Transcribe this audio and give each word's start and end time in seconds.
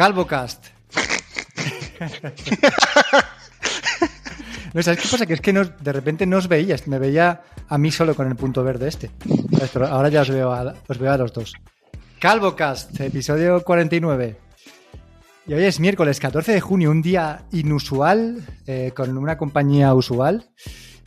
CalvoCast. 0.00 0.64
no, 4.72 4.82
¿sabes 4.82 4.98
qué 4.98 5.08
pasa? 5.10 5.26
Que 5.26 5.34
es 5.34 5.42
que 5.42 5.52
de 5.52 5.92
repente 5.92 6.24
no 6.24 6.38
os 6.38 6.48
veías. 6.48 6.88
Me 6.88 6.98
veía 6.98 7.42
a 7.68 7.76
mí 7.76 7.90
solo 7.90 8.14
con 8.14 8.26
el 8.26 8.34
punto 8.34 8.64
verde 8.64 8.88
este. 8.88 9.10
Pero 9.74 9.86
ahora 9.86 10.08
ya 10.08 10.22
os 10.22 10.30
veo 10.30 10.54
a, 10.54 10.74
os 10.88 10.96
veo 10.96 11.12
a 11.12 11.18
los 11.18 11.34
dos. 11.34 11.52
CalvoCast, 12.18 12.98
episodio 13.00 13.62
49. 13.62 14.38
Y 15.46 15.52
hoy 15.52 15.64
es 15.64 15.78
miércoles 15.80 16.18
14 16.18 16.52
de 16.52 16.62
junio, 16.62 16.90
un 16.90 17.02
día 17.02 17.42
inusual, 17.52 18.42
eh, 18.66 18.92
con 18.96 19.18
una 19.18 19.36
compañía 19.36 19.92
usual. 19.92 20.48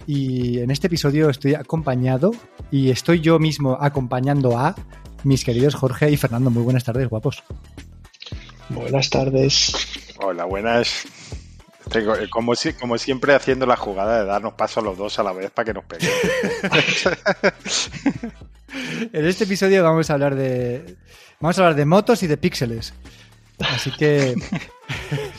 Y 0.06 0.60
en 0.60 0.70
este 0.70 0.86
episodio 0.86 1.32
estoy 1.32 1.56
acompañado 1.56 2.30
y 2.70 2.92
estoy 2.92 3.22
yo 3.22 3.40
mismo 3.40 3.76
acompañando 3.82 4.56
a 4.56 4.76
mis 5.24 5.44
queridos 5.44 5.74
Jorge 5.74 6.12
y 6.12 6.18
Fernando. 6.18 6.52
Muy 6.52 6.62
buenas 6.62 6.84
tardes, 6.84 7.10
guapos. 7.10 7.44
Buenas 8.70 9.10
tardes. 9.10 9.74
Hola, 10.18 10.46
buenas. 10.46 11.06
Eh, 11.94 12.30
como, 12.30 12.54
como 12.80 12.98
siempre 12.98 13.36
haciendo 13.36 13.66
la 13.66 13.76
jugada 13.76 14.20
de 14.20 14.26
darnos 14.26 14.54
paso 14.54 14.80
a 14.80 14.84
los 14.84 14.98
dos 14.98 15.20
a 15.20 15.24
la 15.24 15.34
vez 15.34 15.52
para 15.52 15.66
que 15.66 15.74
nos 15.74 15.86
peguen. 15.86 16.10
en 19.14 19.26
este 19.26 19.44
episodio 19.44 19.84
vamos 19.84 20.10
a 20.10 20.14
hablar 20.14 20.36
de 20.36 20.96
vamos 21.40 21.58
a 21.58 21.62
hablar 21.62 21.76
de 21.76 21.86
motos 21.86 22.24
y 22.24 22.28
de 22.28 22.38
píxeles. 22.38 22.94
Así 23.60 23.92
que 23.92 24.36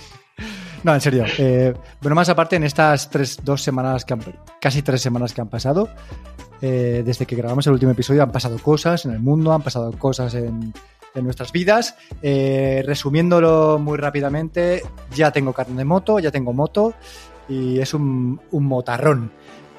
no, 0.84 0.94
en 0.94 1.00
serio. 1.00 1.24
Eh, 1.38 1.74
bueno, 2.00 2.14
más 2.14 2.28
aparte, 2.28 2.56
en 2.56 2.64
estas 2.64 3.10
tres, 3.10 3.38
dos 3.42 3.62
semanas, 3.62 4.04
que 4.04 4.16
casi 4.60 4.82
tres 4.82 5.00
semanas 5.00 5.32
que 5.32 5.40
han 5.40 5.48
pasado, 5.48 5.88
eh, 6.60 7.02
desde 7.04 7.26
que 7.26 7.36
grabamos 7.36 7.66
el 7.66 7.72
último 7.72 7.92
episodio, 7.92 8.22
han 8.22 8.32
pasado 8.32 8.58
cosas 8.58 9.04
en 9.06 9.12
el 9.12 9.20
mundo, 9.20 9.52
han 9.52 9.62
pasado 9.62 9.90
cosas 9.92 10.34
en, 10.34 10.72
en 11.14 11.24
nuestras 11.24 11.52
vidas. 11.52 11.96
Eh, 12.22 12.82
resumiéndolo 12.84 13.78
muy 13.78 13.98
rápidamente, 13.98 14.82
ya 15.14 15.30
tengo 15.30 15.52
carne 15.52 15.76
de 15.76 15.84
moto, 15.84 16.18
ya 16.18 16.30
tengo 16.30 16.52
moto 16.52 16.94
y 17.48 17.78
es 17.78 17.94
un, 17.94 18.40
un 18.50 18.64
motarrón. 18.64 19.30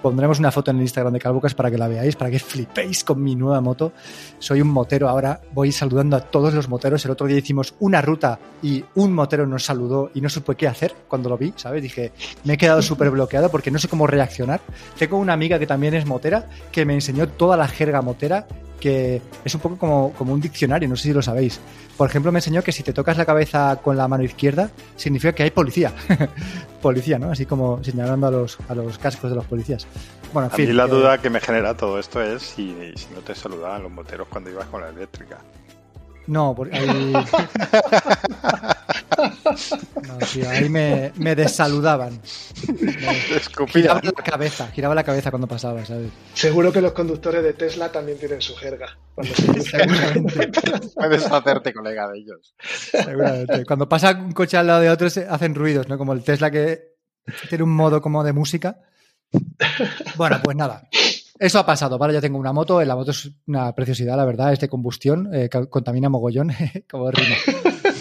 Pondremos 0.06 0.38
una 0.38 0.52
foto 0.52 0.70
en 0.70 0.78
el 0.78 0.84
Instagram 0.84 1.14
de 1.14 1.20
Calvocas 1.20 1.56
para 1.56 1.72
que 1.72 1.80
la 1.80 1.88
veáis, 1.88 2.16
para 2.16 2.30
que 2.30 2.38
flipéis 2.38 3.04
con 3.04 3.24
mi 3.24 3.36
nueva 3.36 3.60
moto. 3.60 3.92
Soy 4.38 4.62
un 4.62 4.68
motero 4.68 5.10
ahora, 5.10 5.42
voy 5.52 5.72
saludando 5.72 6.16
a 6.16 6.20
todos 6.20 6.54
los 6.54 6.70
moteros. 6.70 7.04
El 7.06 7.12
otro 7.12 7.26
día 7.26 7.40
hicimos 7.40 7.74
una 7.80 8.04
ruta 8.04 8.38
y 8.62 8.86
un 8.94 9.14
motero 9.14 9.48
nos 9.48 9.64
saludó 9.64 10.12
y 10.14 10.22
no 10.22 10.30
supe 10.30 10.54
qué 10.54 10.68
hacer 10.68 10.94
cuando 11.08 11.28
lo 11.28 11.40
vi, 11.40 11.54
¿sabes? 11.56 11.82
Dije, 11.82 12.12
me 12.44 12.54
he 12.54 12.58
quedado 12.58 12.84
súper 12.84 13.10
bloqueado 13.10 13.50
porque 13.50 13.72
no 13.72 13.80
sé 13.80 13.88
cómo 13.88 14.06
reaccionar. 14.06 14.62
Tengo 14.96 15.18
una 15.18 15.34
amiga 15.34 15.58
que 15.58 15.66
también 15.66 15.96
es 15.96 16.06
motera 16.06 16.50
que 16.72 16.86
me 16.86 16.94
enseñó 16.94 17.28
toda 17.28 17.58
la 17.58 17.68
jerga 17.68 18.04
motera 18.04 18.46
que 18.80 19.22
es 19.44 19.56
un 19.56 19.62
poco 19.62 19.78
como, 19.78 20.14
como, 20.14 20.34
un 20.34 20.42
diccionario, 20.42 20.88
no 20.88 20.96
sé 20.96 21.04
si 21.04 21.14
lo 21.14 21.22
sabéis. 21.22 21.60
Por 21.98 22.10
ejemplo, 22.10 22.32
me 22.32 22.40
enseñó 22.40 22.62
que 22.62 22.72
si 22.72 22.84
te 22.84 22.94
tocas 22.94 23.18
la 23.18 23.26
cabeza 23.26 23.80
con 23.82 23.98
la 23.98 24.08
mano 24.08 24.24
izquierda, 24.24 24.70
significa 24.96 25.34
que 25.34 25.44
hay 25.44 25.52
policía. 25.52 25.94
policía, 26.82 27.18
¿no? 27.18 27.32
Así 27.32 27.46
como 27.46 27.84
señalando 27.84 28.28
a 28.28 28.32
los, 28.32 28.58
a 28.68 28.76
los 28.76 28.98
cascos 28.98 29.30
de 29.30 29.36
los 29.36 29.46
policías. 29.46 29.88
Bueno, 30.34 30.50
a 30.54 30.58
mí 30.58 30.66
la 30.68 30.88
duda 30.88 31.20
que 31.20 31.30
me 31.30 31.40
genera 31.40 31.76
todo 31.76 31.98
esto 31.98 32.22
es 32.22 32.42
si, 32.44 32.76
si 32.96 33.14
no 33.14 33.22
te 33.22 33.34
saludaban 33.34 33.84
los 33.84 33.92
moteros 33.92 34.28
cuando 34.28 34.50
ibas 34.50 34.66
con 34.68 34.82
la 34.82 34.90
eléctrica. 34.90 35.40
No, 36.28 36.54
porque 36.56 36.78
ahí. 36.78 37.14
tío, 40.20 40.50
ahí 40.50 40.70
me, 40.70 41.12
me 41.16 41.36
desaludaban. 41.36 42.22
Me 42.68 43.68
giraba 43.68 44.02
la 44.04 44.12
cabeza, 44.12 44.68
giraba 44.68 44.96
la 44.96 45.04
cabeza 45.04 45.30
cuando 45.30 45.48
pasaba, 45.48 45.86
¿sabes? 45.86 46.12
Seguro 46.34 46.72
que 46.72 46.82
los 46.82 46.94
conductores 46.94 47.44
de 47.44 47.54
Tesla 47.54 47.92
también 47.92 48.18
tienen 48.18 48.42
su 48.42 48.56
jerga. 48.56 48.98
Cuando. 49.14 49.34
Puedes 50.96 51.32
hacerte 51.32 51.74
colega 51.74 52.10
de 52.10 52.20
ellos. 52.20 52.54
Seguramente. 52.92 53.66
Cuando 53.66 53.88
pasa 53.88 54.12
un 54.12 54.32
coche 54.32 54.58
al 54.58 54.68
lado 54.68 54.82
de 54.82 54.90
otro 54.90 55.08
hacen 55.30 55.56
ruidos, 55.56 55.88
¿no? 55.88 55.98
Como 55.98 56.14
el 56.14 56.24
Tesla 56.24 56.52
que 56.52 56.96
tiene 57.50 57.64
un 57.64 57.76
modo 57.76 58.02
como 58.02 58.24
de 58.24 58.34
música. 58.34 58.80
Bueno, 60.16 60.40
pues 60.44 60.56
nada. 60.56 60.88
Eso 61.38 61.60
ha 61.60 61.66
pasado, 61.66 61.98
¿vale? 61.98 62.14
Ya 62.14 62.22
tengo 62.22 62.38
una 62.38 62.54
moto, 62.54 62.82
la 62.84 62.96
moto 62.96 63.12
es 63.12 63.30
una 63.48 63.74
preciosidad, 63.76 64.16
la 64.16 64.24
verdad, 64.24 64.54
es 64.54 64.60
de 64.60 64.70
combustión, 64.70 65.30
eh, 65.34 65.50
contamina 65.50 66.08
mogollón, 66.08 66.52
como 66.90 67.12
rima. 67.12 67.36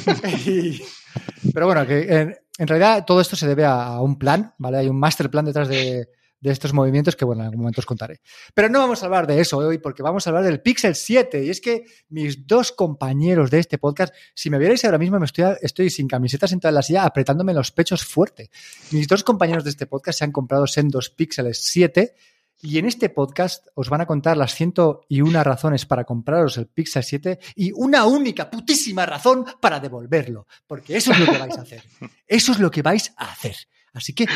pero 1.55 1.67
bueno, 1.67 1.87
que 1.87 2.37
en, 2.59 2.69
realidad 2.69 3.05
todo 3.07 3.21
esto 3.21 3.37
se 3.37 3.47
debe 3.47 3.65
a, 3.65 4.01
un 4.01 4.19
plan, 4.19 4.55
¿vale? 4.59 4.79
Hay 4.79 4.89
un 4.89 4.99
master 4.99 5.31
plan 5.31 5.45
detrás 5.45 5.69
de, 5.69 6.09
estos 6.43 6.75
movimientos 6.75 7.17
que, 7.17 7.25
bueno, 7.25 7.41
en 7.41 7.47
algún 7.47 7.61
momento 7.61 7.81
os 7.81 7.87
contaré. 7.87 8.21
Pero 8.53 8.69
no 8.69 8.79
vamos 8.79 9.03
a 9.03 9.07
hablar 9.07 9.27
de 9.27 9.41
eso 9.41 9.57
hoy 9.57 9.79
porque 9.79 10.03
vamos 10.03 10.27
a 10.27 10.31
hablar 10.31 10.45
del 10.45 10.61
Pixel 10.61 10.95
7. 10.95 11.43
Y 11.43 11.49
es 11.49 11.63
que 11.63 11.85
mis 12.11 12.47
dos 12.47 12.71
compañeros 12.71 13.51
de 13.51 13.61
este 13.61 13.79
podcast, 13.79 14.15
si 14.35 14.51
me 14.51 14.59
vierais 14.59 14.85
ahora 14.85 14.99
mismo, 14.99 15.19
me 15.19 15.25
estoy, 15.25 15.57
estoy 15.63 15.89
sin 15.89 16.07
camiseta 16.07 16.47
sentado 16.47 16.69
en 16.69 16.75
la 16.75 16.83
silla 16.83 17.05
apretándome 17.05 17.55
los 17.55 17.71
pechos 17.71 18.05
fuerte. 18.05 18.51
Mis 18.91 19.09
dos 19.09 19.25
compañeros 19.25 19.65
de 19.65 19.71
este 19.71 19.87
podcast 19.87 20.19
se 20.19 20.25
han 20.25 20.33
comprado 20.33 20.67
sendos 20.67 21.09
Pixel 21.09 21.55
7 21.55 22.15
y 22.61 22.79
en 22.79 22.87
este 22.87 23.11
podcast 23.11 23.67
os 23.75 23.91
van 23.91 24.01
a 24.01 24.07
contar 24.07 24.37
las 24.37 24.55
101 24.55 25.45
razones 25.45 25.87
para 25.87 26.05
compraros 26.05 26.57
el 26.57 26.67
Pixel 26.67 27.05
7 27.05 27.39
y 27.57 27.73
una 27.73 28.07
única 28.07 28.51
putísima 28.51 29.05
razón 29.07 29.45
para 29.61 29.81
devolverlo. 29.81 30.47
Porque 30.67 30.97
eso 30.97 31.13
es 31.13 31.19
lo 31.21 31.27
que 31.27 31.39
vais 31.39 31.59
a 31.59 31.63
hacer. 31.63 31.83
Eso 32.27 32.53
es 32.53 32.59
lo 32.59 32.71
que 32.71 32.83
vais 32.83 33.13
a 33.17 33.31
hacer. 33.31 33.57
Así 33.93 34.15
que, 34.15 34.27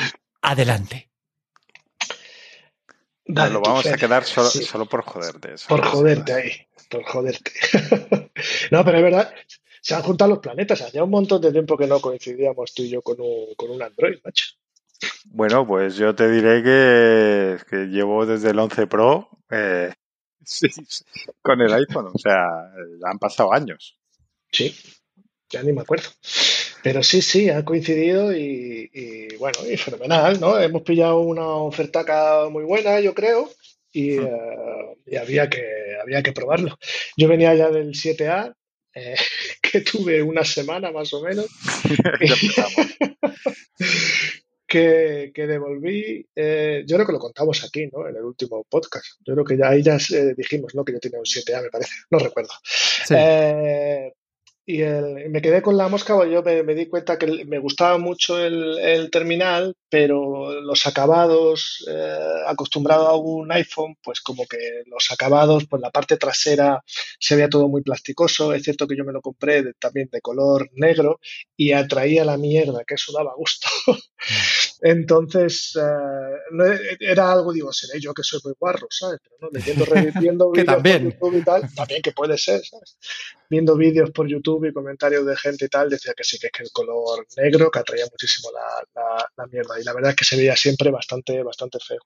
adelante. 0.43 1.11
Dale, 3.25 3.53
lo 3.53 3.61
vamos 3.61 3.87
a 3.87 3.97
quedar 3.97 4.25
solo, 4.25 4.87
por 4.87 5.03
joderte. 5.03 5.55
por 5.69 5.85
joderte 5.85 6.33
ahí. 6.33 6.53
Por 6.89 7.05
joderte. 7.05 7.53
no, 8.71 8.85
pero 8.85 8.99
es 8.99 9.03
verdad. 9.05 9.35
Se 9.81 9.95
han 9.95 10.03
juntado 10.03 10.31
los 10.31 10.39
planetas. 10.39 10.81
Hacía 10.83 11.05
un 11.05 11.11
montón 11.11 11.41
de 11.41 11.53
tiempo 11.53 11.77
que 11.77 11.87
no 11.87 12.01
coincidíamos 12.01 12.73
tú 12.73 12.83
y 12.83 12.91
yo 12.91 13.03
con 13.03 13.21
un, 13.21 13.55
con 13.57 13.71
un 13.71 13.83
Android, 13.83 14.19
macho. 14.25 14.47
Bueno, 15.31 15.67
pues 15.67 15.97
yo 15.97 16.15
te 16.15 16.29
diré 16.31 16.63
que, 16.63 17.87
llevo 17.87 18.27
desde 18.27 18.51
el 18.51 18.59
11 18.59 18.87
Pro 18.87 19.29
eh, 19.51 19.93
con 21.43 21.61
el 21.61 21.73
iPhone, 21.73 22.11
o 22.13 22.19
sea, 22.19 22.45
han 23.05 23.19
pasado 23.19 23.53
años. 23.53 23.99
Sí, 24.51 24.75
ya 25.51 25.63
ni 25.63 25.73
me 25.73 25.83
acuerdo. 25.83 26.09
Pero 26.83 27.03
sí, 27.03 27.23
sí, 27.23 27.51
ha 27.51 27.65
coincidido 27.65 28.35
y, 28.35 29.29
bueno, 29.39 29.59
y 29.71 29.77
fenomenal, 29.77 30.41
¿no? 30.41 30.59
Hemos 30.59 30.83
pillado 30.83 31.21
una 31.21 31.47
oferta 31.47 32.49
muy 32.51 32.65
buena, 32.65 33.01
yo 33.01 33.15
creo, 33.15 33.51
y, 33.93 34.19
eh, 34.19 35.19
había, 35.21 35.49
que, 35.49 35.97
había 36.01 36.23
que 36.23 36.33
probarlo. 36.33 36.79
Yo 37.17 37.29
venía 37.29 37.55
ya 37.55 37.71
del 37.71 37.93
7A, 37.93 38.55
eh, 38.95 39.15
que 39.63 39.81
tuve 39.83 40.23
una 40.23 40.45
semana 40.45 40.91
más 40.91 41.13
o 41.13 41.23
menos. 41.23 41.47
que, 44.69 45.33
devolví, 45.35 46.29
eh, 46.37 46.85
yo 46.87 46.97
creo 46.97 47.07
que 47.07 47.13
lo 47.13 47.19
contamos 47.19 47.65
aquí, 47.65 47.89
¿no? 47.91 48.07
En 48.07 48.17
el 48.17 48.23
último 48.23 48.65
podcast. 48.69 49.07
Yo 49.25 49.33
creo 49.33 49.45
que 49.45 49.57
ya 49.57 49.71
ahí 49.71 49.83
ya 49.83 49.97
eh, 49.97 50.35
dijimos, 50.37 50.75
¿no? 50.75 50.85
Que 50.85 50.93
yo 50.93 51.01
tenía 51.01 51.19
un 51.19 51.25
7A, 51.25 51.63
me 51.63 51.71
parece. 51.71 51.93
No 52.11 52.19
recuerdo. 52.19 52.51
Eh, 53.11 54.13
y 54.71 54.83
me 55.31 55.41
quedé 55.41 55.63
con 55.63 55.79
la 55.79 55.89
mosca, 55.89 56.15
yo 56.27 56.43
me, 56.43 56.75
di 56.75 56.89
cuenta 56.89 57.17
que 57.17 57.47
me 57.47 57.59
gustaba 57.59 57.97
mucho 57.97 58.39
el, 58.39 59.09
terminal, 59.11 59.75
pero 59.89 60.61
los 60.61 60.87
acabados, 60.87 61.87
eh, 61.91 62.43
acostumbrado 62.47 63.09
a 63.09 63.17
un 63.17 63.51
iPhone, 63.51 63.97
pues 64.05 64.21
como 64.21 64.47
que 64.47 64.83
los 64.85 65.11
acabados, 65.11 65.65
pues 65.71 65.81
la 65.81 65.91
parte 65.91 66.19
trasera 66.19 66.85
se 67.19 67.35
veía 67.35 67.49
todo 67.49 67.67
muy 67.69 67.81
plasticoso, 67.81 68.53
es 68.53 68.63
cierto 68.63 68.87
que 68.87 68.95
yo 68.95 69.07
me 69.07 69.13
lo 69.15 69.23
compré 69.23 69.73
también 69.81 70.11
de 70.13 70.21
color 70.21 70.69
negro 70.75 71.19
y 71.57 71.73
atraía 71.73 72.27
la 72.27 72.37
mierda, 72.37 72.85
que 72.87 72.97
eso 72.97 73.11
daba 73.15 73.33
gusto. 73.35 73.69
Entonces, 74.83 75.79
eh, 75.81 76.97
era 77.01 77.33
algo, 77.33 77.55
digo, 77.55 77.73
seré 77.73 78.01
yo 78.01 78.13
que 78.13 78.23
soy 78.23 78.41
muy 78.45 78.53
guarro, 78.61 78.87
¿sabes? 78.91 79.19
Pero 79.23 79.37
no, 79.41 79.49
leyendo, 79.51 79.87
viendo 80.21 80.51
vídeos 80.53 81.15
por 81.15 81.33
YouTube 81.33 81.41
y 81.41 81.43
tal, 81.43 81.75
también 81.75 82.03
que 82.03 82.13
puede 82.13 82.37
ser, 82.37 82.63
¿sabes? 82.65 82.99
Viendo 83.49 83.75
vídeos 83.77 84.11
por 84.11 84.29
YouTube 84.29 84.58
y 84.67 84.73
comentarios 84.73 85.27
de 85.27 85.37
gente 85.37 85.67
y 85.67 85.69
tal, 85.69 85.91
decía 85.91 86.15
que 86.17 86.25
sí, 86.25 86.39
que 86.39 86.49
es 86.49 86.53
que 86.53 86.63
el 86.63 86.71
color 86.73 87.27
negro 87.37 87.71
que 87.71 87.79
atraía 87.79 88.07
muchísimo 88.11 88.51
la, 88.53 89.47
mierda. 89.47 89.81
Y 89.81 89.85
la 89.85 89.93
verdad 89.93 90.11
es 90.11 90.17
que 90.17 90.25
se 90.25 90.37
veía 90.37 90.57
siempre 90.57 90.91
bastante, 90.91 91.43
bastante 91.43 91.79
feo. 91.79 92.01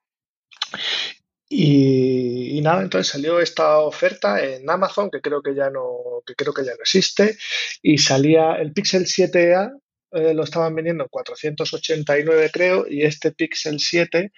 Y, 1.49 2.61
nada, 2.63 2.83
entonces 2.83 3.13
salió 3.13 3.41
esta 3.41 3.79
oferta 3.81 4.43
en 4.43 4.69
Amazon, 4.71 5.11
que 5.11 5.21
creo 5.21 5.43
que 5.43 5.55
ya 5.55 5.69
no, 5.69 6.23
que 6.27 6.35
creo 6.35 6.55
que 6.55 6.65
ya 6.65 6.73
no 6.73 6.81
existe, 6.81 7.37
y 7.83 7.99
salía 7.99 8.55
el 8.55 8.73
Pixel 8.73 9.05
7A, 9.05 9.79
eh, 10.13 10.35
lo 10.35 10.45
estaban 10.45 10.75
vendiendo 10.75 11.05
en 11.05 11.11
489 11.11 12.51
creo, 12.53 12.87
y 12.89 13.03
este 13.03 13.33
Pixel 13.33 13.81
7 13.81 14.33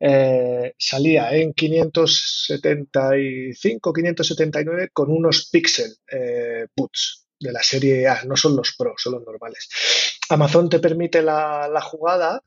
eh, 0.00 0.74
salía 0.78 1.34
en 1.34 1.52
575, 1.52 3.92
579 3.92 4.90
con 4.92 5.10
unos 5.10 5.48
Pixel 5.50 5.92
eh, 6.10 6.68
de 7.40 7.52
la 7.52 7.62
serie 7.62 8.06
A, 8.06 8.24
no 8.24 8.36
son 8.36 8.56
los 8.56 8.74
Pro, 8.76 8.94
son 8.96 9.14
los 9.14 9.24
normales. 9.24 9.68
Amazon 10.28 10.68
te 10.68 10.78
permite 10.78 11.22
la, 11.22 11.80
jugada 11.82 12.42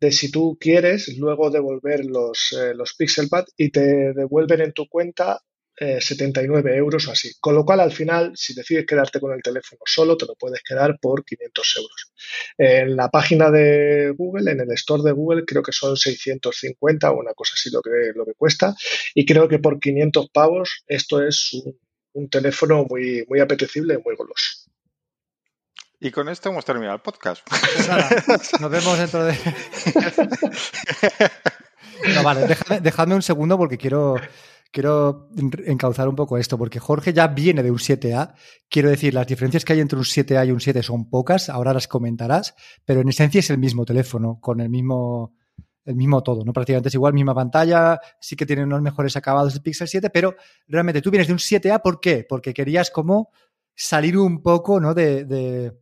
de 0.00 0.12
si 0.12 0.30
tú 0.30 0.56
quieres 0.60 1.16
luego 1.18 1.50
devolver 1.50 2.04
los, 2.04 2.52
eh, 2.52 2.74
los 2.74 2.94
Pixel 2.94 3.28
Pad 3.28 3.46
y 3.56 3.70
te 3.70 4.12
devuelven 4.12 4.60
en 4.60 4.72
tu 4.72 4.88
cuenta 4.88 5.40
79 5.78 6.72
eh, 6.72 6.76
euros 6.76 7.06
o 7.08 7.12
así. 7.12 7.32
Con 7.38 7.54
lo 7.54 7.64
cual, 7.64 7.80
al 7.80 7.92
final, 7.92 8.32
si 8.34 8.54
decides 8.54 8.86
quedarte 8.86 9.20
con 9.20 9.32
el 9.32 9.42
teléfono 9.42 9.80
solo, 9.84 10.16
te 10.16 10.26
lo 10.26 10.34
puedes 10.34 10.62
quedar 10.62 10.98
por 11.00 11.24
500 11.24 11.76
euros. 11.76 12.12
En 12.56 12.96
la 12.96 13.10
página 13.10 13.50
de 13.50 14.14
Google, 14.16 14.50
en 14.50 14.60
el 14.60 14.70
store 14.72 15.02
de 15.02 15.12
Google, 15.12 15.44
creo 15.44 15.62
que 15.62 15.72
son 15.72 15.96
650 15.96 17.10
o 17.10 17.20
una 17.20 17.34
cosa 17.34 17.52
así 17.54 17.70
lo 17.70 17.82
que, 17.82 18.12
lo 18.14 18.24
que 18.24 18.34
cuesta. 18.34 18.74
Y 19.14 19.26
creo 19.26 19.48
que 19.48 19.58
por 19.58 19.78
500 19.78 20.30
pavos 20.30 20.82
esto 20.86 21.22
es 21.22 21.52
un, 21.52 21.78
un 22.16 22.28
teléfono 22.28 22.86
muy, 22.88 23.24
muy 23.28 23.40
apetecible 23.40 23.94
y 23.94 24.02
muy 24.02 24.16
goloso. 24.16 24.70
Y 26.00 26.10
con 26.10 26.28
esto 26.28 26.48
hemos 26.48 26.64
terminado 26.64 26.96
el 26.96 27.02
podcast. 27.02 27.46
Pues 28.26 28.60
nos 28.60 28.70
vemos 28.70 28.98
dentro 28.98 29.24
de. 29.24 29.36
No, 32.14 32.22
vale, 32.22 32.46
dejadme, 32.82 33.14
un 33.14 33.22
segundo 33.22 33.56
porque 33.56 33.78
quiero, 33.78 34.16
quiero 34.70 35.30
encauzar 35.64 36.08
un 36.08 36.14
poco 36.14 36.36
esto, 36.36 36.58
porque 36.58 36.78
Jorge 36.78 37.14
ya 37.14 37.26
viene 37.28 37.62
de 37.62 37.70
un 37.70 37.78
7A. 37.78 38.34
Quiero 38.68 38.90
decir, 38.90 39.14
las 39.14 39.26
diferencias 39.26 39.64
que 39.64 39.72
hay 39.72 39.80
entre 39.80 39.98
un 39.98 40.04
7A 40.04 40.46
y 40.46 40.50
un 40.50 40.60
7 40.60 40.82
son 40.82 41.08
pocas, 41.08 41.48
ahora 41.48 41.72
las 41.72 41.88
comentarás, 41.88 42.54
pero 42.84 43.00
en 43.00 43.08
esencia 43.08 43.38
es 43.38 43.48
el 43.48 43.56
mismo 43.56 43.86
teléfono, 43.86 44.38
con 44.40 44.60
el 44.60 44.68
mismo, 44.68 45.34
el 45.86 45.96
mismo 45.96 46.22
todo, 46.22 46.44
¿no? 46.44 46.52
Prácticamente 46.52 46.88
es 46.88 46.94
igual, 46.94 47.14
misma 47.14 47.34
pantalla, 47.34 47.98
sí 48.20 48.36
que 48.36 48.44
tiene 48.44 48.64
unos 48.64 48.82
mejores 48.82 49.16
acabados 49.16 49.54
el 49.54 49.62
Pixel 49.62 49.88
7, 49.88 50.10
pero 50.10 50.36
realmente 50.68 51.00
tú 51.00 51.10
vienes 51.10 51.28
de 51.28 51.32
un 51.32 51.38
7A, 51.38 51.80
¿por 51.80 52.00
qué? 52.00 52.26
Porque 52.28 52.52
querías 52.52 52.90
como 52.90 53.30
salir 53.74 54.18
un 54.18 54.42
poco, 54.42 54.80
¿no? 54.80 54.92
de 54.92 55.72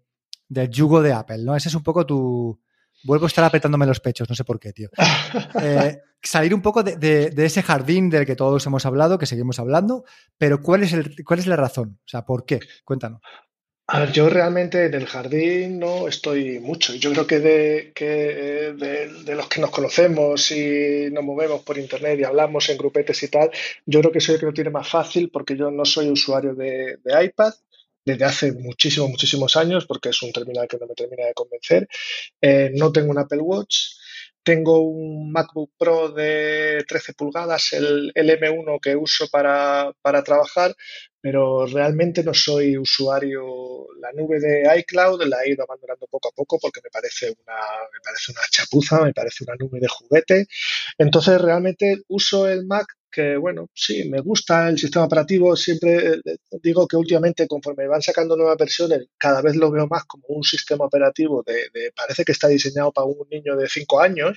del 0.48 0.70
yugo 0.70 1.02
de 1.02 1.12
Apple, 1.12 1.38
¿no? 1.38 1.56
Ese 1.56 1.68
es 1.68 1.74
un 1.74 1.82
poco 1.82 2.06
tu... 2.06 2.58
Vuelvo 3.02 3.26
a 3.26 3.28
estar 3.28 3.44
apretándome 3.44 3.84
los 3.84 4.00
pechos, 4.00 4.28
no 4.30 4.34
sé 4.34 4.44
por 4.44 4.58
qué, 4.58 4.72
tío. 4.72 4.88
Eh, 5.60 5.98
salir 6.22 6.54
un 6.54 6.62
poco 6.62 6.82
de, 6.82 7.32
ese 7.36 7.62
jardín 7.62 8.08
del 8.08 8.24
que 8.24 8.36
todos 8.36 8.64
hemos 8.66 8.86
hablado, 8.86 9.18
que 9.18 9.26
seguimos 9.26 9.58
hablando, 9.58 10.04
pero 10.38 10.62
¿cuál 10.62 10.82
es, 10.84 10.92
el, 10.94 11.22
¿cuál 11.24 11.38
es 11.38 11.46
la 11.46 11.56
razón? 11.56 11.98
O 12.00 12.08
sea, 12.08 12.24
¿por 12.24 12.46
qué? 12.46 12.60
Cuéntanos. 12.84 13.20
A 13.86 14.00
ver, 14.00 14.12
yo 14.12 14.30
realmente 14.30 14.86
en 14.86 14.94
el 14.94 15.04
jardín 15.06 15.78
no 15.78 16.08
estoy 16.08 16.58
mucho. 16.58 16.94
Yo 16.94 17.12
creo 17.12 17.26
que 17.26 17.38
de, 17.38 17.92
que 17.94 18.06
de, 18.06 19.34
los 19.34 19.46
que 19.48 19.60
nos 19.60 19.70
conocemos 19.70 20.50
y 20.52 21.10
nos 21.12 21.22
movemos 21.22 21.62
por 21.62 21.76
internet 21.76 22.18
y 22.18 22.24
hablamos 22.24 22.66
en 22.70 22.78
grupetes 22.78 23.22
y 23.22 23.28
tal, 23.28 23.50
yo 23.84 24.00
creo 24.00 24.10
que 24.12 24.20
soy 24.20 24.36
el 24.36 24.40
que 24.40 24.46
lo 24.46 24.54
tiene 24.54 24.70
más 24.70 24.88
fácil 24.88 25.28
porque 25.30 25.54
yo 25.54 25.70
no 25.70 25.84
soy 25.84 26.08
usuario 26.08 26.54
de, 26.54 26.98
iPad 27.22 27.52
desde 28.06 28.24
hace 28.24 28.52
muchísimos, 28.52 29.10
muchísimos 29.10 29.54
años, 29.56 29.86
porque 29.86 30.10
es 30.10 30.22
un 30.22 30.32
terminal 30.32 30.66
que 30.66 30.78
no 30.78 30.86
me 30.86 30.94
termina 30.94 31.26
de 31.26 31.34
convencer. 31.34 31.86
Eh, 32.40 32.70
no 32.74 32.90
tengo 32.90 33.10
un 33.10 33.18
Apple 33.18 33.40
Watch. 33.40 33.96
Tengo 34.42 34.80
un 34.80 35.32
MacBook 35.32 35.70
Pro 35.78 36.10
de 36.10 36.84
13 36.86 37.14
pulgadas, 37.14 37.72
el, 37.72 38.12
M1 38.14 38.78
que 38.78 38.94
uso 38.94 39.26
para, 39.30 39.90
para, 40.02 40.22
trabajar, 40.22 40.74
pero 41.24 41.64
realmente 41.64 42.22
no 42.22 42.34
soy 42.34 42.76
usuario. 42.76 43.86
La 43.98 44.12
nube 44.12 44.38
de 44.38 44.62
iCloud 44.80 45.22
la 45.22 45.42
he 45.42 45.52
ido 45.52 45.64
abandonando 45.64 46.06
poco 46.06 46.28
a 46.28 46.32
poco 46.32 46.58
porque 46.60 46.82
me 46.84 46.90
parece 46.90 47.30
una, 47.30 47.56
me 47.90 47.98
parece 48.04 48.32
una 48.32 48.42
chapuza, 48.50 49.00
me 49.00 49.14
parece 49.14 49.42
una 49.44 49.56
nube 49.58 49.80
de 49.80 49.88
juguete. 49.88 50.46
Entonces 50.98 51.40
realmente 51.40 52.02
uso 52.08 52.46
el 52.46 52.66
Mac 52.66 52.88
que, 53.10 53.38
bueno, 53.38 53.70
sí, 53.72 54.06
me 54.10 54.20
gusta 54.20 54.68
el 54.68 54.78
sistema 54.78 55.06
operativo. 55.06 55.56
Siempre 55.56 56.16
eh, 56.16 56.36
digo 56.62 56.86
que 56.86 56.98
últimamente, 56.98 57.48
conforme 57.48 57.88
van 57.88 58.02
sacando 58.02 58.36
nuevas 58.36 58.58
versiones, 58.58 59.06
cada 59.16 59.40
vez 59.40 59.56
lo 59.56 59.70
veo 59.70 59.86
más 59.86 60.04
como 60.04 60.24
un 60.28 60.42
sistema 60.42 60.84
operativo 60.84 61.42
de, 61.42 61.90
parece 61.96 62.26
que 62.26 62.32
está 62.32 62.48
diseñado 62.48 62.92
para 62.92 63.06
un 63.06 63.26
niño 63.30 63.56
de 63.56 63.66
5 63.66 63.98
años. 63.98 64.36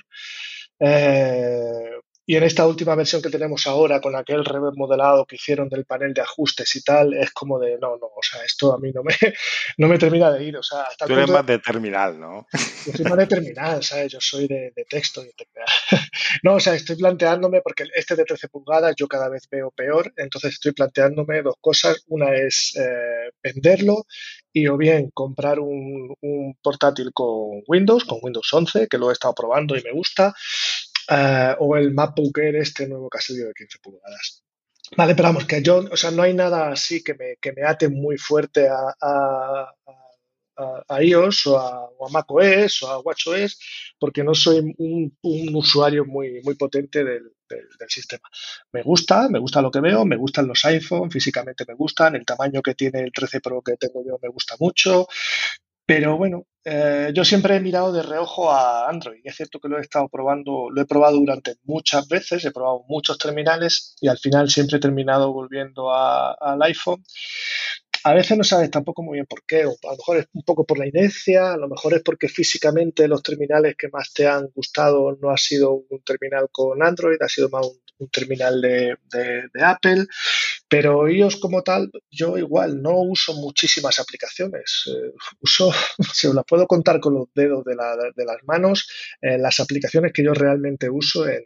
Eh, 0.80 2.00
y 2.30 2.36
en 2.36 2.42
esta 2.42 2.66
última 2.66 2.94
versión 2.94 3.22
que 3.22 3.30
tenemos 3.30 3.66
ahora, 3.66 4.02
con 4.02 4.14
aquel 4.14 4.44
remodelado 4.44 5.24
que 5.24 5.36
hicieron 5.36 5.66
del 5.70 5.86
panel 5.86 6.12
de 6.12 6.20
ajustes 6.20 6.76
y 6.76 6.82
tal, 6.82 7.14
es 7.14 7.30
como 7.30 7.58
de, 7.58 7.78
no, 7.78 7.96
no, 7.96 8.04
o 8.04 8.20
sea, 8.22 8.44
esto 8.44 8.74
a 8.74 8.78
mí 8.78 8.92
no 8.92 9.02
me, 9.02 9.14
no 9.78 9.88
me 9.88 9.96
termina 9.96 10.30
de 10.30 10.44
ir. 10.44 10.58
O 10.58 10.62
sea, 10.62 10.82
hasta 10.82 11.06
Tú 11.06 11.14
eres 11.14 11.30
más 11.30 11.46
de 11.46 11.58
terminal, 11.58 12.20
¿no? 12.20 12.46
Yo 12.84 12.92
soy 12.92 13.06
más 13.06 13.16
de 13.16 13.26
terminal, 13.28 13.82
¿sabes? 13.82 14.12
Yo 14.12 14.20
soy 14.20 14.46
de, 14.46 14.74
texto 14.90 15.22
y 15.22 15.28
de 15.28 15.32
No, 16.42 16.56
o 16.56 16.60
sea, 16.60 16.74
estoy 16.74 16.96
planteándome, 16.96 17.62
porque 17.62 17.84
este 17.94 18.14
de 18.14 18.26
13 18.26 18.48
pulgadas 18.48 18.94
yo 18.94 19.08
cada 19.08 19.30
vez 19.30 19.48
veo 19.50 19.70
peor, 19.70 20.12
entonces 20.18 20.52
estoy 20.52 20.72
planteándome 20.72 21.40
dos 21.40 21.56
cosas. 21.62 22.04
Una 22.08 22.34
es 22.34 22.76
eh, 22.76 23.30
venderlo 23.42 24.04
y 24.52 24.66
o 24.66 24.76
bien 24.76 25.10
comprar 25.14 25.60
un, 25.60 26.14
un 26.20 26.58
portátil 26.60 27.10
con 27.14 27.62
Windows, 27.66 28.04
con 28.04 28.18
Windows 28.20 28.52
11, 28.52 28.86
que 28.86 28.98
lo 28.98 29.08
he 29.08 29.14
estado 29.14 29.34
probando 29.34 29.78
y 29.78 29.82
me 29.82 29.92
gusta 29.92 30.34
eh, 31.08 31.54
o 31.58 31.76
el 31.76 31.92
MacBook 31.92 32.38
Air 32.38 32.56
este 32.56 32.86
nuevo 32.86 33.08
salido 33.18 33.48
de 33.48 33.54
15 33.54 33.78
pulgadas. 33.82 34.42
Vale, 34.96 35.14
pero 35.14 35.28
vamos, 35.28 35.44
que 35.44 35.62
yo, 35.62 35.84
o 35.90 35.96
sea, 35.96 36.10
no 36.10 36.22
hay 36.22 36.34
nada 36.34 36.70
así 36.70 37.02
que 37.02 37.14
me, 37.14 37.36
que 37.40 37.52
me 37.52 37.62
ate 37.62 37.88
muy 37.88 38.16
fuerte 38.16 38.68
a, 38.68 38.94
a, 39.00 39.74
a, 40.88 41.02
iOS 41.02 41.46
o 41.46 41.58
a, 41.58 41.84
o 41.98 42.06
a 42.06 42.10
macOS 42.10 42.82
o 42.82 42.88
a 42.88 42.98
WatchOS, 43.00 43.58
porque 43.98 44.24
no 44.24 44.34
soy 44.34 44.74
un, 44.78 45.16
un 45.22 45.54
usuario 45.54 46.04
muy, 46.06 46.40
muy 46.42 46.54
potente 46.54 47.04
del, 47.04 47.32
del, 47.48 47.68
del, 47.78 47.90
sistema. 47.90 48.28
Me 48.72 48.82
gusta, 48.82 49.28
me 49.28 49.38
gusta 49.38 49.60
lo 49.60 49.70
que 49.70 49.80
veo, 49.80 50.04
me 50.04 50.16
gustan 50.16 50.46
los 50.46 50.64
iPhone, 50.64 51.10
físicamente 51.10 51.64
me 51.68 51.74
gustan, 51.74 52.16
el 52.16 52.24
tamaño 52.24 52.62
que 52.62 52.74
tiene 52.74 53.00
el 53.00 53.12
13 53.12 53.40
Pro 53.40 53.62
que 53.62 53.76
tengo 53.76 54.02
yo 54.04 54.18
me 54.22 54.28
gusta 54.28 54.56
mucho, 54.58 55.06
pero 55.84 56.16
bueno, 56.16 56.46
eh, 56.70 57.12
yo 57.14 57.24
siempre 57.24 57.56
he 57.56 57.60
mirado 57.60 57.92
de 57.92 58.02
reojo 58.02 58.50
a 58.50 58.88
Android. 58.88 59.20
Es 59.24 59.36
cierto 59.36 59.58
que 59.58 59.68
lo 59.68 59.78
he 59.78 59.80
estado 59.80 60.06
probando, 60.08 60.68
lo 60.70 60.82
he 60.82 60.84
probado 60.84 61.16
durante 61.16 61.54
muchas 61.64 62.06
veces, 62.08 62.44
he 62.44 62.50
probado 62.50 62.84
muchos 62.88 63.16
terminales 63.16 63.96
y 64.02 64.08
al 64.08 64.18
final 64.18 64.50
siempre 64.50 64.76
he 64.76 64.80
terminado 64.80 65.32
volviendo 65.32 65.90
al 65.94 66.62
iPhone. 66.62 67.02
A 68.04 68.12
veces 68.12 68.36
no 68.36 68.44
sabes 68.44 68.70
tampoco 68.70 69.02
muy 69.02 69.14
bien 69.14 69.26
por 69.26 69.44
qué, 69.46 69.64
o 69.64 69.70
a 69.70 69.90
lo 69.92 69.96
mejor 69.96 70.18
es 70.18 70.26
un 70.34 70.42
poco 70.42 70.64
por 70.64 70.78
la 70.78 70.86
inercia, 70.86 71.52
a 71.54 71.56
lo 71.56 71.68
mejor 71.68 71.94
es 71.94 72.02
porque 72.02 72.28
físicamente 72.28 73.08
los 73.08 73.22
terminales 73.22 73.74
que 73.76 73.88
más 73.88 74.12
te 74.12 74.26
han 74.26 74.48
gustado 74.54 75.16
no 75.20 75.30
ha 75.30 75.38
sido 75.38 75.72
un 75.88 76.02
terminal 76.02 76.48
con 76.52 76.82
Android, 76.82 77.20
ha 77.20 77.28
sido 77.28 77.48
más 77.48 77.66
un, 77.98 78.08
terminal 78.10 78.60
de 78.60 78.96
Apple. 79.60 80.06
Pero 80.68 81.08
iOS 81.08 81.36
como 81.36 81.62
tal, 81.62 81.90
yo 82.10 82.36
igual 82.36 82.82
no 82.82 82.98
uso 82.98 83.32
muchísimas 83.34 83.98
aplicaciones. 83.98 84.84
Eh, 84.86 85.12
uso, 85.40 85.72
se 86.12 86.32
las 86.32 86.44
puedo 86.44 86.66
contar 86.66 87.00
con 87.00 87.14
los 87.14 87.28
dedos 87.34 87.64
de, 87.64 87.74
las 87.74 88.44
manos, 88.44 88.88
eh, 89.22 89.38
las 89.38 89.60
aplicaciones 89.60 90.12
que 90.12 90.22
yo 90.22 90.34
realmente 90.34 90.90
uso 90.90 91.26
en, 91.26 91.44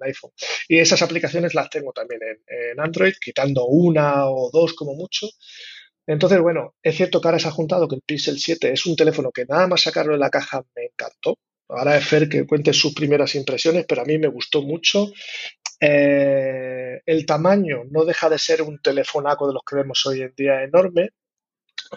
iPhone. 0.00 0.30
Y 0.68 0.78
esas 0.78 1.02
aplicaciones 1.02 1.54
las 1.54 1.68
tengo 1.68 1.92
también 1.92 2.20
en, 2.46 2.80
Android, 2.80 3.12
quitando 3.20 3.66
una 3.66 4.26
o 4.26 4.50
dos 4.50 4.72
como 4.72 4.94
mucho. 4.94 5.28
Entonces, 6.06 6.40
bueno, 6.40 6.74
es 6.82 6.96
cierto 6.96 7.20
que 7.20 7.28
ahora 7.28 7.38
se 7.38 7.48
ha 7.48 7.52
juntado 7.52 7.86
que 7.86 7.96
el 7.96 8.02
Pixel 8.02 8.38
7 8.38 8.72
es 8.72 8.86
un 8.86 8.96
teléfono 8.96 9.30
que 9.30 9.44
nada 9.44 9.66
más 9.68 9.82
sacarlo 9.82 10.14
de 10.14 10.18
la 10.18 10.30
caja 10.30 10.64
me 10.74 10.86
encantó. 10.86 11.38
Ahora 11.68 11.96
es 11.96 12.06
Fer 12.06 12.28
que 12.28 12.46
cuente 12.46 12.72
sus 12.72 12.92
primeras 12.92 13.34
impresiones, 13.34 13.86
pero 13.88 14.02
a 14.02 14.04
mí 14.04 14.18
me 14.18 14.28
gustó 14.28 14.62
mucho. 14.62 15.10
Eh, 15.84 17.02
el 17.04 17.26
tamaño 17.26 17.82
no 17.90 18.04
deja 18.04 18.30
de 18.30 18.38
ser 18.38 18.62
un 18.62 18.78
telefonaco 18.80 19.48
de 19.48 19.54
los 19.54 19.62
que 19.68 19.74
vemos 19.74 20.06
hoy 20.06 20.22
en 20.22 20.32
día 20.36 20.62
enorme. 20.62 21.10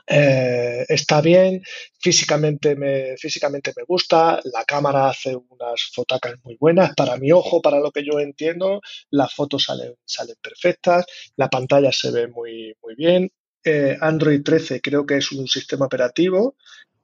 Eh, 0.08 0.86
está 0.90 1.22
bien, 1.22 1.62
físicamente 2.00 2.76
me, 2.76 3.16
físicamente 3.16 3.74
me 3.78 3.84
gusta, 3.84 4.42
la 4.46 4.66
cámara 4.66 5.10
hace 5.10 5.36
unas 5.36 5.92
fotacas 5.94 6.34
muy 6.44 6.58
buenas, 6.60 6.96
para 6.96 7.16
mi 7.18 7.32
ojo, 7.32 7.62
para 7.62 7.80
lo 7.80 7.92
que 7.92 8.04
yo 8.04 8.20
entiendo, 8.20 8.82
las 9.12 9.34
fotos 9.34 9.66
salen, 9.66 9.94
salen 10.04 10.36
perfectas, 10.42 11.06
la 11.38 11.50
pantalla 11.50 11.92
se 11.92 12.12
ve 12.12 12.28
muy, 12.28 12.76
muy 12.82 12.96
bien. 12.96 13.32
Eh, 13.64 13.98
Android 14.02 14.42
13 14.44 14.82
creo 14.82 15.06
que 15.06 15.18
es 15.18 15.32
un 15.32 15.48
sistema 15.48 15.86
operativo 15.86 16.56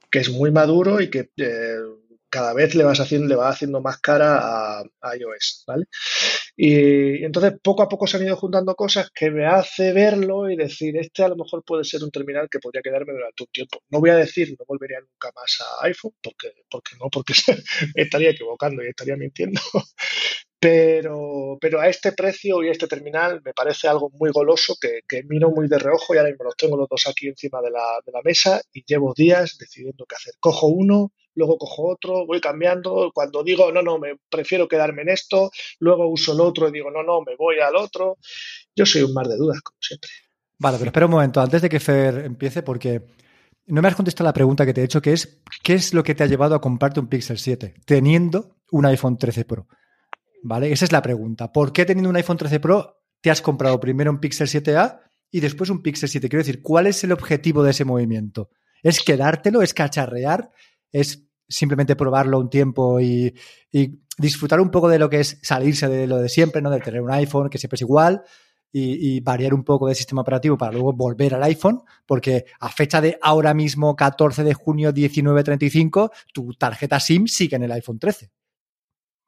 que 0.10 0.20
es 0.20 0.30
muy 0.30 0.52
maduro 0.52 1.00
y 1.00 1.10
que 1.10 1.30
cada 2.32 2.54
vez 2.54 2.74
le 2.76 2.84
vas 2.84 3.00
haciendo, 3.00 3.28
le 3.28 3.36
va 3.36 3.50
haciendo 3.50 3.82
más 3.82 4.00
cara 4.00 4.80
a, 4.80 5.16
iOS, 5.16 5.66
¿vale? 5.68 5.86
Y, 6.56 7.24
entonces 7.24 7.54
poco 7.62 7.84
a 7.84 7.90
poco 7.90 8.08
se 8.08 8.18
han 8.18 8.24
ido 8.24 8.38
juntando 8.38 8.74
cosas 8.76 9.12
que 9.14 9.30
me 9.30 9.46
hace 9.46 9.92
verlo 9.94 10.50
y 10.50 10.56
decir, 10.56 10.98
este 10.98 11.24
a 11.24 11.30
lo 11.30 11.36
mejor 11.36 11.64
puede 11.66 11.84
ser 11.84 12.04
un 12.04 12.12
terminal 12.12 12.48
que 12.50 12.60
podría 12.60 12.82
quedarme 12.82 13.14
durante 13.14 13.44
un 13.44 13.50
tiempo. 13.52 13.84
No 13.90 14.00
voy 14.00 14.12
a 14.12 14.16
decir, 14.16 14.56
no 14.58 14.66
volvería 14.68 15.00
nunca 15.02 15.32
más 15.36 15.58
a 15.62 15.86
iPhone, 15.86 16.14
porque, 16.24 16.54
porque 16.70 16.96
no, 17.00 17.10
porque 17.10 17.34
estaría 17.96 18.32
equivocando 18.32 18.84
y 18.84 18.88
estaría 18.88 19.18
mintiendo. 19.18 19.60
Pero, 20.62 21.58
pero 21.60 21.82
a 21.82 21.88
este 21.88 22.12
precio 22.12 22.62
y 22.62 22.68
a 22.68 22.72
este 22.72 22.88
terminal 22.88 23.42
me 23.44 23.52
parece 23.52 23.88
algo 23.88 24.12
muy 24.12 24.30
goloso 24.30 24.76
que, 24.80 25.00
que 25.08 25.24
miro 25.24 25.50
muy 25.50 25.68
de 25.68 25.80
reojo 25.80 26.14
y 26.14 26.20
ahora 26.20 26.30
mismo 26.30 26.46
los 26.46 26.56
tengo 26.56 26.78
los 26.78 26.88
dos 26.88 27.08
aquí 27.08 27.28
encima 27.28 27.64
de 27.64 27.72
la, 27.72 27.84
de 28.06 28.12
la 28.12 28.22
mesa 28.24 28.62
y 28.72 28.84
llevo 28.86 29.12
días 29.18 29.58
decidiendo 29.58 30.06
qué 30.08 30.18
hacer. 30.18 30.36
Cojo 30.40 30.68
uno, 30.68 31.14
luego 31.34 31.58
cojo 31.58 31.90
otro, 31.90 32.28
voy 32.28 32.40
cambiando. 32.40 33.10
Cuando 33.12 33.44
digo, 33.44 33.72
no, 33.72 33.82
no, 33.82 33.98
me 33.98 34.18
prefiero 34.30 34.68
quedarme 34.68 35.02
en 35.02 35.10
esto, 35.10 35.50
luego 35.80 36.08
uso 36.08 36.34
el 36.34 36.42
otro 36.42 36.70
y 36.70 36.72
digo, 36.72 36.92
no, 36.92 37.02
no, 37.02 37.22
me 37.22 37.36
voy 37.36 37.60
al 37.60 37.76
otro. 37.76 38.20
Yo 38.76 38.86
soy 38.86 39.02
un 39.02 39.16
mar 39.16 39.26
de 39.26 39.38
dudas, 39.38 39.62
como 39.62 39.78
siempre. 39.82 40.12
Vale, 40.60 40.78
pero 40.78 40.90
espera 40.90 41.08
un 41.08 41.14
momento, 41.14 41.42
antes 41.42 41.64
de 41.64 41.70
que 41.70 41.80
Fer 41.80 42.20
empiece, 42.20 42.62
porque 42.62 43.02
no 43.66 43.82
me 43.82 43.88
has 43.88 43.96
contestado 43.96 44.28
la 44.28 44.34
pregunta 44.34 44.64
que 44.64 44.76
te 44.76 44.82
he 44.82 44.84
hecho, 44.84 45.02
que 45.02 45.14
es, 45.14 45.42
¿qué 45.64 45.74
es 45.74 45.96
lo 45.96 46.04
que 46.04 46.14
te 46.14 46.24
ha 46.24 46.28
llevado 46.28 46.54
a 46.54 46.62
comprarte 46.62 47.00
un 47.00 47.08
Pixel 47.08 47.40
7 47.40 47.74
teniendo 47.84 48.58
un 48.70 48.86
iPhone 48.86 49.18
13 49.18 49.46
Pro? 49.46 49.68
¿Vale? 50.44 50.72
Esa 50.72 50.86
es 50.86 50.92
la 50.92 51.02
pregunta. 51.02 51.52
¿Por 51.52 51.72
qué 51.72 51.86
teniendo 51.86 52.10
un 52.10 52.16
iPhone 52.16 52.38
13 52.38 52.60
Pro 52.60 53.02
te 53.22 53.30
has 53.30 53.42
comprado 53.42 53.80
primero 53.80 54.12
un 54.12 54.20
Pixel 54.20 54.48
7A 54.48 55.00
y 55.32 55.40
después 55.40 55.70
un 55.70 55.82
Pixel 55.82 56.10
7. 56.10 56.28
Quiero 56.28 56.42
decir, 56.42 56.62
¿cuál 56.62 56.88
es 56.88 57.04
el 57.04 57.12
objetivo 57.12 57.64
de 57.64 57.72
ese 57.72 57.86
movimiento? 57.86 58.50
¿Es 58.84 59.02
quedártelo? 59.02 59.62
¿Es 59.62 59.74
cacharrear? 59.74 60.52
¿Es 60.92 61.28
simplemente 61.48 61.96
probarlo 61.96 62.40
un 62.40 62.50
tiempo 62.50 63.00
y, 63.00 63.34
disfrutar 64.18 64.60
un 64.60 64.70
poco 64.70 64.88
de 64.88 65.00
lo 65.00 65.10
que 65.10 65.22
es 65.22 65.40
salirse 65.42 65.88
de 65.88 66.06
lo 66.06 66.18
de 66.18 66.30
siempre, 66.30 66.62
¿no? 66.62 66.70
De 66.70 66.80
tener 66.80 67.02
un 67.02 67.12
iPhone 67.12 67.50
que 67.50 67.58
siempre 67.58 67.76
es 67.76 67.82
igual 67.82 68.24
y, 68.72 69.20
variar 69.22 69.54
un 69.54 69.64
poco 69.64 69.88
de 69.88 69.96
sistema 69.96 70.22
operativo 70.22 70.58
para 70.58 70.72
luego 70.72 70.94
volver 70.94 71.34
al 71.34 71.44
iPhone, 71.44 71.82
porque 72.06 72.46
a 72.60 72.70
fecha 72.70 73.02
de 73.02 73.18
ahora 73.22 73.54
mismo, 73.54 73.96
14 73.96 74.44
de 74.44 74.54
junio 74.54 74.94
1935, 74.94 76.12
tu 76.34 76.54
tarjeta 76.54 77.00
SIM 77.00 77.28
sigue 77.28 77.56
en 77.56 77.64
el 77.64 77.72
iPhone 77.72 78.00
13. 78.00 78.32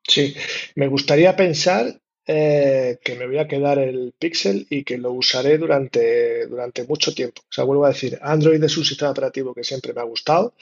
Sí, 0.08 0.36
me 0.76 0.88
gustaría 0.88 1.36
pensar 1.36 2.00
eh, 2.26 3.00
que 3.04 3.16
me 3.16 3.28
voy 3.28 3.38
a 3.38 3.48
quedar 3.48 3.80
el 3.80 4.14
Pixel 4.18 4.66
y 4.70 4.84
que 4.84 4.98
lo 4.98 5.12
usaré 5.12 5.58
durante, 5.58 6.48
durante 6.48 6.86
mucho 6.86 7.14
tiempo. 7.14 7.42
O 7.42 7.52
sea, 7.52 7.66
vuelvo 7.66 7.86
a 7.86 7.90
decir, 7.90 8.18
Android 8.22 8.64
es 8.64 8.78
un 8.78 8.86
sistema 8.86 9.12
operativo 9.12 9.54
que 9.54 9.64
siempre 9.64 9.94
me 9.94 10.02
ha 10.02 10.06
gustado 10.06 10.54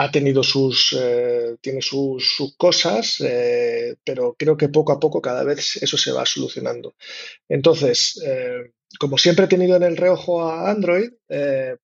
ha 0.00 0.12
tenido 0.12 0.44
sus, 0.44 0.96
eh, 0.96 1.56
tiene 1.60 1.82
sus, 1.82 2.54
cosas, 2.56 3.20
eh, 3.20 3.96
pero 4.04 4.36
creo 4.38 4.56
que 4.56 4.68
poco 4.68 4.92
a 4.92 5.00
poco 5.00 5.20
cada 5.20 5.42
vez 5.42 5.76
eso 5.82 5.96
se 5.96 6.12
va 6.12 6.24
solucionando. 6.24 6.94
Entonces, 7.48 8.22
como 9.00 9.18
siempre 9.18 9.46
he 9.46 9.48
tenido 9.48 9.74
en 9.74 9.82
el 9.82 9.96
reojo 9.96 10.44
a 10.44 10.70
Android, 10.70 11.10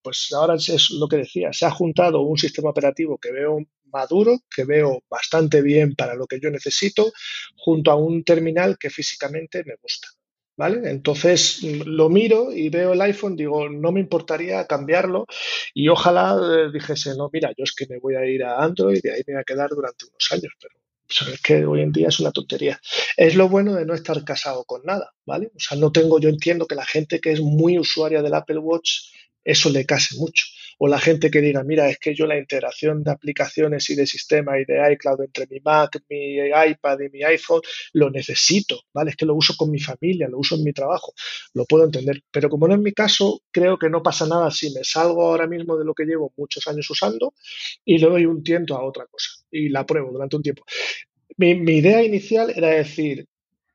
pues 0.00 0.32
ahora 0.32 0.54
es 0.54 0.90
lo 0.90 1.08
que 1.08 1.16
decía, 1.16 1.52
se 1.52 1.66
ha 1.66 1.72
juntado 1.72 2.20
un 2.20 2.38
sistema 2.38 2.70
operativo 2.70 3.18
que 3.18 3.32
veo 3.32 3.58
maduro, 3.94 4.40
que 4.54 4.64
veo 4.64 5.02
bastante 5.08 5.62
bien 5.62 5.94
para 5.94 6.14
lo 6.14 6.26
que 6.26 6.40
yo 6.40 6.50
necesito, 6.50 7.12
junto 7.56 7.90
a 7.90 7.96
un 7.96 8.24
terminal 8.24 8.76
que 8.78 8.90
físicamente 8.90 9.64
me 9.64 9.76
gusta. 9.80 10.08
¿Vale? 10.56 10.88
Entonces 10.88 11.64
lo 11.64 12.08
miro 12.08 12.52
y 12.52 12.68
veo 12.68 12.92
el 12.92 13.00
iPhone, 13.00 13.34
digo, 13.34 13.68
no 13.68 13.90
me 13.90 13.98
importaría 13.98 14.64
cambiarlo 14.68 15.26
y 15.74 15.88
ojalá 15.88 16.38
eh, 16.38 16.70
dijese, 16.72 17.16
no, 17.16 17.28
mira, 17.32 17.50
yo 17.58 17.64
es 17.64 17.74
que 17.74 17.88
me 17.88 17.98
voy 17.98 18.14
a 18.14 18.24
ir 18.24 18.44
a 18.44 18.62
Android 18.62 19.00
y 19.02 19.08
ahí 19.08 19.22
me 19.26 19.34
voy 19.34 19.40
a 19.40 19.44
quedar 19.44 19.70
durante 19.70 20.04
unos 20.04 20.28
años, 20.30 20.52
pero 20.60 20.76
sabes 21.08 21.40
que 21.40 21.66
hoy 21.66 21.80
en 21.80 21.90
día 21.90 22.06
es 22.06 22.20
una 22.20 22.30
tontería. 22.30 22.80
Es 23.16 23.34
lo 23.34 23.48
bueno 23.48 23.74
de 23.74 23.84
no 23.84 23.94
estar 23.94 24.22
casado 24.22 24.62
con 24.64 24.82
nada, 24.84 25.12
¿vale? 25.26 25.50
O 25.56 25.58
sea, 25.58 25.76
no 25.76 25.90
tengo, 25.90 26.20
yo 26.20 26.28
entiendo 26.28 26.66
que 26.68 26.76
la 26.76 26.86
gente 26.86 27.20
que 27.20 27.32
es 27.32 27.40
muy 27.40 27.76
usuaria 27.76 28.22
del 28.22 28.34
Apple 28.34 28.58
Watch, 28.58 29.10
eso 29.42 29.70
le 29.70 29.84
case 29.84 30.16
mucho 30.16 30.44
o 30.78 30.88
la 30.88 30.98
gente 30.98 31.30
que 31.30 31.40
diga, 31.40 31.62
mira, 31.62 31.88
es 31.88 31.98
que 31.98 32.14
yo 32.14 32.26
la 32.26 32.38
integración 32.38 33.02
de 33.02 33.10
aplicaciones 33.10 33.88
y 33.90 33.94
de 33.94 34.06
sistema 34.06 34.58
y 34.58 34.64
de 34.64 34.92
iCloud 34.92 35.22
entre 35.22 35.46
mi 35.48 35.60
Mac, 35.60 36.02
mi 36.08 36.36
iPad 36.36 37.00
y 37.00 37.10
mi 37.10 37.22
iPhone, 37.22 37.60
lo 37.92 38.10
necesito, 38.10 38.82
¿vale? 38.92 39.10
Es 39.10 39.16
que 39.16 39.26
lo 39.26 39.34
uso 39.34 39.54
con 39.56 39.70
mi 39.70 39.78
familia, 39.78 40.28
lo 40.28 40.38
uso 40.38 40.56
en 40.56 40.64
mi 40.64 40.72
trabajo, 40.72 41.14
lo 41.54 41.64
puedo 41.64 41.84
entender. 41.84 42.22
Pero 42.30 42.48
como 42.48 42.68
no 42.68 42.74
es 42.74 42.80
mi 42.80 42.92
caso, 42.92 43.40
creo 43.50 43.78
que 43.78 43.90
no 43.90 44.02
pasa 44.02 44.26
nada 44.26 44.50
si 44.50 44.72
me 44.72 44.84
salgo 44.84 45.22
ahora 45.22 45.46
mismo 45.46 45.76
de 45.76 45.84
lo 45.84 45.94
que 45.94 46.04
llevo 46.04 46.32
muchos 46.36 46.66
años 46.66 46.88
usando 46.90 47.34
y 47.84 47.98
le 47.98 48.08
doy 48.08 48.26
un 48.26 48.42
tiento 48.42 48.76
a 48.76 48.84
otra 48.84 49.06
cosa 49.06 49.30
y 49.50 49.68
la 49.68 49.86
pruebo 49.86 50.12
durante 50.12 50.36
un 50.36 50.42
tiempo. 50.42 50.64
Mi, 51.36 51.54
mi 51.54 51.78
idea 51.78 52.02
inicial 52.02 52.52
era 52.54 52.68
decir, 52.68 53.26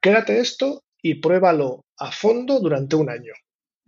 quédate 0.01 0.39
esto 0.39 0.83
y 1.01 1.15
pruébalo 1.15 1.85
a 1.97 2.11
fondo 2.11 2.59
durante 2.59 2.95
un 2.95 3.09
año 3.09 3.33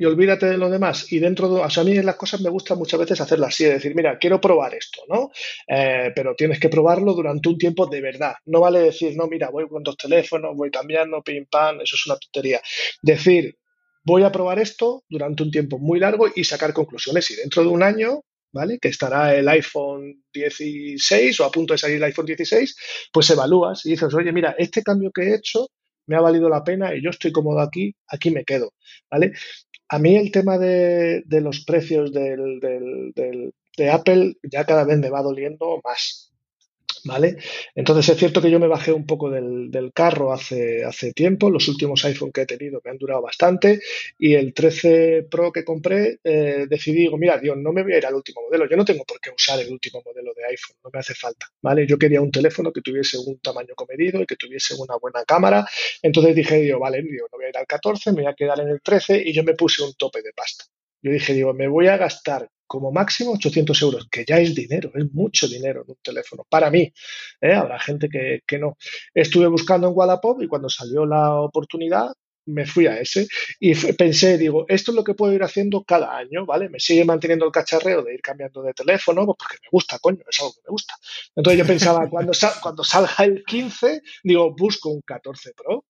y 0.02 0.06
olvídate 0.06 0.48
de 0.48 0.58
lo 0.58 0.68
demás. 0.68 1.12
Y 1.12 1.20
dentro 1.20 1.48
de, 1.48 1.62
o 1.62 1.70
sea, 1.70 1.84
a 1.84 1.86
mí 1.86 1.94
las 2.02 2.16
cosas 2.16 2.42
me 2.42 2.50
gusta 2.50 2.74
muchas 2.74 3.00
veces 3.00 3.22
hacerlas 3.22 3.50
así, 3.50 3.66
es 3.66 3.74
decir, 3.74 3.94
mira, 3.94 4.18
quiero 4.18 4.42
probar 4.42 4.74
esto, 4.74 5.04
¿no? 5.08 5.30
Eh, 5.68 6.12
pero 6.16 6.34
tienes 6.34 6.60
que 6.60 6.70
probarlo 6.70 7.14
durante 7.14 7.50
un 7.50 7.56
tiempo 7.56 7.86
de 7.86 8.02
verdad. 8.02 8.34
No 8.46 8.62
vale 8.62 8.80
decir, 8.80 9.16
no, 9.16 9.28
mira, 9.28 9.52
voy 9.52 9.68
con 9.68 9.84
dos 9.84 9.96
teléfonos, 9.98 10.58
voy 10.58 10.72
cambiando, 10.72 11.22
pim, 11.22 11.46
pam, 11.46 11.82
eso 11.82 11.96
es 11.96 12.06
una 12.08 12.18
tontería. 12.18 12.60
Decir, 13.00 13.56
voy 14.04 14.24
a 14.24 14.32
probar 14.32 14.58
esto 14.58 15.04
durante 15.08 15.44
un 15.44 15.52
tiempo 15.52 15.78
muy 15.78 16.00
largo 16.00 16.26
y 16.36 16.46
sacar 16.46 16.74
conclusiones. 16.74 17.30
Y 17.30 17.36
dentro 17.36 17.62
de 17.62 17.70
un 17.70 17.84
año, 17.84 18.22
¿vale? 18.52 18.80
Que 18.80 18.88
estará 18.88 19.36
el 19.36 19.48
iPhone 19.50 20.24
16 20.34 21.40
o 21.42 21.46
a 21.46 21.52
punto 21.52 21.76
de 21.76 21.78
salir 21.78 21.98
el 21.98 22.04
iPhone 22.06 22.26
16, 22.26 22.76
pues 23.14 23.30
evalúas 23.30 23.86
y 23.86 23.92
dices, 23.92 24.12
oye, 24.16 24.32
mira, 24.32 24.56
este 24.58 24.82
cambio 24.82 25.12
que 25.12 25.22
he 25.22 25.36
hecho 25.36 25.68
me 26.08 26.16
ha 26.16 26.22
valido 26.22 26.50
la 26.50 26.64
pena 26.64 26.96
y 26.96 27.04
yo 27.04 27.12
estoy 27.12 27.32
cómodo 27.32 27.60
aquí, 27.60 27.96
aquí 28.08 28.32
me 28.32 28.44
quedo, 28.44 28.74
¿vale? 29.10 29.34
A 29.94 30.00
mí 30.00 30.16
el 30.16 30.32
tema 30.32 30.58
de, 30.58 31.22
los 31.28 31.66
precios 31.66 32.14
del, 32.14 32.62
de 33.78 33.90
Apple 33.90 34.38
ya 34.44 34.66
cada 34.66 34.86
vez 34.86 34.98
me 35.00 35.10
va 35.10 35.22
doliendo 35.22 35.82
más. 35.84 36.21
¿Vale? 37.04 37.38
Entonces 37.74 38.10
es 38.10 38.18
cierto 38.18 38.42
que 38.42 38.52
yo 38.52 38.60
me 38.60 38.68
bajé 38.68 38.92
un 38.92 39.06
poco 39.06 39.30
del, 39.30 39.92
carro 39.94 40.32
hace, 40.32 40.86
hace 40.86 41.14
tiempo, 41.14 41.50
los 41.50 41.68
últimos 41.68 42.06
iPhone 42.06 42.32
que 42.32 42.42
he 42.42 42.46
tenido 42.46 42.82
me 42.84 42.92
han 42.92 42.98
durado 42.98 43.22
bastante 43.22 43.80
y 44.18 44.36
el 44.36 44.54
13 44.54 45.28
Pro 45.30 45.52
que 45.52 45.64
compré 45.64 46.20
eh, 46.24 46.66
decidí, 46.70 47.00
digo, 47.00 47.18
mira, 47.18 47.38
Dios, 47.38 47.58
no 47.58 47.74
me 47.74 47.84
voy 47.84 47.94
a 47.94 47.98
ir 47.98 48.06
al 48.06 48.14
último 48.14 48.42
modelo, 48.44 48.70
yo 48.70 48.78
no 48.78 48.86
tengo 48.86 49.04
por 49.04 49.20
qué 49.20 49.32
usar 49.32 49.60
el 49.60 49.72
último 49.72 50.02
modelo 50.06 50.32
de 50.36 50.46
iPhone, 50.46 50.78
no 50.84 50.90
me 50.94 51.00
hace 51.00 51.14
falta, 51.16 51.48
¿vale? 51.62 51.88
Yo 51.88 51.98
quería 51.98 52.22
un 52.22 52.32
teléfono 52.32 52.72
que 52.72 52.82
tuviese 52.82 53.18
un 53.18 53.40
tamaño 53.40 53.74
comedido 53.76 54.22
y 54.22 54.26
que 54.26 54.36
tuviese 54.36 54.76
una 54.76 54.96
buena 54.98 55.24
cámara, 55.26 55.66
entonces 56.02 56.36
dije, 56.36 56.58
digo, 56.58 56.80
vale, 56.80 57.02
digo, 57.02 57.28
no 57.32 57.38
voy 57.38 57.46
a 57.46 57.50
ir 57.50 57.58
al 57.58 57.68
14, 57.68 58.12
me 58.12 58.22
voy 58.22 58.32
a 58.32 58.36
quedar 58.36 58.60
en 58.60 58.70
el 58.70 58.82
13 58.82 59.24
y 59.26 59.34
yo 59.34 59.44
me 59.44 59.54
puse 59.54 59.84
un 59.84 59.94
tope 59.94 60.22
de 60.22 60.32
pasta. 60.34 60.66
Yo 61.04 61.12
dije, 61.12 61.34
digo, 61.34 61.54
me 61.54 61.68
voy 61.68 61.88
a 61.88 61.98
gastar 61.98 62.48
como 62.72 62.90
máximo 62.90 63.34
800 63.34 63.82
euros, 63.82 64.08
que 64.10 64.24
ya 64.24 64.40
es 64.40 64.56
dinero, 64.56 64.94
es 64.96 65.12
mucho 65.12 65.46
dinero 65.46 65.82
en 65.84 65.92
un 65.92 65.98
teléfono, 66.02 66.46
para 66.50 66.72
mí. 66.72 66.90
¿eh? 67.42 67.54
Habrá 67.54 67.78
gente 67.78 68.08
que, 68.08 68.58
no. 68.58 68.78
Estuve 69.14 69.48
buscando 69.48 69.90
en 69.90 69.94
Wallapop 69.94 70.42
y 70.42 70.48
cuando 70.48 70.70
salió 70.70 71.06
la 71.06 71.36
oportunidad 71.36 72.14
me 72.46 72.66
fui 72.66 72.88
a 72.88 72.98
ese 72.98 73.28
y 73.60 73.76
pensé, 73.76 74.38
digo, 74.38 74.66
esto 74.70 74.92
es 74.92 74.96
lo 74.96 75.04
que 75.04 75.16
puedo 75.16 75.34
ir 75.34 75.44
haciendo 75.44 75.84
cada 75.84 76.16
año, 76.16 76.46
¿vale? 76.46 76.70
Me 76.70 76.80
sigue 76.80 77.04
manteniendo 77.04 77.46
el 77.46 77.52
cacharreo 77.52 78.04
de 78.04 78.14
ir 78.14 78.22
cambiando 78.22 78.64
de 78.64 78.74
teléfono, 78.74 79.26
pues 79.26 79.36
porque 79.38 79.58
me 79.62 79.70
gusta, 79.70 80.00
coño, 80.00 80.24
es 80.30 80.40
algo 80.40 80.54
que 80.54 80.62
me 80.66 80.72
gusta. 80.72 80.94
Entonces 81.36 81.60
yo 81.60 81.68
pensaba, 81.68 82.10
cuando, 82.10 82.32
cuando 82.62 82.86
salga 82.86 83.26
el 83.26 83.44
15, 83.44 84.02
digo, 84.24 84.56
busco 84.56 84.92
un 84.92 85.02
14 85.02 85.52
Pro, 85.58 85.84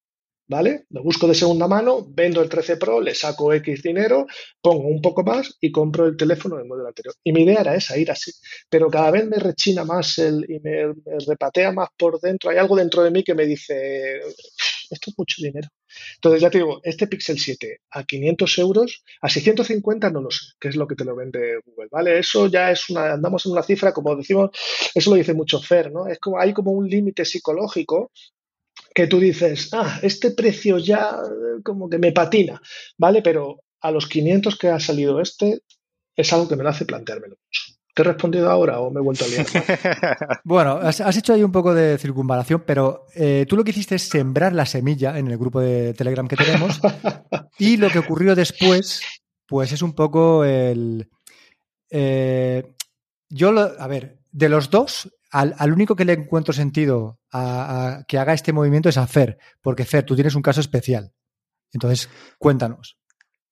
¿vale? 0.52 0.84
Lo 0.90 1.02
busco 1.02 1.28
de 1.28 1.34
segunda 1.34 1.66
mano, 1.66 2.06
vendo 2.10 2.42
el 2.42 2.50
13 2.50 2.76
Pro, 2.76 3.00
le 3.00 3.16
saco 3.16 3.54
X 3.54 3.82
dinero, 3.82 4.28
pongo 4.62 4.90
un 4.90 5.02
poco 5.02 5.24
más 5.24 5.56
y 5.62 5.72
compro 5.72 6.06
el 6.06 6.18
teléfono 6.18 6.58
del 6.58 6.68
modelo 6.68 6.90
anterior. 6.90 7.16
Y 7.24 7.32
mi 7.32 7.44
idea 7.44 7.62
era 7.62 7.74
esa, 7.74 7.98
ir 7.98 8.12
así. 8.12 8.34
Pero 8.70 8.90
cada 8.90 9.12
vez 9.12 9.26
me 9.26 9.38
rechina 9.38 9.86
más 9.86 10.18
el, 10.18 10.46
y 10.50 10.60
me, 10.60 10.94
repatea 11.26 11.72
más 11.72 11.88
por 11.98 12.20
dentro. 12.20 12.50
Hay 12.50 12.58
algo 12.58 12.76
dentro 12.76 13.02
de 13.02 13.12
mí 13.12 13.24
que 13.24 13.34
me 13.34 13.46
dice, 13.46 14.20
esto 14.90 15.10
es 15.10 15.18
mucho 15.18 15.42
dinero. 15.42 15.70
Entonces 16.16 16.42
ya 16.42 16.50
te 16.50 16.58
digo, 16.58 16.82
este 16.84 17.08
Pixel 17.08 17.40
7 17.40 17.80
a 17.92 18.04
500 18.04 18.58
euros, 18.60 19.06
a 19.22 19.30
650 19.30 20.10
no 20.10 20.22
lo 20.22 20.32
sé, 20.32 20.48
que 20.60 20.68
es 20.68 20.76
lo 20.76 20.86
que 20.86 20.96
te 20.96 21.06
lo 21.06 21.16
vende 21.16 21.62
Google, 21.66 21.88
¿vale? 21.90 22.20
Eso 22.20 22.48
ya 22.48 22.72
es 22.72 22.90
una, 22.90 23.14
andamos 23.14 23.46
en 23.46 23.54
una 23.54 23.64
cifra, 23.64 23.94
como 23.94 24.18
decimos, 24.18 24.50
eso 24.94 25.12
lo 25.12 25.16
dice 25.16 25.34
mucho 25.34 25.62
Fer, 25.62 25.94
¿no? 25.94 26.08
Es 26.08 26.20
como, 26.20 26.40
hay 26.40 26.54
como 26.54 26.72
un 26.72 26.90
límite 26.90 27.24
psicológico 27.24 28.12
que 28.94 29.08
tú 29.08 29.20
dices, 29.20 29.70
ah, 29.74 30.00
este 30.02 30.32
precio 30.32 30.78
ya 30.78 31.18
eh, 31.24 31.62
como 31.64 31.90
que 31.90 31.98
me 31.98 32.12
patina, 32.12 32.62
¿vale? 32.98 33.22
Pero 33.22 33.62
a 33.82 33.92
los 33.92 34.08
500 34.08 34.58
que 34.58 34.70
ha 34.70 34.80
salido 34.80 35.22
este, 35.22 35.62
es 36.16 36.34
algo 36.34 36.48
que 36.48 36.56
me 36.56 36.64
lo 36.64 36.70
hace 36.70 36.86
planteármelo 36.86 37.36
mucho. 37.36 37.82
¿Te 37.94 38.04
he 38.04 38.06
respondido 38.06 38.50
ahora 38.50 38.80
o 38.80 38.90
me 38.90 39.00
he 39.00 39.04
vuelto 39.04 39.26
a 39.26 39.28
liar? 39.28 39.46
bueno, 40.46 40.78
has, 40.82 41.18
hecho 41.18 41.34
ahí 41.34 41.44
un 41.44 41.52
poco 41.52 41.74
de 41.74 41.98
circunvalación, 41.98 42.64
pero 42.66 43.06
eh, 43.16 43.46
tú 43.48 43.58
lo 43.58 43.64
que 43.64 43.72
hiciste 43.72 43.96
es 43.96 44.04
sembrar 44.04 44.54
la 44.54 44.66
semilla 44.66 45.18
en 45.18 45.28
el 45.28 45.38
grupo 45.38 45.60
de 45.60 45.94
Telegram 45.94 46.28
que 46.28 46.38
tenemos 46.38 46.80
y 47.60 47.76
lo 47.76 47.90
que 47.90 48.00
ocurrió 48.00 48.34
después, 48.34 49.02
pues 49.46 49.72
es 49.74 49.82
un 49.82 49.94
poco 49.94 50.46
el... 50.46 51.10
Eh, 51.90 52.76
yo, 53.28 53.52
lo, 53.52 53.62
a 53.62 53.88
ver, 53.88 54.20
de 54.32 54.48
los 54.48 54.70
dos, 54.70 55.12
al, 55.32 55.72
único 55.72 55.96
que 55.96 56.06
le 56.06 56.14
encuentro 56.14 56.54
sentido 56.54 57.20
a, 57.32 58.04
que 58.08 58.18
haga 58.18 58.34
este 58.34 58.54
movimiento 58.54 58.90
es 58.90 58.98
a 58.98 59.08
Fer, 59.08 59.38
porque 59.62 59.86
Fer, 59.86 60.06
tú 60.06 60.16
tienes 60.16 60.36
un 60.36 60.42
caso 60.42 60.60
especial. 60.60 61.14
Entonces, 61.74 62.10
cuéntanos. 62.38 62.98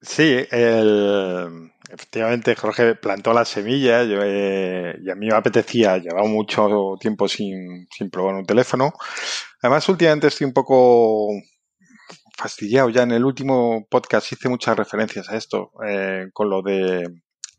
Sí, 0.01 0.45
efectivamente 1.89 2.55
Jorge 2.55 2.95
plantó 2.95 3.33
la 3.33 3.45
semilla 3.45 4.03
eh, 4.03 4.95
y 5.01 5.09
a 5.09 5.15
mí 5.15 5.27
me 5.27 5.35
apetecía, 5.35 5.97
llevaba 5.97 6.27
mucho 6.27 6.95
tiempo 6.99 7.27
sin, 7.27 7.87
probar 8.11 8.35
un 8.35 8.45
teléfono. 8.45 8.93
Además, 9.61 9.87
últimamente 9.89 10.27
estoy 10.27 10.47
un 10.47 10.53
poco 10.53 11.29
fastidiado. 12.37 12.89
Ya 12.89 13.03
en 13.03 13.11
el 13.11 13.25
último 13.25 13.87
podcast 13.89 14.31
hice 14.31 14.47
muchas 14.49 14.77
referencias 14.77 15.29
a 15.29 15.37
esto, 15.37 15.71
eh, 15.85 16.27
con 16.33 16.49
lo 16.49 16.61
de 16.61 17.05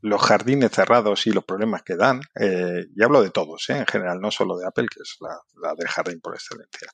los 0.02 0.22
jardines 0.22 0.70
cerrados 0.70 1.26
y 1.26 1.30
los 1.30 1.44
problemas 1.44 1.82
que 1.82 1.96
dan, 1.96 2.20
eh, 2.38 2.86
y 2.94 3.02
hablo 3.02 3.22
de 3.22 3.30
todos, 3.30 3.68
eh, 3.68 3.78
en 3.78 3.86
general, 3.86 4.20
no 4.20 4.30
solo 4.30 4.56
de 4.56 4.66
Apple, 4.66 4.86
que 4.88 5.00
es 5.02 5.16
la, 5.20 5.74
del 5.74 5.88
jardín 5.88 6.20
por 6.20 6.34
excelencia. 6.34 6.90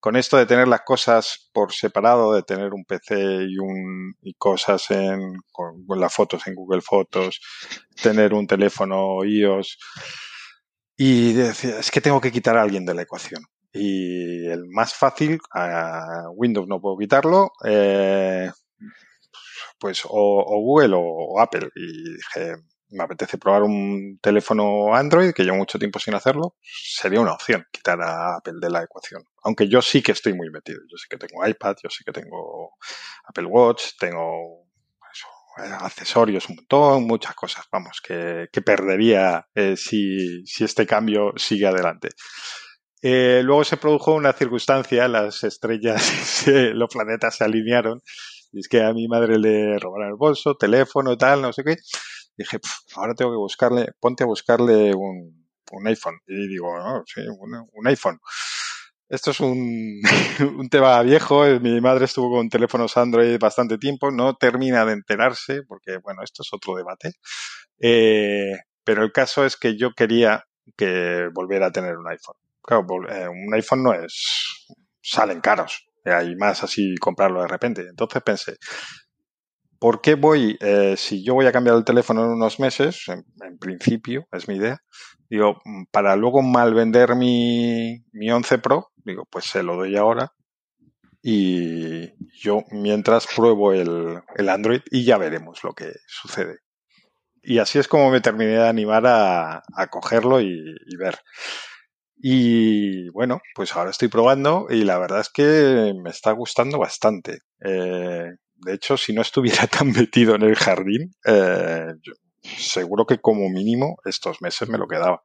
Con 0.00 0.16
esto 0.16 0.36
de 0.36 0.46
tener 0.46 0.66
las 0.66 0.82
cosas 0.82 1.50
por 1.52 1.72
separado, 1.72 2.34
de 2.34 2.42
tener 2.42 2.72
un 2.72 2.84
PC 2.84 3.14
y, 3.48 3.58
un, 3.58 4.14
y 4.22 4.34
cosas 4.34 4.90
en, 4.90 5.34
con, 5.52 5.84
las 5.98 6.12
fotos 6.12 6.46
en 6.46 6.54
Google 6.54 6.80
Fotos, 6.80 7.40
tener 8.02 8.34
un 8.34 8.46
teléfono 8.46 9.24
iOS, 9.24 9.78
y 10.96 11.32
decir, 11.32 11.74
es 11.78 11.90
que 11.90 12.00
tengo 12.00 12.20
que 12.20 12.32
quitar 12.32 12.56
a 12.56 12.62
alguien 12.62 12.84
de 12.84 12.94
la 12.94 13.02
ecuación. 13.02 13.42
Y 13.72 14.46
el 14.48 14.66
más 14.66 14.94
fácil, 14.94 15.38
a 15.54 16.24
Windows 16.34 16.66
no 16.68 16.80
puedo 16.80 16.98
quitarlo, 16.98 17.52
eh, 17.64 18.50
pues 19.80 20.02
o, 20.04 20.44
Google 20.60 20.94
o, 20.96 21.40
Apple. 21.40 21.70
Y 21.74 22.14
dije, 22.14 22.56
me 22.90 23.04
apetece 23.04 23.38
probar 23.38 23.62
un 23.62 24.18
teléfono 24.22 24.94
Android, 24.94 25.32
que 25.32 25.42
llevo 25.42 25.56
mucho 25.56 25.78
tiempo 25.78 25.98
sin 25.98 26.14
hacerlo, 26.14 26.56
sería 26.62 27.20
una 27.20 27.32
opción 27.32 27.66
quitar 27.72 28.00
a 28.02 28.36
Apple 28.36 28.54
de 28.60 28.70
la 28.70 28.82
ecuación. 28.82 29.24
Aunque 29.42 29.68
yo 29.68 29.82
sí 29.82 30.02
que 30.02 30.12
estoy 30.12 30.34
muy 30.34 30.50
metido. 30.50 30.80
Yo 30.90 30.96
sé 30.96 31.06
que 31.08 31.16
tengo 31.16 31.46
iPad, 31.46 31.76
yo 31.82 31.90
sé 31.90 32.04
que 32.04 32.12
tengo 32.12 32.76
Apple 33.24 33.46
Watch, 33.46 33.96
tengo 33.98 34.66
accesorios 35.56 36.48
un 36.48 36.56
montón, 36.56 37.04
muchas 37.04 37.34
cosas, 37.34 37.66
vamos, 37.70 38.00
que, 38.00 38.48
perdería 38.64 39.46
eh, 39.54 39.76
si, 39.76 40.46
si, 40.46 40.64
este 40.64 40.86
cambio 40.86 41.32
sigue 41.36 41.66
adelante. 41.66 42.10
Eh, 43.02 43.40
luego 43.42 43.64
se 43.64 43.78
produjo 43.78 44.12
una 44.14 44.32
circunstancia, 44.32 45.08
las 45.08 45.42
estrellas, 45.44 46.44
los 46.74 46.90
planetas 46.90 47.36
se 47.36 47.44
alinearon, 47.44 48.02
y 48.52 48.60
es 48.60 48.68
que 48.68 48.82
a 48.82 48.92
mi 48.92 49.08
madre 49.08 49.38
le 49.38 49.78
robaron 49.78 50.08
el 50.08 50.16
bolso, 50.16 50.56
teléfono, 50.56 51.16
tal, 51.16 51.42
no 51.42 51.52
sé 51.52 51.62
qué. 51.64 51.76
dije, 52.36 52.58
ahora 52.96 53.14
tengo 53.14 53.30
que 53.32 53.36
buscarle, 53.36 53.88
ponte 54.00 54.24
a 54.24 54.26
buscarle 54.26 54.94
un, 54.94 55.46
un 55.72 55.86
iPhone. 55.86 56.18
Y 56.26 56.48
digo, 56.48 56.76
no, 56.78 57.02
sí, 57.06 57.22
un 57.28 57.86
iPhone. 57.86 58.18
Esto 59.10 59.32
es 59.32 59.40
un, 59.40 60.00
un, 60.58 60.68
tema 60.68 61.02
viejo. 61.02 61.44
Mi 61.60 61.80
madre 61.80 62.04
estuvo 62.04 62.30
con 62.30 62.48
teléfonos 62.48 62.96
Android 62.96 63.38
bastante 63.40 63.76
tiempo. 63.76 64.12
No 64.12 64.36
termina 64.36 64.84
de 64.84 64.92
enterarse 64.92 65.62
porque, 65.66 65.98
bueno, 65.98 66.22
esto 66.22 66.42
es 66.42 66.48
otro 66.52 66.76
debate. 66.76 67.14
Eh, 67.80 68.56
pero 68.84 69.02
el 69.02 69.10
caso 69.10 69.44
es 69.44 69.56
que 69.56 69.76
yo 69.76 69.94
quería 69.96 70.44
que 70.76 71.28
volviera 71.34 71.66
a 71.66 71.72
tener 71.72 71.96
un 71.96 72.08
iPhone. 72.08 72.36
Claro, 72.62 72.86
eh, 73.08 73.26
un 73.28 73.52
iPhone 73.52 73.82
no 73.82 73.94
es... 73.94 74.66
salen 75.02 75.40
caros. 75.40 75.89
Hay 76.04 76.34
más 76.36 76.62
así 76.62 76.96
comprarlo 76.96 77.42
de 77.42 77.48
repente. 77.48 77.82
Entonces 77.82 78.22
pensé, 78.22 78.56
¿por 79.78 80.00
qué 80.00 80.14
voy, 80.14 80.56
eh, 80.60 80.94
si 80.96 81.24
yo 81.24 81.34
voy 81.34 81.46
a 81.46 81.52
cambiar 81.52 81.76
el 81.76 81.84
teléfono 81.84 82.24
en 82.24 82.30
unos 82.30 82.60
meses, 82.60 83.04
en, 83.08 83.58
principio, 83.58 84.26
es 84.32 84.46
mi 84.46 84.56
idea, 84.56 84.78
digo, 85.28 85.60
mm, 85.64 85.84
para 85.90 86.16
luego 86.16 86.42
mal 86.42 86.74
vender 86.74 87.16
mi, 87.16 88.04
mi 88.12 88.30
11 88.30 88.58
Pro, 88.58 88.90
digo, 88.96 89.24
pues 89.30 89.46
se 89.46 89.62
lo 89.62 89.76
doy 89.76 89.96
ahora 89.96 90.32
y 91.22 92.12
yo 92.38 92.64
mientras 92.70 93.26
pruebo 93.26 93.72
el, 93.72 94.20
el 94.36 94.48
Android 94.48 94.80
y 94.90 95.04
ya 95.04 95.18
veremos 95.18 95.64
lo 95.64 95.72
que 95.72 95.92
sucede. 96.06 96.58
Y 97.42 97.58
así 97.58 97.78
es 97.78 97.88
como 97.88 98.10
me 98.10 98.20
terminé 98.20 98.52
de 98.52 98.68
animar 98.68 99.06
a, 99.06 99.62
a 99.74 99.86
cogerlo 99.88 100.40
y 100.40 100.76
ver. 100.98 101.18
Y 102.22 103.08
bueno, 103.10 103.40
pues 103.54 103.74
ahora 103.74 103.90
estoy 103.90 104.08
probando 104.08 104.66
y 104.68 104.84
la 104.84 104.98
verdad 104.98 105.20
es 105.20 105.30
que 105.30 105.94
me 106.02 106.10
está 106.10 106.32
gustando 106.32 106.78
bastante. 106.78 107.38
Eh, 107.64 108.28
de 108.56 108.74
hecho, 108.74 108.96
si 108.98 109.14
no 109.14 109.22
estuviera 109.22 109.66
tan 109.66 109.90
metido 109.90 110.34
en 110.34 110.42
el 110.42 110.54
jardín, 110.54 111.14
eh, 111.26 111.86
seguro 112.42 113.06
que 113.06 113.20
como 113.20 113.48
mínimo 113.48 113.96
estos 114.04 114.42
meses 114.42 114.68
me 114.68 114.78
lo 114.78 114.86
quedaba. 114.86 115.22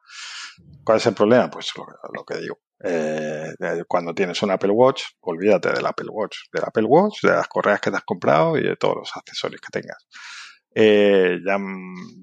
¿Cuál 0.86 1.00
es 1.00 1.06
el 1.06 1.14
problema? 1.14 1.50
Pues 1.50 1.72
lo, 2.14 2.24
que 2.24 2.38
digo. 2.38 2.60
Eh, 2.82 3.54
cuando 3.88 4.14
tienes 4.14 4.42
un 4.42 4.52
Apple 4.52 4.72
Watch, 4.72 5.04
olvídate 5.22 5.74
del 5.74 5.86
Apple 5.86 6.08
Watch, 6.10 6.38
del 6.54 6.64
Apple 6.64 6.86
Watch, 6.86 7.24
de 7.24 7.32
las 7.32 7.48
correas 7.48 7.82
que 7.82 7.92
te 7.92 7.98
has 7.98 8.04
comprado 8.04 8.58
y 8.58 8.64
de 8.64 8.78
todos 8.78 8.96
los 8.96 9.12
accesorios 9.16 9.60
que 9.60 9.82
tengas. 9.82 10.08
Eh, 10.78 11.40
ya, 11.46 11.58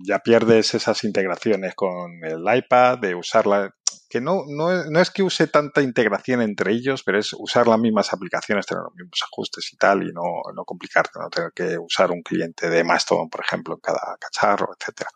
ya, 0.07 0.19
pierdes 0.19 0.75
esas 0.75 1.05
integraciones 1.05 1.75
con 1.75 2.23
el 2.23 2.45
iPad, 2.55 2.99
de 2.99 3.15
usarla, 3.15 3.75
que 4.11 4.21
no, 4.21 4.45
no, 4.47 4.85
no, 4.91 5.01
es 5.01 5.11
que 5.11 5.23
use 5.23 5.47
tanta 5.47 5.81
integración 5.81 6.43
entre 6.43 6.73
ellos, 6.73 7.03
pero 7.03 7.19
es 7.19 7.33
usar 7.33 7.67
las 7.67 7.81
mismas 7.81 8.13
aplicaciones, 8.13 8.67
tener 8.67 8.83
los 8.85 8.95
mismos 8.95 9.21
ajustes 9.23 9.73
y 9.73 9.77
tal, 9.79 10.03
y 10.03 10.13
no, 10.13 10.43
no 10.55 10.65
complicarte, 10.67 11.19
no 11.19 11.31
tener 11.31 11.53
que 11.55 11.79
usar 11.79 12.11
un 12.11 12.21
cliente 12.23 12.69
de 12.69 12.85
Mastodon, 12.85 13.31
por 13.31 13.41
ejemplo, 13.43 13.75
en 13.75 13.81
cada 13.81 14.19
cacharro, 14.21 14.69
etcétera. 14.79 15.11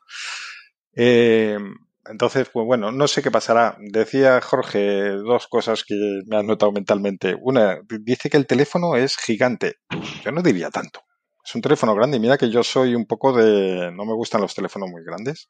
Eh, 0.95 1.59
entonces, 2.09 2.49
pues 2.51 2.65
bueno, 2.67 2.93
no 2.93 3.09
sé 3.09 3.23
qué 3.23 3.31
pasará. 3.31 3.77
Decía 3.81 4.41
Jorge 4.41 5.11
dos 5.11 5.47
cosas 5.49 5.85
que 5.85 6.23
me 6.27 6.39
han 6.39 6.47
notado 6.47 6.73
mentalmente. 6.73 7.37
Una, 7.39 7.81
dice 8.01 8.31
que 8.31 8.37
el 8.37 8.47
teléfono 8.47 8.97
es 8.97 9.17
gigante. 9.19 9.77
Yo 10.25 10.33
no 10.33 10.43
diría 10.43 10.71
tanto. 10.71 11.06
Es 11.47 11.55
un 11.55 11.63
teléfono 11.63 11.95
grande 11.95 12.17
y 12.17 12.21
mira 12.21 12.37
que 12.37 12.51
yo 12.51 12.65
soy 12.65 12.97
un 12.97 13.07
poco 13.07 13.33
de... 13.33 13.93
no 13.93 14.05
me 14.05 14.15
gustan 14.15 14.41
los 14.41 14.53
teléfonos 14.53 14.91
muy 14.91 15.05
grandes. 15.05 15.49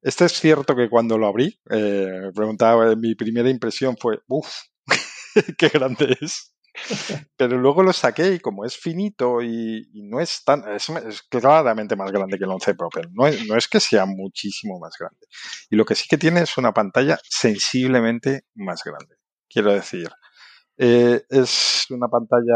Este 0.00 0.26
es 0.26 0.32
cierto 0.32 0.76
que 0.76 0.88
cuando 0.88 1.18
lo 1.18 1.26
abrí, 1.26 1.58
eh, 1.70 2.30
preguntaba, 2.32 2.94
mi 2.94 3.16
primera 3.16 3.50
impresión 3.50 3.96
fue, 3.96 4.20
uff, 4.28 4.48
qué 5.58 5.70
grande 5.70 6.16
es. 6.20 6.54
Pero 7.36 7.58
luego 7.58 7.82
lo 7.82 7.92
saqué 7.92 8.34
y 8.34 8.38
como 8.38 8.64
es 8.64 8.76
finito 8.76 9.42
y, 9.42 9.88
no 10.04 10.20
es 10.20 10.44
tan, 10.44 10.62
es, 10.68 10.86
claramente 11.28 11.96
más 11.96 12.12
grande 12.12 12.38
que 12.38 12.44
el 12.44 12.50
11 12.50 12.74
Pro, 12.76 12.88
pero 12.88 13.08
no 13.12 13.26
es, 13.26 13.44
no 13.48 13.56
es 13.56 13.66
que 13.66 13.80
sea 13.80 14.06
muchísimo 14.06 14.78
más 14.78 14.94
grande. 14.96 15.26
Y 15.68 15.74
lo 15.74 15.84
que 15.84 15.96
sí 15.96 16.06
que 16.08 16.18
tiene 16.18 16.42
es 16.42 16.56
una 16.58 16.72
pantalla 16.72 17.18
sensiblemente 17.28 18.42
más 18.54 18.84
grande. 18.84 19.16
Quiero 19.48 19.72
decir, 19.72 20.08
eh, 20.76 21.22
es 21.28 21.86
una 21.90 22.06
pantalla 22.06 22.54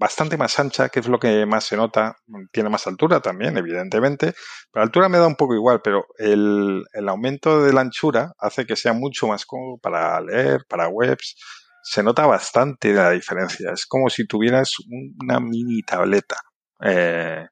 bastante 0.00 0.38
más 0.38 0.58
ancha, 0.58 0.88
que 0.88 1.00
es 1.00 1.08
lo 1.08 1.20
que 1.20 1.44
más 1.44 1.64
se 1.64 1.76
nota. 1.76 2.16
Tiene 2.52 2.70
más 2.70 2.86
altura 2.86 3.20
también, 3.20 3.58
evidentemente. 3.58 4.32
Pero 4.72 4.82
altura 4.82 5.10
me 5.10 5.18
da 5.18 5.26
un 5.26 5.36
poco 5.36 5.54
igual, 5.54 5.82
pero 5.84 6.06
el, 6.16 6.82
el 6.94 7.08
aumento 7.08 7.62
de 7.62 7.74
la 7.74 7.82
anchura 7.82 8.32
hace 8.38 8.64
que 8.64 8.76
sea 8.76 8.94
mucho 8.94 9.28
más 9.28 9.44
cómodo 9.44 9.76
para 9.76 10.18
leer, 10.22 10.64
para 10.66 10.88
webs. 10.88 11.36
Se 11.82 12.02
nota 12.02 12.26
bastante 12.26 12.94
la 12.94 13.10
diferencia. 13.10 13.72
Es 13.72 13.84
como 13.84 14.08
si 14.08 14.26
tuvieras 14.26 14.74
una 15.20 15.38
mini 15.38 15.82
tableta 15.82 16.36
eh, 16.82 17.46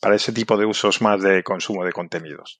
para 0.00 0.14
ese 0.14 0.32
tipo 0.32 0.56
de 0.56 0.64
usos 0.64 1.02
más 1.02 1.20
de 1.22 1.42
consumo 1.42 1.84
de 1.84 1.92
contenidos. 1.92 2.58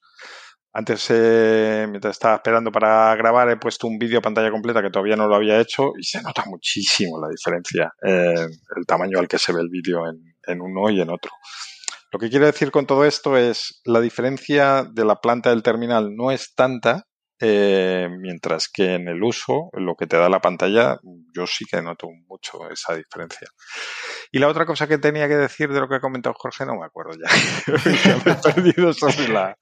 Antes, 0.72 1.06
eh, 1.10 1.86
mientras 1.88 2.12
estaba 2.12 2.36
esperando 2.36 2.70
para 2.70 3.14
grabar, 3.16 3.50
he 3.50 3.56
puesto 3.56 3.88
un 3.88 3.98
vídeo 3.98 4.22
pantalla 4.22 4.52
completa 4.52 4.80
que 4.80 4.90
todavía 4.90 5.16
no 5.16 5.26
lo 5.26 5.34
había 5.34 5.60
hecho 5.60 5.92
y 5.98 6.04
se 6.04 6.22
nota 6.22 6.44
muchísimo 6.46 7.20
la 7.20 7.28
diferencia, 7.28 7.92
eh, 8.06 8.46
el 8.76 8.86
tamaño 8.86 9.18
al 9.18 9.26
que 9.26 9.38
se 9.38 9.52
ve 9.52 9.60
el 9.60 9.68
vídeo 9.68 10.08
en, 10.08 10.36
en 10.46 10.60
uno 10.60 10.88
y 10.90 11.00
en 11.00 11.10
otro. 11.10 11.32
Lo 12.12 12.18
que 12.18 12.30
quiero 12.30 12.46
decir 12.46 12.70
con 12.70 12.86
todo 12.86 13.04
esto 13.04 13.36
es 13.36 13.80
la 13.84 14.00
diferencia 14.00 14.84
de 14.84 15.04
la 15.04 15.20
planta 15.20 15.50
del 15.50 15.62
terminal 15.62 16.14
no 16.14 16.30
es 16.30 16.54
tanta, 16.54 17.06
eh, 17.42 18.08
mientras 18.18 18.68
que 18.68 18.94
en 18.94 19.08
el 19.08 19.22
uso, 19.22 19.70
lo 19.72 19.94
que 19.96 20.06
te 20.06 20.18
da 20.18 20.28
la 20.28 20.40
pantalla, 20.40 20.98
yo 21.34 21.46
sí 21.46 21.64
que 21.64 21.80
noto 21.80 22.08
mucho 22.28 22.68
esa 22.70 22.94
diferencia. 22.94 23.48
Y 24.30 24.38
la 24.38 24.48
otra 24.48 24.66
cosa 24.66 24.86
que 24.86 24.98
tenía 24.98 25.26
que 25.26 25.36
decir 25.36 25.72
de 25.72 25.80
lo 25.80 25.88
que 25.88 25.96
ha 25.96 26.00
comentado 26.00 26.34
Jorge, 26.38 26.66
no 26.66 26.76
me 26.78 26.84
acuerdo 26.84 27.12
ya. 27.12 27.30
ya 28.04 28.16
me 28.24 28.32
he 28.32 28.52
perdido 28.52 28.92
sobre 28.92 29.28
la, 29.28 29.56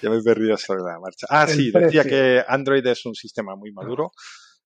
ya 0.00 0.08
me 0.08 0.16
he 0.16 0.22
perdido 0.22 0.56
sobre 0.56 0.82
la 0.82 0.98
marcha. 0.98 1.26
Ah, 1.28 1.46
sí, 1.46 1.70
decía 1.70 2.04
que 2.04 2.42
Android 2.48 2.86
es 2.86 3.04
un 3.04 3.14
sistema 3.14 3.54
muy 3.54 3.70
maduro. 3.70 4.12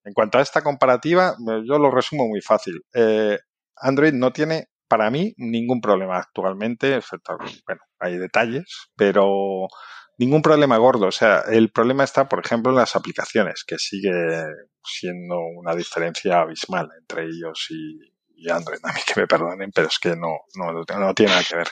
En 0.05 0.13
cuanto 0.13 0.39
a 0.39 0.43
esta 0.43 0.63
comparativa, 0.63 1.35
yo 1.67 1.79
lo 1.79 1.91
resumo 1.91 2.29
muy 2.29 2.41
fácil. 2.41 2.85
Eh, 2.95 3.39
Android 3.77 4.13
no 4.13 4.33
tiene, 4.33 4.69
para 4.87 5.11
mí, 5.11 5.35
ningún 5.39 5.81
problema 5.81 6.19
actualmente, 6.19 6.95
excepto, 6.97 7.37
bueno, 7.67 7.81
hay 7.99 8.19
detalles, 8.19 8.91
pero 8.95 9.67
ningún 10.19 10.43
problema 10.43 10.77
gordo. 10.77 11.07
O 11.07 11.13
sea, 11.13 11.41
el 11.41 11.71
problema 11.71 12.05
está, 12.05 12.29
por 12.29 12.45
ejemplo, 12.45 12.71
en 12.71 12.77
las 12.77 12.97
aplicaciones, 12.97 13.65
que 13.65 13.79
sigue 13.79 14.13
siendo 14.83 15.39
una 15.39 15.75
diferencia 15.75 16.41
abismal 16.41 16.91
entre 16.99 17.25
ellos 17.25 17.67
y, 17.71 18.51
Android. 18.51 18.81
A 18.85 18.93
mí 18.93 19.01
que 19.07 19.21
me 19.21 19.27
perdonen, 19.27 19.71
pero 19.73 19.89
es 19.89 19.99
que 19.99 20.17
no, 20.17 20.41
no, 20.57 20.73
no 20.73 21.15
tiene 21.15 21.33
nada 21.33 21.45
que 21.49 21.57
ver. 21.57 21.69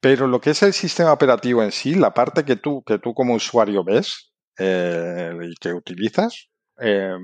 Pero 0.00 0.26
lo 0.26 0.40
que 0.40 0.50
es 0.50 0.62
el 0.62 0.72
sistema 0.72 1.12
operativo 1.12 1.62
en 1.62 1.72
sí, 1.72 1.94
la 1.94 2.14
parte 2.14 2.44
que 2.44 2.56
tú, 2.56 2.82
que 2.84 2.98
tú 2.98 3.12
como 3.12 3.34
usuario 3.34 3.84
ves 3.84 4.32
eh, 4.58 5.32
y 5.42 5.54
que 5.56 5.74
utilizas, 5.74 6.48
eh, 6.78 7.16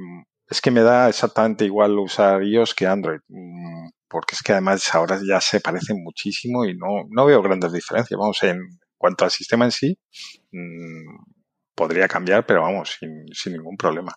es 0.49 0.61
que 0.61 0.71
me 0.71 0.83
da 0.83 1.09
exactamente 1.09 1.65
igual 1.65 1.99
usar 1.99 2.43
iOS 2.43 2.75
que 2.75 2.87
Android. 2.87 3.21
Mm, 3.29 3.89
porque 4.09 4.35
es 4.35 4.43
que 4.43 4.53
además 4.53 4.95
ahora 4.95 5.19
ya 5.27 5.41
se 5.41 5.61
parecen 5.61 6.03
muchísimo 6.03 6.65
y 6.65 6.77
no, 6.77 7.07
no 7.11 7.27
veo 7.27 7.43
grandes 7.43 7.73
diferencias. 7.73 8.19
Vamos, 8.19 8.43
en, 8.43 8.61
cuanto 8.97 9.25
al 9.25 9.31
sistema 9.31 9.65
en 9.65 9.73
sí, 9.73 9.99
mmm, 10.53 11.17
podría 11.75 12.09
cambiar, 12.09 12.47
pero 12.47 12.63
vamos, 12.63 12.97
sin, 12.99 13.27
sin, 13.33 13.53
ningún 13.53 13.77
problema. 13.77 14.15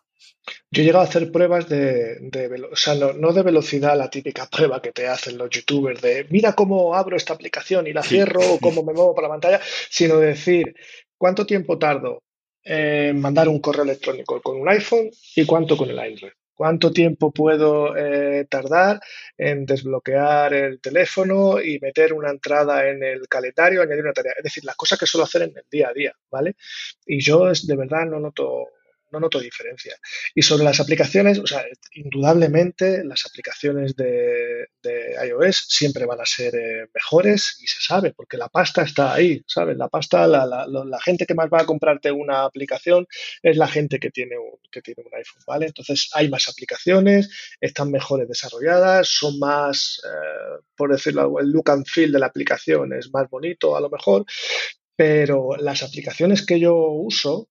Yo 0.72 0.82
he 0.82 0.86
llegado 0.86 1.04
a 1.04 1.08
hacer 1.08 1.32
pruebas 1.32 1.68
de, 1.70 2.18
de 2.22 2.68
o 2.72 2.76
sea, 2.76 2.96
no, 2.96 3.14
no, 3.14 3.34
de 3.34 3.44
velocidad, 3.44 3.98
la 3.98 4.10
típica 4.10 4.48
prueba 4.48 4.82
que 4.82 4.92
te 4.92 5.08
hacen 5.08 5.38
los 5.38 5.50
youtubers 5.50 6.02
de 6.02 6.26
mira 6.30 6.54
cómo 6.54 6.96
abro 6.96 7.18
esta 7.18 7.34
aplicación 7.34 7.88
y 7.88 7.94
la 7.94 8.04
cierro 8.04 8.40
o 8.42 8.60
cómo 8.62 8.84
me 8.84 8.94
muevo 8.94 9.14
por 9.14 9.24
la 9.24 9.30
pantalla, 9.30 9.62
sino 9.90 10.18
decir 10.18 10.76
cuánto 11.18 11.46
tiempo 11.46 11.78
tardo 11.78 12.24
en 12.64 13.20
mandar 13.20 13.48
un 13.50 13.60
correo 13.60 13.84
electrónico 13.84 14.42
con 14.42 14.60
un 14.60 14.70
iPhone 14.70 15.10
y 15.36 15.46
cuánto 15.46 15.78
con 15.78 15.90
el 15.90 16.00
Android 16.00 16.32
cuánto 16.60 16.92
tiempo 16.92 17.32
puedo 17.32 17.96
eh, 17.96 18.46
tardar 18.50 19.00
en 19.38 19.66
desbloquear 19.66 20.54
el 20.54 20.82
teléfono 20.82 21.62
y 21.62 21.80
meter 21.80 22.12
una 22.12 22.32
entrada 22.32 22.86
en 22.90 23.02
el 23.02 23.30
calendario, 23.30 23.82
añadir 23.82 24.04
una 24.04 24.12
tarea. 24.12 24.34
Es 24.36 24.44
decir, 24.44 24.66
las 24.66 24.76
cosas 24.76 25.00
que 25.00 25.06
suelo 25.06 25.24
hacer 25.24 25.44
en 25.44 25.54
el 25.56 25.64
día 25.72 25.88
a 25.88 25.94
día, 25.94 26.14
¿vale? 26.30 26.58
Y 27.06 27.22
yo 27.22 27.46
de 27.50 27.76
verdad 27.78 28.06
no 28.08 28.20
noto, 28.20 28.68
no 29.12 29.20
noto 29.20 29.40
diferencia. 29.40 29.96
Y 30.36 30.42
sobre 30.42 30.64
las 30.64 30.80
aplicaciones, 30.80 31.40
o 31.40 31.48
sea, 31.48 31.64
indudablemente 31.94 33.04
las 33.04 33.26
aplicaciones 33.26 33.96
de, 33.96 34.68
iOS 35.26 35.66
siempre 35.68 36.06
van 36.06 36.22
a 36.22 36.26
ser 36.26 36.56
eh, 36.56 36.88
mejores 36.94 37.58
y 37.62 37.68
se 37.68 37.82
sabe, 37.82 38.14
porque 38.14 38.38
la 38.38 38.50
pasta 38.50 38.84
está 38.84 39.14
ahí, 39.14 39.44
¿sabes? 39.46 39.78
La 39.78 39.90
pasta, 39.90 40.28
la, 40.28 41.00
gente 41.04 41.26
que 41.26 41.34
más 41.34 41.50
va 41.50 41.62
a 41.62 41.66
comprarte 41.66 42.12
una 42.12 42.44
aplicación 42.44 43.08
es 43.42 43.58
la 43.58 43.68
gente 43.68 44.00
que 44.00 44.12
tiene, 44.12 44.38
un, 44.38 44.60
que 44.72 44.82
tiene 44.82 45.04
un 45.06 45.16
iPhone, 45.16 45.44
¿vale? 45.46 45.68
Entonces 45.68 46.10
hay 46.14 46.30
más 46.30 46.48
aplicaciones, 46.50 47.30
están 47.60 47.92
mejores 47.92 48.28
desarrolladas, 48.28 49.08
son 49.08 49.40
más, 49.40 50.02
eh, 50.06 50.62
por 50.76 50.92
decirlo, 50.92 51.40
el 51.40 51.50
look 51.50 51.70
and 51.70 51.86
feel 51.88 52.12
de 52.12 52.20
la 52.20 52.28
aplicación 52.28 52.94
es 52.94 53.12
más 53.12 53.30
bonito 53.30 53.76
a 53.76 53.82
lo 53.82 53.90
mejor, 53.90 54.26
pero 54.96 55.56
las 55.58 55.84
aplicaciones 55.84 56.46
que 56.46 56.60
yo 56.60 56.76
uso, 56.76 57.48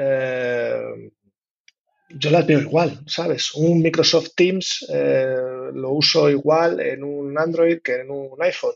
eh, 0.00 1.10
yo 2.12 2.30
las 2.30 2.46
veo 2.46 2.60
igual, 2.60 3.00
¿sabes? 3.06 3.54
Un 3.54 3.80
Microsoft 3.82 4.30
Teams 4.34 4.84
eh, 4.92 5.36
lo 5.72 5.90
uso 5.92 6.28
igual 6.28 6.80
en 6.80 7.04
un 7.04 7.38
Android 7.38 7.80
que 7.82 8.00
en 8.00 8.10
un 8.10 8.42
iPhone. 8.42 8.74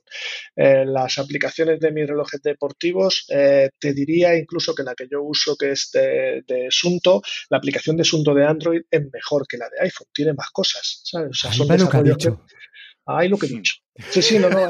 Eh, 0.55 0.85
las 0.87 1.19
aplicaciones 1.19 1.81
de 1.81 1.91
mis 1.91 2.07
relojes 2.07 2.41
deportivos, 2.43 3.27
eh, 3.31 3.71
te 3.79 3.93
diría 3.93 4.37
incluso 4.37 4.75
que 4.75 4.85
la 4.85 4.95
que 4.95 5.09
yo 5.11 5.23
uso, 5.23 5.57
que 5.57 5.73
es 5.73 5.91
de, 5.93 6.45
de, 6.47 6.69
Sunto, 6.71 7.23
la 7.51 7.59
aplicación 7.59 7.97
de 7.97 8.05
Sunto 8.05 8.35
de 8.35 8.47
Android 8.47 8.83
es 8.91 9.03
mejor 9.13 9.47
que 9.49 9.59
la 9.59 9.69
de 9.69 9.81
iPhone, 9.81 10.09
tiene 10.13 10.33
más 10.33 10.51
cosas, 10.51 11.01
¿sabes? 11.05 11.31
O 11.31 11.35
sea, 11.35 11.53
son 11.53 11.69
desarrollos 11.69 12.19
que, 12.19 12.33
Ahí 13.07 13.29
lo 13.29 13.37
que 13.37 13.47
he 13.47 13.51
dicho. 13.51 13.75
Sí, 13.97 14.23
sí, 14.23 14.39
no, 14.41 14.51
no. 14.51 14.67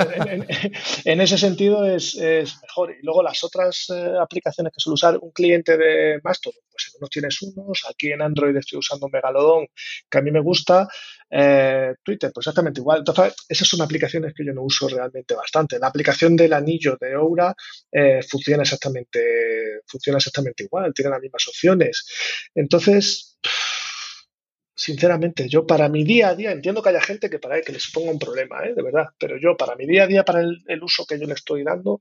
En, 1.04 1.20
ese 1.20 1.38
sentido 1.38 1.86
es, 1.86 2.16
mejor. 2.16 2.92
Y 2.92 3.02
luego 3.02 3.22
las 3.22 3.42
otras 3.42 3.86
eh, 3.88 4.12
aplicaciones 4.20 4.72
que 4.72 4.80
suelo 4.80 4.94
usar, 4.94 5.18
un 5.18 5.30
cliente 5.30 5.78
de 5.78 6.20
Mastodon, 6.22 6.60
pues 6.70 6.88
en 6.88 6.98
unos 6.98 7.10
tienes 7.10 7.42
unos. 7.42 7.86
Aquí 7.88 8.12
en 8.12 8.20
Android 8.20 8.54
estoy 8.56 8.80
usando 8.80 9.08
Megalodon, 9.08 9.66
que 10.10 10.18
a 10.18 10.20
mí 10.20 10.30
me 10.30 10.40
gusta. 10.40 10.86
Eh, 11.30 11.94
Twitter, 12.02 12.30
pues 12.34 12.44
exactamente 12.44 12.80
igual. 12.80 12.98
Entonces, 12.98 13.34
esas 13.48 13.66
son 13.66 13.80
aplicaciones 13.80 14.34
que 14.34 14.44
yo 14.44 14.52
no 14.52 14.62
uso 14.62 14.88
realmente 14.88 15.34
bastante. 15.34 15.78
La 15.78 15.86
aplicación 15.86 16.36
del 16.36 16.52
anillo 16.52 16.98
de 17.00 17.16
Oura 17.16 17.54
eh, 17.90 18.20
funciona 18.28 18.62
exactamente, 18.62 19.80
funciona 19.86 20.18
exactamente 20.18 20.64
igual, 20.64 20.92
tiene 20.92 21.10
las 21.10 21.20
mismas 21.20 21.48
opciones. 21.48 22.06
Entonces, 22.54 23.38
sinceramente, 24.74 25.48
yo 25.48 25.66
para 25.66 25.88
mi 25.88 26.04
día 26.04 26.28
a 26.28 26.34
día, 26.34 26.52
entiendo 26.52 26.82
que 26.82 26.88
haya 26.88 27.00
gente 27.00 27.30
que 27.30 27.38
para 27.38 27.60
que 27.60 27.72
le 27.72 27.78
suponga 27.78 28.10
un 28.10 28.18
problema, 28.18 28.64
¿eh? 28.64 28.74
de 28.74 28.82
verdad, 28.82 29.08
pero 29.18 29.36
yo 29.38 29.56
para 29.56 29.76
mi 29.76 29.86
día 29.86 30.04
a 30.04 30.06
día, 30.06 30.24
para 30.24 30.40
el, 30.40 30.82
uso 30.82 31.06
que 31.06 31.18
yo 31.18 31.26
le 31.26 31.34
estoy 31.34 31.62
dando, 31.62 32.00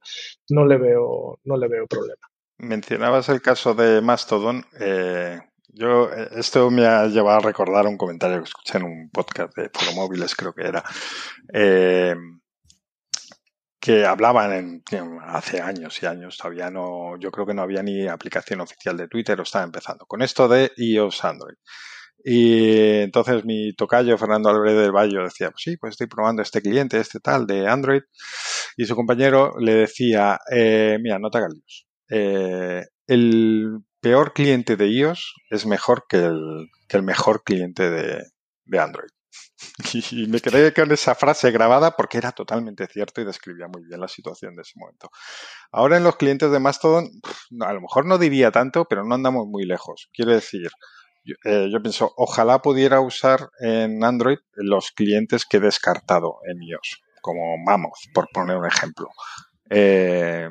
no 0.49 0.65
le 0.65 0.77
veo, 0.77 1.39
no 1.43 1.57
le 1.57 1.67
veo 1.67 1.88
problema. 1.88 2.27
Mencionabas 2.57 3.29
el 3.29 3.41
caso 3.41 3.73
de 3.73 4.01
Mastodon. 4.01 4.65
Eh, 4.79 5.39
yo, 5.67 6.09
esto 6.12 6.69
me 6.69 6.86
ha 6.86 7.07
llevado 7.07 7.39
a 7.39 7.41
recordar 7.41 7.88
un 7.88 7.97
comentario 7.97 8.38
que 8.38 8.49
escuché 8.49 8.77
en 8.77 8.83
un 8.83 9.09
podcast 9.09 9.55
de 9.55 9.69
Móviles, 9.95 10.36
creo 10.36 10.53
que 10.53 10.63
era, 10.63 10.83
eh, 11.51 12.15
que 13.79 14.05
hablaban 14.05 14.81
en, 14.91 15.19
hace 15.25 15.62
años 15.62 16.01
y 16.01 16.05
años, 16.05 16.38
todavía 16.38 16.69
no, 16.69 17.17
yo 17.19 17.31
creo 17.31 17.45
que 17.45 17.53
no 17.53 17.63
había 17.63 17.83
ni 17.83 18.07
aplicación 18.07 18.62
oficial 18.62 18.95
de 18.95 19.07
Twitter 19.07 19.39
o 19.39 19.43
estaba 19.43 19.65
empezando, 19.65 20.05
con 20.05 20.21
esto 20.21 20.47
de 20.47 20.71
iOS 20.77 21.25
Android. 21.25 21.55
Y 22.23 23.01
entonces 23.01 23.43
mi 23.45 23.73
tocayo, 23.73 24.17
Fernando 24.17 24.49
Álvarez 24.49 24.75
del 24.77 24.91
Valle, 24.91 25.23
decía, 25.23 25.51
pues 25.51 25.62
sí, 25.63 25.77
pues 25.77 25.91
estoy 25.91 26.07
probando 26.07 26.41
este 26.41 26.62
cliente, 26.62 26.99
este 26.99 27.19
tal, 27.19 27.45
de 27.45 27.67
Android. 27.67 28.01
Y 28.77 28.86
su 28.86 28.95
compañero 28.95 29.53
le 29.59 29.73
decía, 29.73 30.39
eh, 30.51 30.97
mira, 31.01 31.19
no 31.19 31.29
te 31.29 31.38
hagas. 31.39 31.53
Eh, 32.09 32.83
el 33.07 33.79
peor 33.99 34.33
cliente 34.33 34.77
de 34.77 34.88
iOS 34.88 35.33
es 35.49 35.65
mejor 35.65 36.05
que 36.07 36.17
el, 36.17 36.67
que 36.88 36.97
el 36.97 37.03
mejor 37.03 37.43
cliente 37.43 37.89
de, 37.89 38.23
de 38.65 38.79
Android. 38.79 39.09
Y 40.12 40.27
me 40.27 40.39
quedé 40.39 40.73
con 40.73 40.91
esa 40.91 41.15
frase 41.15 41.51
grabada 41.51 41.91
porque 41.95 42.17
era 42.17 42.31
totalmente 42.31 42.88
cierto 42.88 43.21
y 43.21 43.25
describía 43.25 43.67
muy 43.67 43.83
bien 43.83 43.99
la 43.99 44.07
situación 44.07 44.55
de 44.55 44.62
ese 44.62 44.73
momento. 44.75 45.09
Ahora 45.71 45.97
en 45.97 46.03
los 46.03 46.15
clientes 46.17 46.51
de 46.51 46.59
Mastodon, 46.59 47.09
a 47.62 47.73
lo 47.73 47.81
mejor 47.81 48.05
no 48.05 48.17
diría 48.17 48.51
tanto, 48.51 48.86
pero 48.86 49.03
no 49.03 49.15
andamos 49.15 49.47
muy 49.47 49.65
lejos. 49.65 50.09
Quiero 50.13 50.31
decir, 50.31 50.69
eh, 51.45 51.69
yo, 51.71 51.81
pienso, 51.81 52.13
ojalá 52.17 52.62
pudiera 52.62 53.01
usar 53.01 53.49
en 53.59 54.03
Android 54.03 54.38
los 54.53 54.91
clientes 54.91 55.45
que 55.45 55.57
he 55.57 55.62
descartado 55.62 56.39
en 56.45 56.62
iOS, 56.62 57.01
como 57.21 57.57
Mammoth, 57.57 58.12
por 58.13 58.27
poner 58.33 58.57
un 58.57 58.65
ejemplo. 58.65 59.07
Eh, 59.69 60.49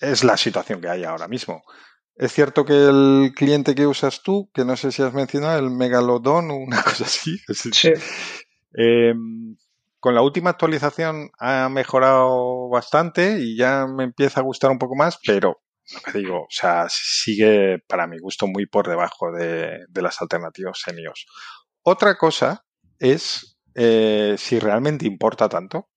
es 0.00 0.24
la 0.24 0.36
situación 0.36 0.80
que 0.80 0.88
hay 0.88 1.04
ahora 1.04 1.28
mismo. 1.28 1.62
Es 2.14 2.32
cierto 2.32 2.64
que 2.64 2.74
el 2.74 3.32
cliente 3.34 3.74
que 3.74 3.86
usas 3.86 4.22
tú, 4.22 4.50
que 4.52 4.64
no 4.64 4.76
sé 4.76 4.92
si 4.92 5.02
has 5.02 5.14
mencionado, 5.14 5.58
el 5.58 5.70
Megalodon 5.70 6.50
o 6.50 6.56
una 6.66 6.82
cosa 6.82 7.04
así. 7.04 7.40
Eh, 8.74 9.14
con 9.98 10.14
la 10.14 10.22
última 10.22 10.50
actualización 10.50 11.30
ha 11.38 11.68
mejorado 11.68 12.68
bastante 12.68 13.38
y 13.38 13.56
ya 13.56 13.86
me 13.86 14.04
empieza 14.04 14.40
a 14.40 14.42
gustar 14.42 14.70
un 14.70 14.78
poco 14.78 14.96
más, 14.96 15.18
pero 15.24 15.61
lo 15.94 16.00
que 16.00 16.18
digo, 16.18 16.42
o 16.42 16.50
sea, 16.50 16.86
sigue 16.88 17.78
para 17.86 18.06
mi 18.06 18.18
gusto 18.18 18.46
muy 18.46 18.66
por 18.66 18.88
debajo 18.88 19.32
de, 19.32 19.80
las 19.94 20.20
alternativas 20.22 20.80
senios. 20.80 21.26
Otra 21.82 22.16
cosa 22.16 22.64
es 22.98 23.58
eh, 23.74 24.36
si 24.38 24.58
realmente 24.58 25.06
importa 25.06 25.48
tanto 25.48 25.88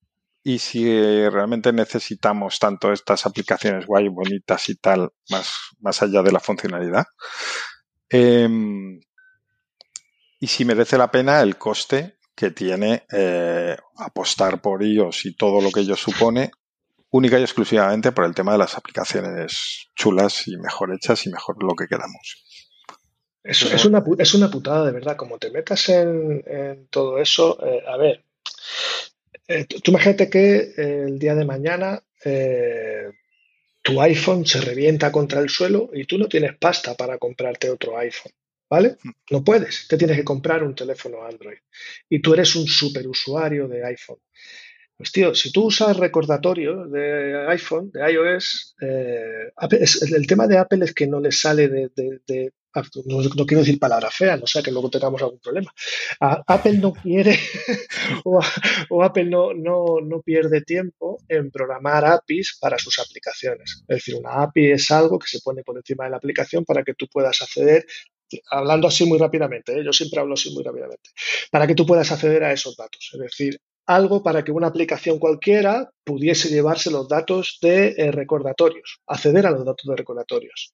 y 0.44 0.60
si 0.60 0.86
realmente 1.30 1.74
necesitamos 1.74 2.60
tanto 2.60 2.92
estas 2.92 3.26
aplicaciones 3.26 3.86
guay, 3.86 4.10
bonitas 4.10 4.70
y 4.70 4.76
tal, 4.76 5.12
más, 5.30 5.52
más 5.80 6.02
allá 6.02 6.22
de 6.22 6.32
la 6.32 6.40
funcionalidad. 6.40 7.06
Em, 8.10 9.00
y 10.40 10.48
si 10.48 10.66
merece 10.66 10.98
la 10.98 11.10
pena 11.10 11.42
el 11.42 11.58
coste 11.58 12.20
que 12.36 12.52
tiene 12.52 13.06
eh, 13.12 13.76
apostar 13.98 14.62
por 14.62 14.84
ellos 14.84 15.26
y 15.26 15.36
todo 15.36 15.62
lo 15.62 15.72
que 15.72 15.80
ello 15.80 15.96
supone 15.96 16.52
única 17.10 17.40
y 17.40 17.44
exclusivamente 17.44 18.12
por 18.12 18.26
el 18.26 18.36
tema 18.36 18.54
de 18.54 18.58
las 18.58 18.76
aplicaciones 18.76 19.90
chulas 19.96 20.48
y 20.48 20.58
mejor 20.58 20.94
hechas 20.94 21.26
y 21.26 21.30
mejor 21.30 21.62
lo 21.64 21.76
que 21.76 21.88
queramos. 21.88 22.44
Es, 23.44 23.62
es, 23.62 23.86
una, 23.86 24.04
es 24.18 24.34
una 24.34 24.50
putada, 24.50 24.86
de 24.86 24.92
verdad. 24.92 25.16
Como 25.16 25.38
te 25.38 25.52
metas 25.52 25.88
en, 25.90 26.88
todo 26.90 27.20
eso, 27.20 27.58
eh, 27.66 27.84
a 27.88 27.96
ver, 27.96 28.24
eh, 29.48 29.66
tú 29.66 29.92
imagínate 29.92 30.30
que 30.30 30.74
el 30.78 31.20
día 31.20 31.36
de 31.36 31.46
mañana 31.46 32.02
eh, 32.24 33.12
tu 33.84 34.02
iPhone 34.02 34.48
se 34.48 34.62
revienta 34.62 35.12
contra 35.12 35.40
el 35.40 35.50
suelo 35.50 35.92
y 35.94 36.06
tú 36.06 36.18
no 36.18 36.28
tienes 36.28 36.58
pasta 36.58 36.96
para 36.96 37.20
comprarte 37.20 37.70
otro 37.70 37.98
iPhone. 38.00 38.32
¿Vale? 38.68 38.98
Mm. 39.04 39.10
No 39.30 39.44
puedes, 39.44 39.88
te 39.88 39.96
tienes 39.96 40.18
que 40.18 40.24
comprar 40.24 40.64
un 40.64 40.74
teléfono 40.74 41.24
Android. 41.24 41.60
Y 42.10 42.20
tú 42.20 42.34
eres 42.34 42.56
un 42.56 42.66
superusuario 42.66 43.68
de 43.68 43.86
iPhone. 43.86 44.18
Pues 44.98 45.12
tío, 45.12 45.36
si 45.36 45.52
tú 45.52 45.66
usas 45.66 45.98
recordatorio 45.98 46.88
de 46.88 47.48
iPhone, 47.50 47.92
de 47.92 48.12
iOS, 48.12 48.76
eh, 48.82 49.52
el 50.16 50.26
tema 50.26 50.48
de 50.48 50.58
Apple 50.58 50.86
es 50.86 50.94
que 50.94 51.06
no 51.06 51.20
le 51.20 51.34
sale 51.34 51.68
de, 51.68 51.92
no, 53.06 53.46
quiero 53.46 53.62
decir 53.62 53.78
palabra 53.78 54.10
fea, 54.10 54.38
no 54.38 54.48
sea 54.48 54.62
que 54.62 54.72
luego 54.72 54.90
tengamos 54.90 55.22
algún 55.22 55.40
problema. 55.40 55.74
Apple 56.20 56.78
no 56.78 56.94
quiere 56.94 57.38
o, 58.24 59.04
Apple 59.04 59.26
no, 59.26 59.54
no, 59.54 60.00
no, 60.02 60.22
pierde 60.22 60.62
tiempo 60.62 61.18
en 61.28 61.52
programar 61.52 62.06
APIs 62.06 62.58
para 62.60 62.78
sus 62.78 62.98
aplicaciones. 63.00 63.84
Es 63.88 63.98
decir, 63.98 64.16
una 64.16 64.44
API 64.44 64.72
es 64.72 64.92
algo 64.92 65.20
que 65.20 65.28
se 65.28 65.42
pone 65.42 65.64
por 65.64 65.76
encima 65.76 66.06
de 66.06 66.12
la 66.12 66.18
aplicación 66.18 66.64
para 66.64 66.84
que 66.84 66.94
tú 66.94 67.08
puedas 67.08 67.42
acceder 67.42 67.86
hablando 68.50 68.88
así 68.88 69.06
muy 69.06 69.20
rápidamente, 69.20 69.80
¿eh? 69.80 69.84
yo 69.84 69.94
siempre 69.94 70.20
hablo 70.20 70.34
así 70.34 70.52
muy 70.52 70.64
rápidamente, 70.64 71.12
para 71.52 71.68
que 71.68 71.76
tú 71.76 71.86
puedas 71.86 72.12
acceder 72.12 72.44
a 72.44 72.52
esos 72.52 72.76
datos. 72.76 73.12
Es 73.14 73.20
decir, 73.20 73.60
algo 73.88 74.24
para 74.24 74.44
que 74.44 74.52
una 74.52 74.68
aplicación 74.68 75.20
cualquiera 75.20 75.90
pudiese 76.04 76.50
llevarse 76.50 76.92
los 76.92 77.08
datos 77.08 77.60
de 77.62 77.96
eh, 77.98 78.12
recordatorios, 78.12 79.02
acceder 79.08 79.46
a 79.46 79.52
los 79.52 79.66
datos 79.66 79.86
de 79.88 79.96
recordatorios. 79.96 80.74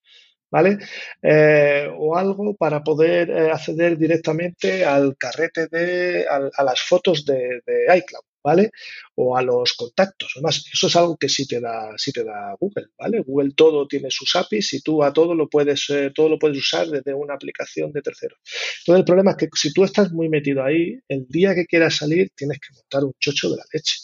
¿Vale? 0.50 0.80
Eh, 1.22 1.90
o 1.98 2.18
algo 2.18 2.56
para 2.56 2.84
poder 2.84 3.30
eh, 3.30 3.52
acceder 3.52 3.98
directamente 3.98 4.84
al 4.84 5.16
carrete 5.18 5.68
de, 5.68 6.26
a, 6.28 6.64
las 6.64 6.82
fotos 6.82 7.24
de 7.26 7.62
iCloud. 7.96 8.31
¿Vale? 8.44 8.72
O 9.16 9.38
a 9.38 9.42
los 9.42 9.74
contactos. 9.74 10.34
Además, 10.36 10.66
eso 10.72 10.88
es 10.88 10.96
algo 10.96 11.18
que 11.18 11.30
sí 11.30 11.48
te 11.48 11.60
da, 11.60 11.92
sí 11.98 12.12
te 12.12 12.24
da 12.24 12.56
Google, 12.60 12.88
¿vale? 12.98 13.22
Google 13.22 13.52
todo 13.56 13.88
tiene 13.88 14.10
sus 14.10 14.36
APIs 14.36 14.74
y 14.74 14.82
tú 14.82 15.04
a 15.04 15.14
todo 15.14 15.36
lo 15.36 15.50
puedes, 15.50 15.90
eh, 15.90 16.12
todo 16.14 16.30
lo 16.30 16.40
puedes 16.40 16.58
usar 16.58 16.88
desde 16.88 17.14
una 17.14 17.36
aplicación 17.36 17.92
de 17.92 18.02
tercero. 18.02 18.36
Entonces, 18.80 19.00
el 19.00 19.06
problema 19.06 19.32
es 19.32 19.38
que 19.38 19.48
si 19.54 19.74
tú 19.74 19.84
estás 19.84 20.12
muy 20.12 20.30
metido 20.30 20.64
ahí, 20.64 21.00
el 21.08 21.28
día 21.28 21.56
que 21.56 21.66
quieras 21.66 21.96
salir 21.96 22.32
tienes 22.36 22.60
que 22.60 22.74
montar 22.74 23.04
un 23.04 23.14
chocho 23.20 23.50
de 23.50 23.58
la 23.58 23.64
leche. 23.74 23.96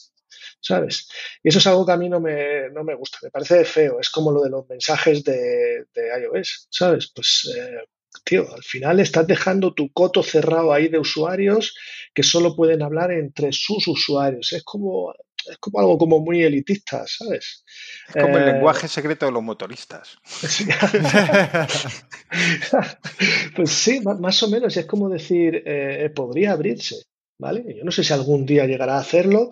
¿sabes? 0.59 1.07
Y 1.43 1.49
eso 1.49 1.59
es 1.59 1.67
algo 1.67 1.85
que 1.85 1.91
a 1.93 1.97
mí 1.97 2.09
no 2.09 2.19
me, 2.19 2.69
no 2.71 2.83
me 2.83 2.95
gusta, 2.95 3.19
me 3.21 3.29
parece 3.29 3.63
feo, 3.63 3.99
es 3.99 4.09
como 4.09 4.31
lo 4.31 4.41
de 4.41 4.49
los 4.49 4.67
mensajes 4.67 5.23
de, 5.23 5.85
de 5.93 6.09
iOS, 6.23 6.67
¿sabes? 6.69 7.11
Pues 7.13 7.53
eh, 7.55 7.85
tío, 8.23 8.53
al 8.53 8.63
final 8.63 8.99
estás 8.99 9.27
dejando 9.27 9.73
tu 9.73 9.91
coto 9.91 10.23
cerrado 10.23 10.73
ahí 10.73 10.87
de 10.87 10.99
usuarios 10.99 11.75
que 12.13 12.23
solo 12.23 12.55
pueden 12.55 12.81
hablar 12.81 13.11
entre 13.11 13.51
sus 13.51 13.87
usuarios. 13.87 14.53
Es 14.53 14.63
como, 14.63 15.13
es 15.49 15.57
como 15.59 15.79
algo 15.79 15.97
como 15.97 16.19
muy 16.19 16.43
elitista, 16.43 17.05
¿sabes? 17.07 17.63
Es 18.07 18.21
como 18.21 18.37
el 18.37 18.43
eh, 18.43 18.53
lenguaje 18.53 18.87
secreto 18.87 19.25
de 19.25 19.31
los 19.31 19.43
motoristas. 19.43 20.17
pues 23.55 23.69
sí, 23.69 24.01
más 24.01 24.43
o 24.43 24.49
menos. 24.49 24.77
Es 24.77 24.85
como 24.85 25.09
decir, 25.09 25.63
eh, 25.65 26.09
podría 26.15 26.53
abrirse. 26.53 27.03
¿vale? 27.39 27.75
Yo 27.77 27.83
no 27.83 27.91
sé 27.91 28.03
si 28.03 28.13
algún 28.13 28.45
día 28.45 28.65
llegará 28.65 28.95
a 28.95 29.01
hacerlo 29.01 29.49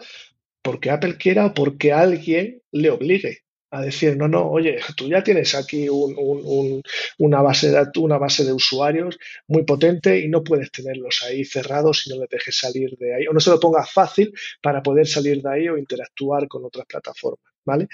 porque 0.62 0.90
Apple 0.90 1.18
quiera 1.18 1.48
o 1.48 1.54
porque 1.54 1.94
alguien 1.94 2.62
le 2.72 2.90
obligue 2.90 3.45
a 3.72 3.82
decir, 3.82 4.16
no, 4.16 4.28
no, 4.28 4.50
oye, 4.50 4.80
tú 4.96 5.08
ya 5.08 5.24
tienes 5.24 5.56
aquí 5.56 5.88
una, 5.90 7.42
base 7.42 7.72
de, 7.72 7.86
una 7.98 8.18
base 8.18 8.46
de 8.46 8.54
usuarios 8.54 9.18
muy 9.48 9.64
potente 9.64 10.20
y 10.20 10.28
no 10.30 10.44
puedes 10.44 10.72
tenerlos 10.72 11.24
ahí 11.26 11.44
cerrados 11.44 12.06
y 12.06 12.12
no 12.12 12.22
les 12.22 12.30
dejes 12.30 12.58
salir 12.58 12.96
de 12.98 13.16
ahí, 13.16 13.28
o 13.28 13.34
no 13.34 13.40
se 13.40 13.50
lo 13.50 13.60
pongas 13.60 13.92
fácil 13.92 14.34
para 14.62 14.82
poder 14.82 15.08
salir 15.08 15.42
de 15.42 15.52
ahí 15.52 15.70
o 15.70 15.78
interactuar 15.78 16.48
con 16.48 16.66
otras 16.66 16.86
plataformas. 16.86 17.55
¿Vale? 17.66 17.88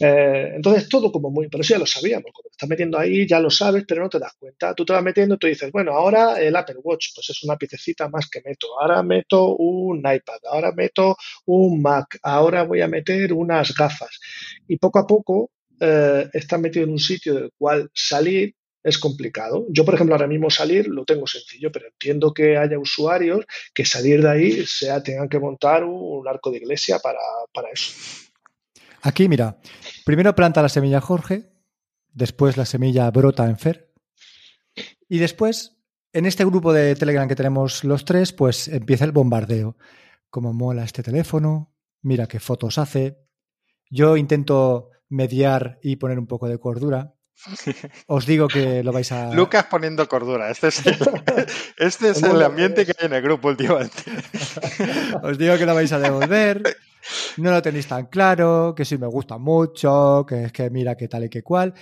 Eh, 0.00 0.52
entonces, 0.56 0.88
todo 0.88 1.10
como 1.10 1.30
muy, 1.30 1.48
pero 1.48 1.62
eso 1.62 1.74
ya 1.74 1.80
lo 1.80 1.86
sabíamos, 1.86 2.30
cuando 2.32 2.50
te 2.50 2.54
estás 2.54 2.68
metiendo 2.68 2.98
ahí 2.98 3.26
ya 3.26 3.40
lo 3.40 3.50
sabes, 3.50 3.84
pero 3.86 4.02
no 4.02 4.08
te 4.08 4.18
das 4.18 4.34
cuenta. 4.38 4.74
Tú 4.74 4.84
te 4.84 4.92
vas 4.92 5.02
metiendo 5.02 5.34
y 5.34 5.38
tú 5.38 5.46
dices, 5.46 5.72
bueno, 5.72 5.92
ahora 5.92 6.40
el 6.40 6.54
Apple 6.54 6.76
Watch, 6.82 7.08
pues 7.14 7.30
es 7.30 7.42
una 7.42 7.56
piececita 7.56 8.08
más 8.08 8.28
que 8.28 8.42
meto. 8.44 8.68
Ahora 8.80 9.02
meto 9.02 9.56
un 9.56 9.98
iPad, 9.98 10.38
ahora 10.50 10.72
meto 10.72 11.16
un 11.46 11.82
Mac, 11.82 12.18
ahora 12.22 12.62
voy 12.64 12.80
a 12.80 12.88
meter 12.88 13.32
unas 13.32 13.74
gafas. 13.74 14.20
Y 14.68 14.76
poco 14.76 14.98
a 14.98 15.06
poco 15.06 15.50
eh, 15.80 16.28
estás 16.32 16.60
metido 16.60 16.84
en 16.84 16.92
un 16.92 16.98
sitio 16.98 17.34
del 17.34 17.52
cual 17.56 17.90
salir 17.94 18.54
es 18.82 18.98
complicado. 18.98 19.66
Yo, 19.70 19.84
por 19.84 19.94
ejemplo, 19.94 20.14
ahora 20.14 20.26
mismo 20.26 20.50
salir 20.50 20.88
lo 20.88 21.04
tengo 21.04 21.26
sencillo, 21.26 21.70
pero 21.72 21.88
entiendo 21.88 22.32
que 22.32 22.56
haya 22.56 22.78
usuarios 22.78 23.44
que 23.74 23.84
salir 23.84 24.22
de 24.22 24.30
ahí 24.30 24.66
sea 24.66 25.02
tengan 25.02 25.28
que 25.28 25.38
montar 25.38 25.84
un 25.84 26.26
arco 26.26 26.50
de 26.50 26.58
iglesia 26.58 26.98
para, 26.98 27.20
para 27.52 27.70
eso. 27.70 28.27
Aquí, 29.02 29.28
mira, 29.28 29.58
primero 30.04 30.34
planta 30.34 30.62
la 30.62 30.68
semilla 30.68 31.00
Jorge, 31.00 31.52
después 32.12 32.56
la 32.56 32.64
semilla 32.64 33.10
brota 33.10 33.44
en 33.46 33.58
Fer, 33.58 33.88
y 35.08 35.18
después, 35.18 35.78
en 36.12 36.26
este 36.26 36.44
grupo 36.44 36.72
de 36.72 36.94
Telegram 36.94 37.28
que 37.28 37.36
tenemos 37.36 37.84
los 37.84 38.04
tres, 38.04 38.32
pues 38.32 38.68
empieza 38.68 39.04
el 39.04 39.12
bombardeo. 39.12 39.76
Como 40.30 40.52
mola 40.52 40.84
este 40.84 41.02
teléfono, 41.02 41.72
mira 42.02 42.26
qué 42.26 42.40
fotos 42.40 42.76
hace. 42.76 43.18
Yo 43.90 44.16
intento 44.18 44.90
mediar 45.08 45.78
y 45.82 45.96
poner 45.96 46.18
un 46.18 46.26
poco 46.26 46.48
de 46.48 46.58
cordura. 46.58 47.14
Os 48.06 48.26
digo 48.26 48.48
que 48.48 48.82
lo 48.82 48.92
vais 48.92 49.10
a. 49.12 49.32
Lucas 49.32 49.66
poniendo 49.70 50.06
cordura. 50.08 50.50
Este 50.50 50.68
es 50.68 50.84
el, 50.84 50.98
este 51.78 52.10
es 52.10 52.22
el 52.22 52.42
ambiente 52.42 52.84
que 52.84 52.92
hay 52.98 53.06
en 53.06 53.14
el 53.14 53.22
grupo 53.22 53.48
últimamente. 53.48 54.02
Os 55.22 55.38
digo 55.38 55.56
que 55.56 55.64
lo 55.64 55.74
vais 55.74 55.92
a 55.92 55.98
devolver 55.98 56.76
no 57.38 57.50
lo 57.50 57.62
tenéis 57.62 57.86
tan 57.86 58.06
claro, 58.06 58.74
que 58.76 58.84
sí 58.84 58.98
me 58.98 59.06
gusta 59.06 59.38
mucho, 59.38 60.24
que 60.28 60.44
es 60.44 60.52
que 60.52 60.70
mira 60.70 60.96
qué 60.96 61.08
tal 61.08 61.24
y 61.24 61.28
qué 61.28 61.42
cual. 61.42 61.74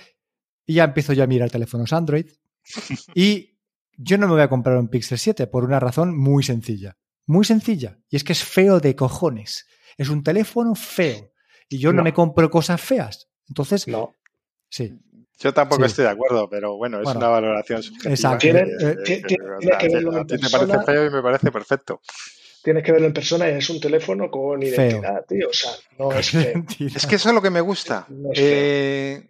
Y 0.65 0.75
ya 0.75 0.83
empiezo 0.85 1.13
yo 1.13 1.23
a 1.23 1.27
mirar 1.27 1.49
teléfonos 1.49 1.93
Android. 1.93 2.27
Y 3.15 3.57
yo 3.97 4.17
no 4.17 4.27
me 4.27 4.33
voy 4.33 4.41
a 4.41 4.49
comprar 4.49 4.77
un 4.77 4.89
Pixel 4.89 5.17
7 5.17 5.47
por 5.47 5.63
una 5.63 5.79
razón 5.79 6.15
muy 6.15 6.43
sencilla. 6.43 6.97
Muy 7.25 7.45
sencilla. 7.45 7.97
Y 8.09 8.15
es 8.15 8.23
que 8.23 8.33
es 8.33 8.43
feo 8.43 8.79
de 8.79 8.95
cojones. 8.95 9.65
Es 9.97 10.09
un 10.09 10.23
teléfono 10.23 10.75
feo. 10.75 11.31
Y 11.67 11.79
yo 11.79 11.91
no, 11.91 12.03
me 12.03 12.13
compro 12.13 12.49
cosas 12.49 12.79
feas. 12.79 13.27
Entonces, 13.47 13.87
no. 13.87 14.13
Sí. 14.69 14.93
Yo 15.39 15.53
tampoco 15.53 15.85
estoy 15.85 16.05
de 16.05 16.11
acuerdo, 16.11 16.49
pero 16.49 16.77
bueno, 16.77 17.01
es 17.01 17.07
una 17.07 17.27
valoración 17.27 17.83
subjetiva. 17.83 18.13
Exacto. 18.13 18.47
a 18.47 20.25
ti 20.25 20.37
te 20.37 20.49
parece 20.49 20.83
feo 20.85 21.05
y 21.05 21.09
me 21.09 21.21
parece 21.21 21.51
perfecto 21.51 22.01
tienes 22.67 22.83
que 22.83 22.91
verlo 22.91 23.07
en 23.07 23.13
persona 23.13 23.49
y 23.49 23.53
es 23.53 23.69
un 23.69 23.79
teléfono 23.79 24.29
con 24.29 24.61
identidad, 24.61 25.25
tío. 25.25 25.47
O 25.47 25.53
sea, 25.53 25.71
no 25.97 26.11
es 26.11 26.35
Es 26.35 27.07
que 27.07 27.15
eso 27.15 27.29
es 27.29 27.35
lo 27.35 27.41
que 27.41 27.49
me 27.49 27.61
gusta. 27.61 28.05
eh, 28.35 29.29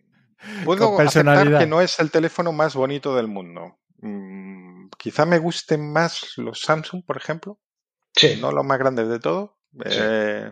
puedo 0.66 1.00
aceptar 1.00 1.60
que 1.60 1.68
no 1.68 1.80
es 1.80 2.00
el 2.00 2.10
teléfono 2.10 2.52
más 2.52 2.74
bonito 2.74 3.16
del 3.16 3.28
mundo. 3.28 3.78
Mm, 4.00 4.88
quizá 4.98 5.28
me 5.28 5.38
gusten 5.38 5.94
más 5.94 6.34
los 6.38 6.62
Samsung, 6.62 7.06
por 7.06 7.18
ejemplo. 7.18 7.60
Sí. 8.16 8.40
No 8.42 8.52
los 8.52 8.66
más 8.66 8.80
grandes 8.80 9.08
de 9.08 9.20
todo. 9.20 9.60
Eh, 9.86 10.52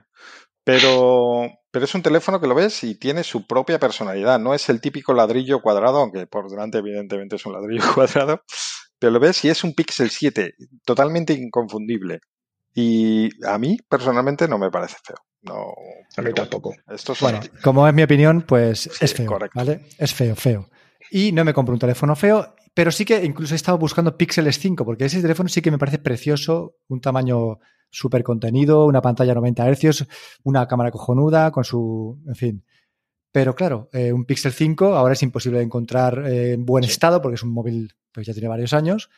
pero, 0.64 1.50
pero 1.72 1.86
es 1.86 1.96
un 1.96 2.04
teléfono 2.04 2.40
que 2.40 2.46
lo 2.46 2.54
ves 2.54 2.84
y 2.84 3.00
tiene 3.00 3.24
su 3.24 3.48
propia 3.48 3.80
personalidad. 3.80 4.38
No 4.38 4.54
es 4.54 4.70
el 4.70 4.80
típico 4.80 5.16
ladrillo 5.16 5.64
cuadrado, 5.64 6.02
aunque 6.02 6.28
por 6.28 6.52
delante 6.52 6.78
evidentemente 6.78 7.38
es 7.38 7.46
un 7.48 7.54
ladrillo 7.54 7.82
cuadrado. 7.96 8.44
Pero 9.00 9.12
lo 9.12 9.20
ves 9.20 9.44
y 9.44 9.50
es 9.50 9.64
un 9.64 9.74
Pixel 9.74 10.12
7, 10.12 10.54
totalmente 10.86 11.34
inconfundible. 11.34 12.22
Y 12.78 13.30
a 13.48 13.58
mí 13.58 13.78
personalmente 13.88 14.50
no 14.50 14.58
me 14.58 14.70
parece 14.70 14.98
feo. 15.02 15.16
No, 15.44 15.74
a 16.18 16.22
mí 16.22 16.34
tampoco. 16.34 16.76
Esto 16.88 17.14
bueno, 17.22 17.40
como 17.64 17.88
es 17.88 17.94
mi 17.94 18.04
opinión, 18.04 18.42
pues 18.42 18.90
es 19.02 19.14
feo. 19.14 19.28
Correcto. 19.28 19.58
¿vale? 19.58 19.86
Es 19.98 20.14
feo, 20.14 20.36
feo. 20.36 20.70
Y 21.10 21.32
no 21.32 21.46
me 21.46 21.54
compro 21.54 21.74
un 21.74 21.80
teléfono 21.80 22.16
feo, 22.16 22.56
pero 22.74 22.92
sí 22.92 23.06
que 23.06 23.24
incluso 23.24 23.54
he 23.54 23.56
estado 23.56 23.78
buscando 23.78 24.18
Pixel 24.18 24.52
5, 24.52 24.84
porque 24.84 25.06
ese 25.06 25.22
teléfono 25.22 25.48
sí 25.48 25.62
que 25.62 25.72
me 25.72 25.78
parece 25.78 26.00
precioso, 26.00 26.76
un 26.90 27.00
tamaño 27.00 27.60
súper 27.90 28.24
contenido, 28.24 28.86
una 28.86 29.02
pantalla 29.02 29.34
90 29.34 29.72
Hz, 29.74 30.08
una 30.44 30.68
cámara 30.68 30.92
cojonuda, 30.92 31.52
con 31.52 31.64
su. 31.64 32.22
En 32.28 32.36
fin. 32.36 32.66
Pero 33.32 33.56
claro, 33.56 33.90
eh, 33.94 34.12
un 34.12 34.26
Pixel 34.26 34.52
5 34.52 34.96
ahora 34.96 35.14
es 35.14 35.24
imposible 35.24 35.60
de 35.60 35.66
encontrar 35.66 36.26
eh, 36.28 36.54
en 36.54 36.66
buen 36.66 36.84
estado, 36.84 37.22
porque 37.22 37.36
es 37.36 37.44
un 37.44 37.54
móvil 37.54 37.94
pues 38.12 38.28
ya 38.28 38.34
tiene 38.34 38.50
varios 38.50 38.74
años. 38.74 39.10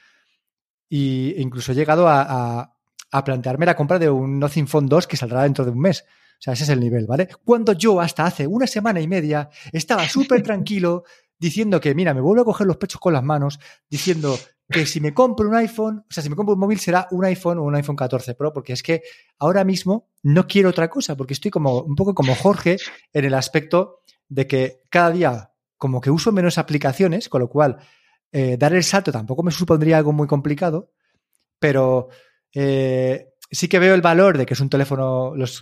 Y 0.89 1.34
incluso 1.41 1.72
he 1.72 1.76
llegado 1.76 2.08
a 2.08 2.26
a 2.30 2.76
plantearme 3.24 3.65
la 3.65 3.76
compra 3.76 4.00
de 4.00 4.10
un 4.10 4.39
Nothing 4.39 4.67
Phone 4.67 4.88
2 4.88 5.08
que 5.08 5.17
saldrá 5.17 5.43
dentro 5.43 5.65
de 5.65 5.72
un 5.72 5.80
mes. 5.80 6.04
O 6.39 6.41
sea, 6.41 6.54
ese 6.54 6.63
es 6.63 6.70
el 6.70 6.80
nivel, 6.80 7.08
¿vale? 7.08 7.30
Cuando 7.43 7.74
yo 7.74 8.00
hasta 8.00 8.26
hace 8.26 8.46
una 8.46 8.67
semana 8.67 9.02
y 9.02 9.08
media 9.08 9.50
estaba 9.72 10.08
súper 10.08 10.43
tranquilo 10.43 11.04
diciendo 11.39 11.80
que, 11.80 11.96
mira, 11.96 12.13
me 12.13 12.22
vuelvo 12.22 12.43
a 12.43 12.46
coger 12.46 12.67
los 12.67 12.78
pechos 12.78 13.00
con 13.00 13.13
las 13.13 13.24
manos, 13.24 13.60
diciendo 13.89 14.38
que 14.70 14.86
si 14.86 15.00
me 15.00 15.13
compro 15.13 15.48
un 15.48 15.56
iPhone, 15.56 16.00
o 16.10 16.13
sea, 16.13 16.22
si 16.22 16.30
me 16.30 16.36
compro 16.36 16.56
un 16.56 16.60
móvil 16.60 16.80
será 16.80 17.08
un 17.12 17.24
iPhone 17.26 17.60
o 17.60 17.63
un 17.63 17.76
iPhone 17.76 17.96
14 17.96 18.36
Pro, 18.36 18.52
porque 18.52 18.74
es 18.74 18.84
que 18.84 19.02
ahora 19.39 19.63
mismo 19.63 20.10
no 20.24 20.46
quiero 20.46 20.70
otra 20.70 20.89
cosa, 20.89 21.15
porque 21.15 21.34
estoy 21.34 21.52
como 21.52 21.82
un 21.82 21.96
poco 21.96 22.13
como 22.13 22.36
Jorge 22.36 22.78
en 23.13 23.26
el 23.26 23.34
aspecto 23.34 24.02
de 24.28 24.46
que 24.46 24.82
cada 24.89 25.12
día 25.12 25.52
como 25.78 26.02
que 26.02 26.12
uso 26.12 26.32
menos 26.32 26.58
aplicaciones, 26.58 27.30
con 27.30 27.41
lo 27.41 27.50
cual 27.50 27.78
eh, 28.32 28.58
dar 28.58 28.74
el 28.74 28.84
salto 28.84 29.12
tampoco 29.12 29.43
me 29.43 29.52
supondría 29.52 29.98
algo 29.98 30.12
muy 30.12 30.28
complicado, 30.28 30.91
pero 31.60 32.10
eh, 32.53 33.33
sí 33.49 33.67
que 33.67 33.79
veo 33.79 33.93
el 33.93 34.01
valor 34.01 34.38
de 34.38 34.45
que 34.45 34.53
es 34.53 34.60
un 34.60 34.69
teléfono, 34.69 35.33
los, 35.36 35.62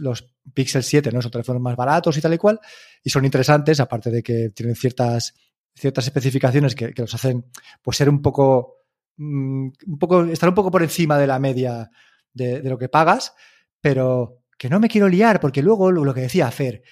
Pixel 0.53 0.83
7, 0.83 1.11
¿no? 1.11 1.21
Son 1.21 1.31
teléfonos 1.31 1.61
más 1.61 1.75
baratos 1.75 2.17
y 2.17 2.21
tal 2.21 2.33
y 2.33 2.37
cual, 2.37 2.59
y 3.03 3.09
son 3.09 3.25
interesantes, 3.25 3.79
aparte 3.79 4.09
de 4.09 4.23
que 4.23 4.49
tienen 4.49 4.75
ciertas, 4.75 5.33
ciertas 5.73 6.05
especificaciones 6.05 6.75
que, 6.75 6.93
los 6.95 7.13
hacen 7.13 7.45
pues 7.81 7.97
ser 7.97 8.09
un 8.09 8.21
poco, 8.21 8.85
mm, 9.17 9.67
un 9.87 9.99
poco, 9.99 10.23
estar 10.25 10.49
un 10.49 10.55
poco 10.55 10.71
por 10.71 10.83
encima 10.83 11.17
de 11.17 11.27
la 11.27 11.39
media 11.39 11.89
de, 12.33 12.61
lo 12.63 12.77
que 12.77 12.89
pagas, 12.89 13.33
pero 13.81 14.43
que 14.57 14.69
no 14.69 14.79
me 14.79 14.87
quiero 14.87 15.07
liar, 15.07 15.39
porque 15.39 15.61
luego 15.61 15.91
lo, 15.91 16.13
que 16.13 16.21
decía 16.21 16.49
Fer, 16.51 16.83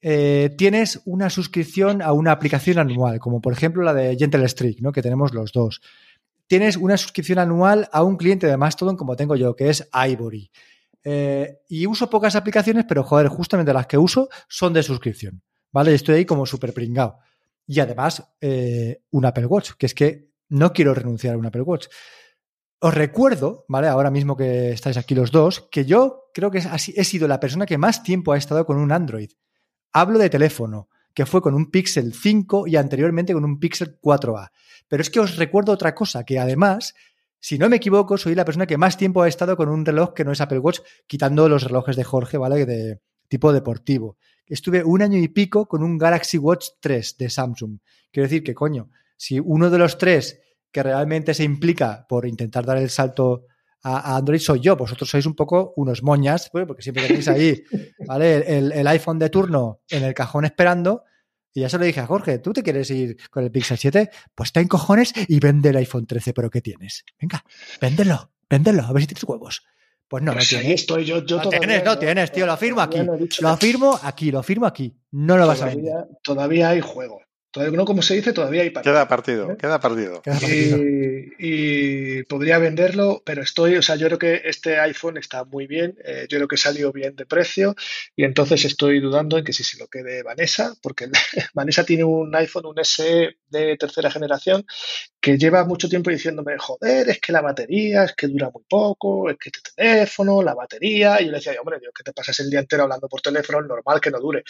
eh, 0.00 0.54
tienes 0.56 1.00
una 1.06 1.28
suscripción 1.30 2.02
a 2.02 2.12
una 2.12 2.32
aplicación 2.32 2.78
anual, 2.78 3.18
como 3.18 3.40
por 3.40 3.52
ejemplo 3.52 3.82
la 3.82 3.94
de 3.94 4.16
Gentle 4.16 4.48
Streak, 4.48 4.80
¿no? 4.80 4.92
que 4.92 5.02
tenemos 5.02 5.34
los 5.34 5.52
dos 5.52 5.80
tienes 6.48 6.76
una 6.76 6.96
suscripción 6.96 7.38
anual 7.38 7.88
a 7.92 8.02
un 8.02 8.16
cliente 8.16 8.46
de 8.48 8.56
Mastodon 8.56 8.96
como 8.96 9.14
tengo 9.14 9.36
yo, 9.36 9.54
que 9.54 9.70
es 9.70 9.88
Ivory. 9.92 10.50
Eh, 11.04 11.60
y 11.68 11.86
uso 11.86 12.10
pocas 12.10 12.34
aplicaciones, 12.34 12.84
pero 12.88 13.04
joder, 13.04 13.28
justamente 13.28 13.72
las 13.72 13.86
que 13.86 13.98
uso 13.98 14.28
son 14.48 14.72
de 14.72 14.82
suscripción. 14.82 15.42
¿Vale? 15.70 15.94
Estoy 15.94 16.16
ahí 16.16 16.24
como 16.24 16.46
súper 16.46 16.72
pringado. 16.72 17.18
Y 17.66 17.78
además, 17.80 18.24
eh, 18.40 19.02
un 19.10 19.26
Apple 19.26 19.46
Watch, 19.46 19.72
que 19.78 19.86
es 19.86 19.94
que 19.94 20.32
no 20.48 20.72
quiero 20.72 20.94
renunciar 20.94 21.34
a 21.34 21.38
un 21.38 21.46
Apple 21.46 21.62
Watch. 21.62 21.86
Os 22.80 22.94
recuerdo, 22.94 23.66
¿vale? 23.68 23.88
Ahora 23.88 24.10
mismo 24.10 24.36
que 24.36 24.70
estáis 24.70 24.96
aquí 24.96 25.14
los 25.14 25.30
dos, 25.30 25.68
que 25.70 25.84
yo 25.84 26.30
creo 26.32 26.50
que 26.50 26.58
he 26.58 27.04
sido 27.04 27.28
la 27.28 27.40
persona 27.40 27.66
que 27.66 27.76
más 27.76 28.02
tiempo 28.02 28.32
ha 28.32 28.38
estado 28.38 28.64
con 28.64 28.78
un 28.78 28.92
Android. 28.92 29.30
Hablo 29.92 30.18
de 30.18 30.30
teléfono, 30.30 30.88
que 31.18 31.26
fue 31.26 31.42
con 31.42 31.52
un 31.56 31.68
Pixel 31.68 32.14
5 32.14 32.68
y 32.68 32.76
anteriormente 32.76 33.32
con 33.32 33.44
un 33.44 33.58
Pixel 33.58 34.00
4A. 34.00 34.52
Pero 34.86 35.00
es 35.00 35.10
que 35.10 35.18
os 35.18 35.34
recuerdo 35.34 35.72
otra 35.72 35.92
cosa, 35.92 36.22
que 36.22 36.38
además, 36.38 36.94
si 37.40 37.58
no 37.58 37.68
me 37.68 37.78
equivoco, 37.78 38.16
soy 38.16 38.36
la 38.36 38.44
persona 38.44 38.68
que 38.68 38.78
más 38.78 38.96
tiempo 38.96 39.22
ha 39.22 39.26
estado 39.26 39.56
con 39.56 39.68
un 39.68 39.84
reloj 39.84 40.14
que 40.14 40.24
no 40.24 40.30
es 40.30 40.40
Apple 40.40 40.60
Watch, 40.60 40.78
quitando 41.08 41.48
los 41.48 41.64
relojes 41.64 41.96
de 41.96 42.04
Jorge, 42.04 42.38
¿vale? 42.38 42.64
De 42.66 43.00
tipo 43.26 43.52
deportivo. 43.52 44.16
Estuve 44.46 44.84
un 44.84 45.02
año 45.02 45.18
y 45.18 45.26
pico 45.26 45.66
con 45.66 45.82
un 45.82 45.98
Galaxy 45.98 46.38
Watch 46.38 46.68
3 46.78 47.16
de 47.18 47.30
Samsung. 47.30 47.80
Quiero 48.12 48.28
decir 48.28 48.44
que, 48.44 48.54
coño, 48.54 48.88
si 49.16 49.40
uno 49.40 49.70
de 49.70 49.78
los 49.78 49.98
tres 49.98 50.38
que 50.70 50.84
realmente 50.84 51.34
se 51.34 51.42
implica 51.42 52.06
por 52.08 52.28
intentar 52.28 52.64
dar 52.64 52.76
el 52.76 52.90
salto 52.90 53.46
a, 53.82 54.16
Android 54.16 54.40
soy 54.40 54.60
yo. 54.60 54.76
Vosotros 54.76 55.08
sois 55.08 55.26
un 55.26 55.34
poco 55.34 55.72
unos 55.76 56.02
moñas, 56.02 56.48
pues, 56.50 56.66
porque 56.66 56.82
siempre 56.82 57.06
tenéis 57.06 57.28
ahí, 57.28 57.62
¿vale? 58.06 58.58
el, 58.58 58.86
iPhone 58.86 59.18
de 59.18 59.30
turno 59.30 59.80
en 59.88 60.04
el 60.04 60.14
cajón 60.14 60.44
esperando 60.44 61.04
y 61.58 61.62
ya 61.62 61.68
se 61.68 61.78
lo 61.78 61.84
dije 61.84 62.00
a 62.00 62.06
Jorge, 62.06 62.38
¿tú 62.38 62.52
te 62.52 62.62
quieres 62.62 62.90
ir 62.90 63.16
con 63.30 63.42
el 63.42 63.50
Pixel 63.50 63.78
7? 63.78 64.10
Pues 64.34 64.48
está 64.48 64.60
en 64.60 64.68
cojones 64.68 65.12
y 65.26 65.40
vende 65.40 65.70
el 65.70 65.76
iPhone 65.76 66.06
13 66.06 66.32
Pro 66.32 66.50
que 66.50 66.60
tienes. 66.60 67.04
Venga, 67.20 67.44
véndelo, 67.80 68.30
véndelo, 68.48 68.84
a 68.84 68.92
ver 68.92 69.02
si 69.02 69.08
tienes 69.08 69.24
huevos. 69.24 69.64
Pues 70.06 70.22
no, 70.22 70.32
no 70.32 70.36
pues 70.36 70.48
tienes. 70.48 70.82
Estoy 70.82 71.04
yo, 71.04 71.24
yo 71.24 71.42
no 71.42 71.48
tienes, 71.48 71.84
no 71.84 71.98
tienes, 71.98 72.32
tío, 72.32 72.46
lo 72.46 72.52
afirmo 72.52 72.80
aquí. 72.80 73.00
Lo 73.40 73.48
afirmo 73.48 73.98
aquí, 74.00 74.30
lo 74.30 74.38
afirmo 74.38 74.66
aquí. 74.66 74.96
No 75.10 75.36
lo 75.36 75.46
vas 75.46 75.62
a 75.62 75.66
vender. 75.66 76.06
Todavía 76.22 76.70
hay 76.70 76.80
juego. 76.80 77.20
Todavía 77.50 77.78
no 77.78 77.86
como 77.86 78.02
se 78.02 78.14
dice, 78.14 78.34
todavía 78.34 78.62
hay 78.62 78.70
partido. 78.70 78.94
Queda 78.94 79.08
partido, 79.08 79.52
¿eh? 79.52 79.56
queda 79.56 79.80
partido. 79.80 80.22
Y, 81.38 82.22
podría 82.24 82.58
venderlo, 82.58 83.22
pero 83.24 83.42
estoy, 83.42 83.76
o 83.76 83.82
sea, 83.82 83.96
yo 83.96 84.06
creo 84.06 84.18
que 84.18 84.42
este 84.44 84.78
iPhone 84.78 85.16
está 85.16 85.44
muy 85.44 85.66
bien, 85.66 85.96
eh, 86.04 86.26
yo 86.28 86.36
creo 86.36 86.48
que 86.48 86.58
salió 86.58 86.92
bien 86.92 87.16
de 87.16 87.24
precio 87.24 87.74
y 88.14 88.24
entonces 88.24 88.64
estoy 88.66 89.00
dudando 89.00 89.38
en 89.38 89.44
que 89.44 89.54
si 89.54 89.64
se 89.64 89.78
lo 89.78 89.86
quede 89.86 90.22
Vanessa, 90.22 90.74
porque 90.82 91.08
Vanessa 91.54 91.84
tiene 91.84 92.04
un 92.04 92.34
iPhone, 92.36 92.66
un 92.66 92.84
SE 92.84 93.36
de 93.48 93.76
tercera 93.78 94.10
generación 94.10 94.66
que 95.20 95.38
lleva 95.38 95.64
mucho 95.64 95.88
tiempo 95.88 96.10
diciéndome, 96.10 96.58
joder, 96.58 97.08
es 97.08 97.20
que 97.20 97.32
la 97.32 97.40
batería, 97.40 98.04
es 98.04 98.14
que 98.14 98.28
dura 98.28 98.50
muy 98.52 98.62
poco, 98.68 99.30
es 99.30 99.36
que 99.38 99.48
este 99.48 99.70
teléfono, 99.74 100.42
la 100.42 100.54
batería, 100.54 101.20
y 101.20 101.26
yo 101.26 101.32
le 101.32 101.38
decía, 101.38 101.54
hombre, 101.60 101.80
Dios, 101.80 101.92
que 101.96 102.04
te 102.04 102.12
pasas 102.12 102.38
el 102.40 102.50
día 102.50 102.60
entero 102.60 102.84
hablando 102.84 103.08
por 103.08 103.20
teléfono, 103.20 103.60
normal 103.62 104.00
que 104.00 104.10
no 104.10 104.20
dure. 104.20 104.44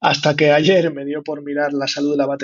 Hasta 0.00 0.34
que 0.34 0.50
ayer 0.52 0.92
me 0.92 1.04
dio 1.04 1.22
por 1.22 1.42
mirar 1.42 1.72
la 1.72 1.86
salud 1.86 2.12
de 2.12 2.16
la 2.18 2.26
batería 2.26 2.39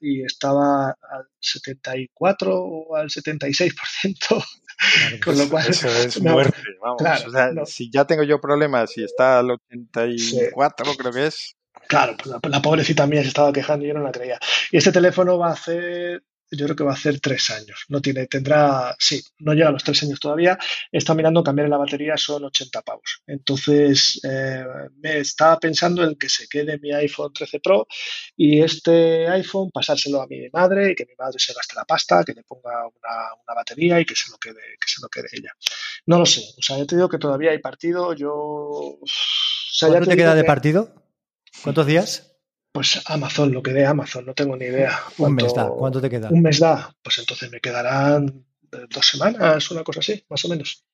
y 0.00 0.22
estaba 0.22 0.88
al 0.90 1.28
74 1.40 2.54
o 2.54 2.96
al 2.96 3.08
76%. 3.08 4.44
con 5.24 5.36
lo 5.36 5.48
cual, 5.48 5.66
eso 5.68 5.88
es 5.88 6.20
muerte, 6.20 6.56
vamos. 6.80 7.26
o 7.26 7.30
sea, 7.30 7.50
si 7.66 7.90
ya 7.90 8.06
tengo 8.06 8.22
yo 8.22 8.40
problemas 8.40 8.96
y 8.96 9.04
está 9.04 9.40
al 9.40 9.50
84, 9.50 10.92
creo 10.96 11.12
que 11.12 11.26
es. 11.26 11.56
Claro, 11.88 12.16
pues 12.16 12.28
la, 12.28 12.40
la, 12.48 12.62
pobrecita 12.62 13.06
mía 13.06 13.22
se 13.22 13.28
estaba 13.28 13.52
quejando 13.52 13.84
y 13.84 13.88
yo 13.88 13.94
no 13.94 14.02
la 14.02 14.12
creía. 14.12 14.38
Y 14.70 14.76
este 14.76 14.92
teléfono 14.92 15.38
va 15.38 15.48
a 15.48 15.52
hacer 15.52 16.22
yo 16.50 16.64
creo 16.64 16.76
que 16.76 16.84
va 16.84 16.92
a 16.92 16.94
hacer 16.94 17.20
tres 17.20 17.50
años. 17.50 17.84
No 17.88 18.00
tiene, 18.00 18.26
tendrá, 18.26 18.94
sí, 18.98 19.22
no 19.38 19.52
llega 19.52 19.68
a 19.68 19.72
los 19.72 19.84
tres 19.84 20.02
años 20.02 20.18
todavía. 20.20 20.58
Está 20.90 21.14
mirando 21.14 21.42
cambiar 21.42 21.68
la 21.68 21.76
batería, 21.76 22.16
son 22.16 22.44
80 22.44 22.82
pavos. 22.82 23.22
Entonces, 23.26 24.20
eh, 24.24 24.64
me 24.96 25.18
estaba 25.18 25.58
pensando 25.58 26.04
en 26.04 26.16
que 26.16 26.28
se 26.28 26.48
quede 26.48 26.78
mi 26.78 26.92
iPhone 26.92 27.32
13 27.32 27.60
Pro 27.60 27.86
y 28.36 28.62
este 28.62 29.28
iPhone 29.28 29.70
pasárselo 29.70 30.22
a 30.22 30.26
mi 30.26 30.48
madre 30.50 30.92
y 30.92 30.94
que 30.94 31.04
mi 31.04 31.14
madre 31.18 31.38
se 31.38 31.52
gaste 31.52 31.74
la 31.74 31.84
pasta, 31.84 32.24
que 32.24 32.32
le 32.32 32.42
ponga 32.44 32.86
una, 32.86 33.54
batería 33.54 34.00
y 34.00 34.04
que 34.04 34.14
se 34.14 34.30
lo 34.30 34.38
quede, 34.38 34.76
que 34.80 34.88
se 34.88 35.00
lo 35.02 35.08
quede 35.08 35.28
ella. 35.32 35.52
No 36.06 36.18
lo 36.18 36.26
sé. 36.26 36.42
O 36.56 36.62
sea, 36.62 36.78
yo 36.78 36.86
te 36.86 36.96
digo 36.96 37.08
que 37.08 37.18
todavía 37.18 37.50
hay 37.50 37.58
partido. 37.58 38.12
Yo. 38.14 38.30
O 38.30 38.98
¿Cuánto 39.80 40.10
te, 40.10 40.16
queda 40.16 40.34
de 40.34 40.44
partido? 40.44 40.94
¿Cuántos 41.62 41.86
días? 41.86 42.27
Pues 42.78 43.02
Amazon, 43.06 43.52
lo 43.52 43.60
que 43.60 43.72
dé 43.72 43.84
Amazon, 43.84 44.24
no 44.24 44.34
tengo 44.34 44.56
ni 44.56 44.66
idea. 44.66 45.00
Un 45.16 45.34
mes 45.34 45.52
da, 45.52 45.68
¿cuánto 45.68 46.00
te 46.00 46.08
queda? 46.08 46.28
Un 46.30 46.42
mes 46.42 46.60
da, 46.60 46.94
pues 47.02 47.18
entonces 47.18 47.50
me 47.50 47.58
quedarán 47.58 48.46
dos 48.70 49.04
semanas, 49.04 49.68
una 49.72 49.82
cosa 49.82 49.98
así, 49.98 50.24
más 50.28 50.44
o 50.44 50.48
menos. 50.48 50.86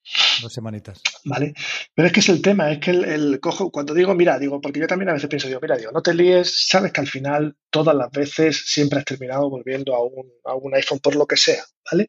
Dos 0.43 0.53
semanitas. 0.53 1.01
Vale. 1.25 1.55
Pero 1.95 2.07
es 2.07 2.12
que 2.12 2.21
es 2.21 2.29
el 2.29 2.43
tema, 2.43 2.71
es 2.71 2.79
que 2.79 2.90
el, 2.90 3.40
cojo, 3.40 3.71
cuando 3.71 3.95
digo, 3.95 4.14
mira, 4.14 4.38
digo, 4.38 4.61
porque 4.61 4.81
yo 4.81 4.87
también 4.87 5.09
a 5.09 5.14
veces 5.14 5.29
pienso, 5.29 5.49
digo, 5.49 5.61
mira, 5.62 5.77
digo, 5.77 5.93
no 5.93 6.03
te 6.03 6.12
líes, 6.12 6.69
sabes 6.69 6.93
que 6.93 7.01
al 7.01 7.07
final 7.07 7.57
todas 7.71 7.97
las 7.97 8.11
veces 8.11 8.64
siempre 8.67 8.99
has 8.99 9.05
terminado 9.05 9.49
volviendo 9.49 9.95
a 9.95 10.05
un, 10.05 10.31
a 10.45 10.55
un 10.55 10.75
iPhone 10.75 10.99
por 10.99 11.17
lo 11.17 11.27
que 11.27 11.37
sea, 11.37 11.64
¿vale? 11.90 12.09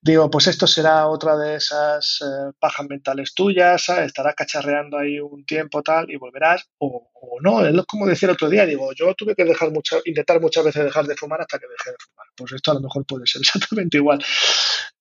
Digo, 0.00 0.30
pues 0.30 0.46
esto 0.48 0.66
será 0.66 1.06
otra 1.06 1.36
de 1.36 1.56
esas 1.56 2.20
eh, 2.22 2.52
pajas 2.58 2.86
mentales 2.88 3.34
tuyas, 3.34 3.88
estarás 3.88 4.34
cacharreando 4.34 4.98
ahí 4.98 5.18
un 5.18 5.44
tiempo 5.44 5.82
tal 5.82 6.10
y 6.10 6.16
volverás, 6.16 6.68
o, 6.78 7.08
no, 7.40 7.64
es 7.64 7.74
como 7.86 8.06
decía 8.06 8.26
el 8.28 8.34
otro 8.34 8.48
día, 8.48 8.66
digo, 8.66 8.92
yo 8.94 9.14
tuve 9.14 9.34
que 9.34 9.44
dejar 9.44 9.70
mucho, 9.70 10.00
intentar 10.04 10.40
muchas 10.40 10.64
veces 10.64 10.84
dejar 10.84 11.06
de 11.06 11.16
fumar 11.16 11.40
hasta 11.40 11.58
que 11.58 11.66
dejé 11.66 11.90
de 11.90 11.96
fumar. 11.98 12.26
Pues 12.36 12.52
esto 12.52 12.72
a 12.72 12.74
lo 12.74 12.80
mejor 12.80 13.04
puede 13.06 13.26
ser 13.26 13.40
exactamente 13.42 13.96
igual. 13.96 14.22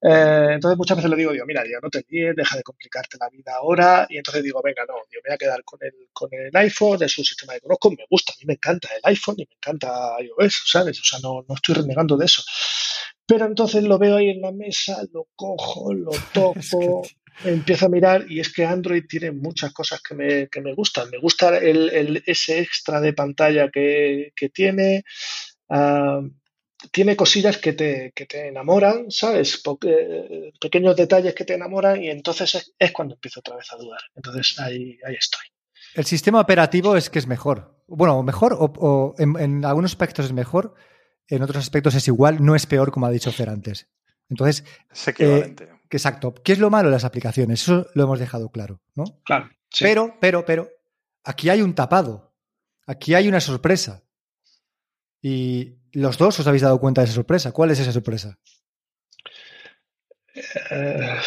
Eh, 0.03 0.47
entonces 0.53 0.77
muchas 0.77 0.97
veces 0.97 1.11
le 1.11 1.17
digo, 1.17 1.31
digo, 1.31 1.45
mira, 1.45 1.63
digo, 1.63 1.79
no 1.81 1.89
te 1.89 2.03
líes, 2.09 2.20
deja 2.35 2.57
de 2.57 2.63
complicarte 2.63 3.17
la 3.19 3.29
vida 3.29 3.53
ahora, 3.55 4.07
y 4.09 4.17
entonces 4.17 4.43
digo, 4.43 4.61
venga, 4.63 4.83
no, 4.87 4.95
yo 5.11 5.19
me 5.23 5.29
voy 5.29 5.35
a 5.35 5.37
quedar 5.37 5.63
con 5.63 5.79
el, 5.81 6.09
con 6.13 6.29
el 6.33 6.55
iPhone, 6.55 7.03
es 7.03 7.17
un 7.17 7.25
sistema 7.25 7.53
que 7.53 7.61
conozco, 7.61 7.91
me 7.91 8.05
gusta, 8.09 8.33
a 8.33 8.35
mí 8.39 8.45
me 8.45 8.53
encanta 8.53 8.89
el 8.95 9.01
iPhone 9.03 9.35
y 9.37 9.47
me 9.49 9.55
encanta 9.55 10.15
iOS, 10.19 10.63
¿sabes? 10.65 10.99
O 10.99 11.03
sea, 11.03 11.19
no, 11.19 11.45
no 11.47 11.55
estoy 11.55 11.75
renegando 11.75 12.17
de 12.17 12.25
eso. 12.25 12.43
Pero 13.25 13.45
entonces 13.45 13.83
lo 13.83 13.97
veo 13.97 14.17
ahí 14.17 14.29
en 14.29 14.41
la 14.41 14.51
mesa, 14.51 15.01
lo 15.13 15.27
cojo, 15.35 15.93
lo 15.93 16.11
toco, 16.33 17.01
empiezo 17.43 17.85
a 17.85 17.89
mirar 17.89 18.25
y 18.29 18.39
es 18.39 18.51
que 18.53 18.65
Android 18.65 19.05
tiene 19.07 19.31
muchas 19.31 19.73
cosas 19.73 20.01
que 20.01 20.15
me, 20.15 20.47
que 20.49 20.61
me 20.61 20.73
gustan. 20.73 21.09
Me 21.09 21.17
gusta 21.17 21.57
el, 21.57 21.89
el, 21.89 22.23
ese 22.25 22.59
extra 22.59 22.99
de 22.99 23.13
pantalla 23.13 23.69
que, 23.69 24.31
que 24.35 24.49
tiene. 24.49 25.03
Uh, 25.69 26.29
tiene 26.91 27.15
cosillas 27.15 27.57
que 27.57 27.73
te, 27.73 28.11
que 28.15 28.25
te 28.25 28.47
enamoran, 28.47 29.11
¿sabes? 29.11 29.61
Porque, 29.63 30.51
pequeños 30.59 30.95
detalles 30.95 31.35
que 31.35 31.45
te 31.45 31.53
enamoran 31.53 32.01
y 32.01 32.09
entonces 32.09 32.73
es, 32.77 32.91
cuando 32.91 33.15
empiezo 33.15 33.41
otra 33.41 33.55
vez 33.55 33.71
a 33.71 33.77
dudar. 33.77 34.01
Entonces 34.15 34.59
ahí, 34.59 34.97
ahí 35.05 35.15
estoy. 35.15 35.43
El 35.93 36.05
sistema 36.05 36.39
operativo 36.39 36.95
es 36.95 37.09
que 37.09 37.19
es 37.19 37.27
mejor. 37.27 37.83
Bueno, 37.87 38.23
mejor 38.23 38.55
o, 38.57 39.13
en, 39.17 39.37
en, 39.39 39.65
algunos 39.65 39.91
aspectos 39.91 40.25
es 40.25 40.33
mejor, 40.33 40.73
en 41.27 41.43
otros 41.43 41.63
aspectos 41.63 41.95
es 41.95 42.07
igual, 42.07 42.43
no 42.43 42.55
es 42.55 42.65
peor, 42.65 42.91
como 42.91 43.05
ha 43.05 43.11
dicho 43.11 43.31
Fer 43.31 43.49
antes. 43.49 43.89
Entonces, 44.29 44.63
es 44.89 45.07
equivalente. 45.09 45.65
Eh, 45.65 45.69
exacto. 45.89 46.33
¿Qué 46.33 46.53
es 46.53 46.59
lo 46.59 46.69
malo 46.69 46.87
de 46.87 46.93
las 46.93 47.03
aplicaciones? 47.03 47.63
Eso 47.63 47.87
lo 47.93 48.03
hemos 48.03 48.19
dejado 48.19 48.49
claro, 48.49 48.81
¿no? 48.95 49.03
Claro. 49.25 49.49
Pero, 49.79 50.17
pero, 50.19 50.45
pero, 50.45 50.69
aquí 51.23 51.49
hay 51.49 51.61
un 51.61 51.75
tapado. 51.75 52.33
Aquí 52.87 53.13
hay 53.13 53.27
una 53.27 53.41
sorpresa. 53.41 54.03
Y 55.21 55.80
los 55.93 56.17
dos 56.17 56.39
os 56.39 56.47
habéis 56.47 56.63
dado 56.63 56.79
cuenta 56.79 57.01
de 57.01 57.05
esa 57.05 57.15
sorpresa. 57.15 57.51
¿Cuál 57.51 57.71
es 57.71 57.79
esa 57.79 57.91
sorpresa? 57.91 58.37
Eh, 60.69 61.17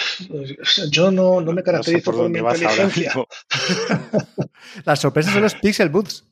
yo 0.90 1.11
no, 1.11 1.40
no, 1.40 1.53
me 1.53 1.62
caracterizo 1.62 2.12
por, 2.12 2.29
mi 2.29 2.38
inteligencia. 2.38 3.12
Las 4.85 5.00
sorpresas 5.00 5.33
son 5.33 5.42
los 5.42 5.55
Pixel 5.55 5.90
Boots. 5.90 6.24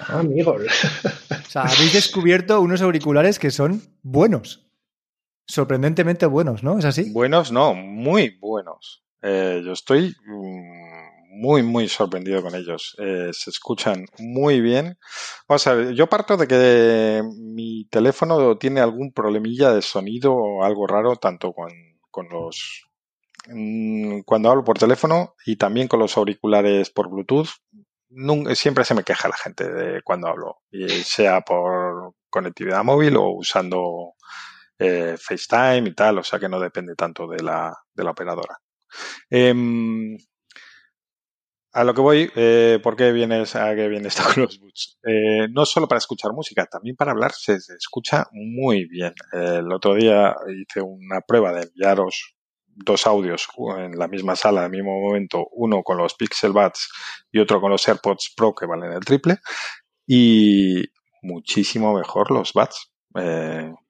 Ah, 0.00 0.20
amigo. 0.20 0.52
o 0.52 1.50
sea, 1.50 1.62
habéis 1.62 1.92
descubierto 1.92 2.60
unos 2.60 2.82
auriculares 2.82 3.38
que 3.38 3.50
son 3.50 3.82
buenos. 4.02 4.66
Sorprendentemente 5.46 6.26
buenos, 6.26 6.62
¿no? 6.62 6.78
¿Es 6.78 6.84
así? 6.84 7.10
Buenos, 7.10 7.52
no, 7.52 7.74
muy 7.74 8.36
buenos. 8.38 9.04
Eh, 9.22 9.62
yo 9.64 9.72
estoy 9.72 10.14
mm, 10.26 10.75
muy, 11.36 11.62
muy 11.62 11.88
sorprendido 11.88 12.42
con 12.42 12.54
ellos. 12.54 12.96
Eh, 12.98 13.30
se 13.32 13.50
escuchan 13.50 14.06
muy 14.18 14.60
bien. 14.60 14.98
Vamos 15.48 15.66
a 15.66 15.74
ver, 15.74 15.94
yo 15.94 16.08
parto 16.08 16.36
de 16.36 16.48
que 16.48 17.22
mi 17.36 17.86
teléfono 17.90 18.56
tiene 18.58 18.80
algún 18.80 19.12
problemilla 19.12 19.72
de 19.72 19.82
sonido 19.82 20.34
o 20.34 20.64
algo 20.64 20.86
raro, 20.86 21.16
tanto 21.16 21.52
con, 21.52 21.70
con 22.10 22.28
los 22.28 22.86
mm, 23.48 24.20
cuando 24.20 24.50
hablo 24.50 24.64
por 24.64 24.78
teléfono 24.78 25.34
y 25.44 25.56
también 25.56 25.88
con 25.88 26.00
los 26.00 26.16
auriculares 26.16 26.90
por 26.90 27.10
Bluetooth. 27.10 27.48
siempre 28.54 28.84
se 28.84 28.94
me 28.94 29.04
queja 29.04 29.28
la 29.28 29.36
gente 29.36 29.70
de 29.70 30.02
cuando 30.02 30.28
hablo, 30.28 30.58
sea 31.04 31.42
por 31.42 32.14
conectividad 32.30 32.84
móvil 32.84 33.16
o 33.16 33.30
usando 33.30 34.14
eh, 34.78 35.16
FaceTime 35.18 35.90
y 35.90 35.94
tal, 35.94 36.18
o 36.18 36.24
sea 36.24 36.38
que 36.38 36.48
no 36.48 36.60
depende 36.60 36.94
tanto 36.94 37.26
de 37.26 37.42
la, 37.42 37.76
de 37.94 38.04
la 38.04 38.10
operadora. 38.10 38.58
Eh, 39.30 39.54
a 41.76 41.84
lo 41.84 41.92
que 41.92 42.00
voy, 42.00 42.30
eh, 42.36 42.80
¿por 42.82 42.96
qué 42.96 43.12
vienes 43.12 43.54
a 43.54 43.74
qué 43.74 43.86
viene 43.86 44.08
esto 44.08 44.22
con 44.34 44.44
los 44.44 44.58
boots? 44.58 44.98
Eh, 45.06 45.46
no 45.50 45.66
solo 45.66 45.86
para 45.86 45.98
escuchar 45.98 46.32
música, 46.32 46.64
también 46.64 46.96
para 46.96 47.12
hablar 47.12 47.32
se, 47.32 47.56
escucha 47.56 48.26
muy 48.32 48.86
bien. 48.86 49.12
el 49.30 49.70
otro 49.70 49.94
día 49.94 50.34
hice 50.48 50.80
una 50.80 51.20
prueba 51.20 51.52
de 51.52 51.64
enviaros 51.64 52.34
dos 52.64 53.06
audios 53.06 53.46
en 53.76 53.98
la 53.98 54.08
misma 54.08 54.36
sala 54.36 54.64
al 54.64 54.70
mismo 54.70 54.98
momento, 54.98 55.46
uno 55.52 55.82
con 55.82 55.98
los 55.98 56.14
Pixel 56.14 56.52
Buds 56.52 56.88
y 57.30 57.40
otro 57.40 57.60
con 57.60 57.70
los 57.70 57.86
AirPods 57.86 58.32
Pro 58.34 58.54
que 58.54 58.64
valen 58.64 58.92
el 58.92 59.04
triple, 59.04 59.36
y 60.06 60.82
muchísimo 61.20 61.92
mejor 61.92 62.30
los 62.30 62.54
Buds. 62.54 62.90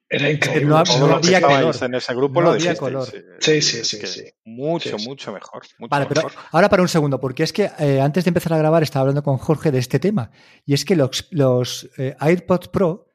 Eh, 0.09 0.17
era 0.17 0.31
increíble. 0.31 0.67
No, 0.69 0.77
había 0.77 1.41
color. 1.41 1.75
En 1.83 1.95
ese 1.95 2.15
grupo 2.15 2.43
no 2.43 2.51
había 2.51 2.77
color. 2.77 3.09
Sí, 3.41 3.61
sí, 3.61 3.85
sí. 3.85 4.07
sí, 4.07 4.25
Mucho, 4.45 4.97
mucho 4.99 5.33
mejor. 5.33 5.63
vale, 5.89 6.07
pero 6.07 6.29
ahora 6.53 6.69
para 6.69 6.83
un 6.83 6.89
segundo, 6.89 7.21
porque 7.21 7.43
es 7.43 7.53
que 7.53 7.71
eh, 7.79 8.01
antes 8.01 8.25
de 8.25 8.29
empezar 8.31 8.53
a 8.53 8.59
grabar 8.59 8.83
estaba 8.83 9.03
hablando 9.03 9.23
con 9.23 9.39
Jorge 9.39 9.73
de 9.73 9.79
este 9.79 9.99
tema. 9.99 10.31
Y 10.65 10.75
es 10.75 10.85
que 10.85 10.97
los, 10.97 11.29
los 11.31 11.91
eh, 11.99 12.15
AirPods 12.21 12.69
Pro 12.69 13.07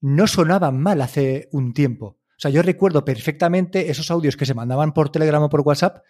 no 0.00 0.26
sonaban 0.26 0.80
mal 0.80 1.00
hace 1.02 1.48
un 1.52 1.72
tiempo. 1.72 2.06
O 2.06 2.40
sea, 2.40 2.50
yo 2.50 2.62
recuerdo 2.62 3.04
perfectamente 3.04 3.90
esos 3.90 4.10
audios 4.10 4.36
que 4.36 4.46
se 4.46 4.54
mandaban 4.54 4.94
por 4.94 5.10
Telegram 5.10 5.42
o 5.42 5.50
por 5.50 5.60
WhatsApp 5.60 6.02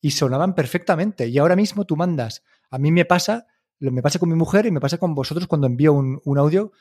y 0.00 0.10
sonaban 0.10 0.54
perfectamente. 0.54 1.28
Y 1.28 1.38
ahora 1.38 1.56
mismo 1.56 1.86
tú 1.86 1.96
mandas. 1.96 2.44
A 2.70 2.78
mí 2.78 2.92
me 2.92 3.04
pasa, 3.04 3.46
me 3.78 4.02
pasa 4.02 4.18
con 4.18 4.28
mi 4.28 4.34
mujer 4.34 4.66
y 4.66 4.70
me 4.70 4.80
pasa 4.80 4.98
con 4.98 5.14
vosotros 5.14 5.46
cuando 5.46 5.66
envío 5.66 5.94
un, 5.94 6.20
un 6.24 6.38
audio 6.38 6.72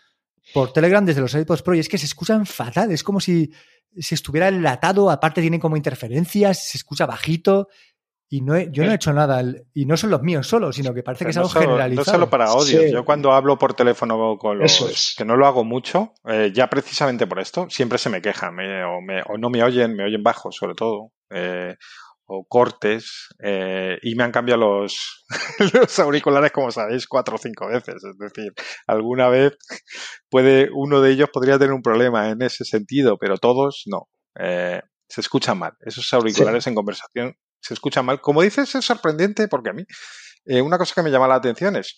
por 0.54 0.74
Telegram 0.74 1.06
desde 1.06 1.22
los 1.22 1.34
iPods 1.34 1.62
Pro 1.62 1.76
y 1.76 1.80
es 1.80 1.90
que 1.90 1.98
se 1.98 2.06
escuchan 2.06 2.46
fatal, 2.46 2.92
es 2.92 3.04
como 3.04 3.20
si, 3.20 3.52
si 3.96 4.16
estuviera 4.16 4.48
enlatado, 4.48 5.10
aparte 5.10 5.42
tienen 5.42 5.60
como 5.60 5.78
interferencias, 5.78 6.70
se 6.70 6.78
escucha 6.78 7.06
bajito 7.06 7.68
y 8.30 8.42
no 8.42 8.60
yo 8.60 8.84
no 8.84 8.92
he 8.92 8.96
hecho 8.96 9.14
nada, 9.14 9.42
y 9.74 9.86
no 9.86 9.96
son 9.96 10.10
los 10.10 10.22
míos 10.22 10.48
solo, 10.48 10.74
sino 10.74 10.94
que 10.94 11.02
parece 11.02 11.24
que 11.24 11.32
es 11.32 11.38
algo 11.38 11.50
generalizado. 11.50 12.06
No 12.06 12.12
solo 12.12 12.30
para 12.30 12.48
audio, 12.48 12.86
yo 12.88 13.06
cuando 13.06 13.32
hablo 13.32 13.58
por 13.58 13.74
teléfono 13.74 14.38
con 14.38 14.60
los 14.60 15.16
que 15.18 15.24
no 15.24 15.38
lo 15.38 15.48
hago 15.48 15.64
mucho, 15.64 16.14
eh, 16.26 16.52
ya 16.54 16.70
precisamente 16.70 17.26
por 17.26 17.40
esto, 17.40 17.70
siempre 17.70 17.98
se 17.98 18.10
me 18.10 18.22
quejan 18.22 18.58
o, 18.60 19.38
no 19.38 19.50
me 19.50 19.64
oyen, 19.64 19.96
me 19.96 20.04
oyen 20.04 20.24
bajo 20.24 20.52
sobre 20.52 20.76
todo. 20.76 21.12
Eh, 21.30 21.76
o 22.28 22.46
cortes 22.46 23.30
eh, 23.42 23.98
y 24.02 24.16
me 24.16 24.24
han 24.24 24.32
cambiado 24.32 24.60
los, 24.62 25.26
los 25.74 26.00
auriculares, 26.00 26.52
como 26.52 26.72
sabéis, 26.72 27.08
cuatro 27.08 27.36
o 27.36 27.38
cinco 27.38 27.68
veces. 27.68 27.96
Es 28.04 28.18
decir, 28.18 28.54
alguna 28.86 29.30
vez 29.30 29.58
puede 30.30 30.70
uno 30.74 31.02
de 31.02 31.12
ellos 31.12 31.30
podría 31.32 31.58
tener 31.58 31.74
un 31.74 31.82
problema 31.82 32.30
en 32.30 32.42
ese 32.42 32.66
sentido, 32.66 33.18
pero 33.18 33.38
todos 33.38 33.84
no. 33.88 34.10
Eh, 34.40 34.82
se 35.10 35.22
escuchan 35.22 35.58
mal. 35.58 35.74
Esos 35.80 36.12
auriculares 36.14 36.68
en 36.68 36.76
conversación 36.76 37.36
se 37.62 37.74
escuchan 37.74 38.06
mal. 38.06 38.20
Como 38.20 38.42
dices, 38.42 38.76
es 38.76 38.86
sorprendente 38.86 39.48
porque 39.48 39.70
a 39.70 39.74
mí 39.74 39.84
eh, 40.48 40.62
una 40.62 40.78
cosa 40.78 40.96
que 40.96 41.04
me 41.04 41.12
llama 41.12 41.28
la 41.28 41.36
atención 41.36 41.76
es, 41.76 41.98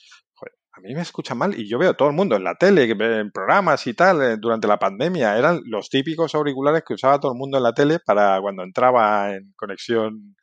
a 0.72 0.82
mí 0.82 0.93
me 0.93 1.02
escucha 1.02 1.36
mal 1.36 1.60
y 1.60 1.68
yo 1.68 1.78
veo 1.78 1.91
a 1.91 1.97
todo 1.97 2.10
el 2.10 2.16
mundo 2.16 2.36
en 2.36 2.43
la 2.43 2.56
tele, 2.56 2.84
en 2.84 3.32
programas 3.32 3.86
y 3.88 3.93
tal, 3.93 4.22
eh, 4.22 4.38
durante 4.38 4.68
la 4.68 4.80
pandemia, 4.80 5.38
eran 5.38 5.62
los 5.66 5.89
típicos 5.89 6.36
auriculares 6.36 6.84
que 6.86 6.93
usaba 6.93 7.20
todo 7.20 7.34
el 7.34 7.38
mundo 7.38 7.58
en 7.58 7.64
la 7.64 7.74
tele 7.74 8.00
para 8.00 8.39
cuando 8.41 8.64
entraba 8.64 9.34
en 9.34 9.54
conexión, 9.56 10.36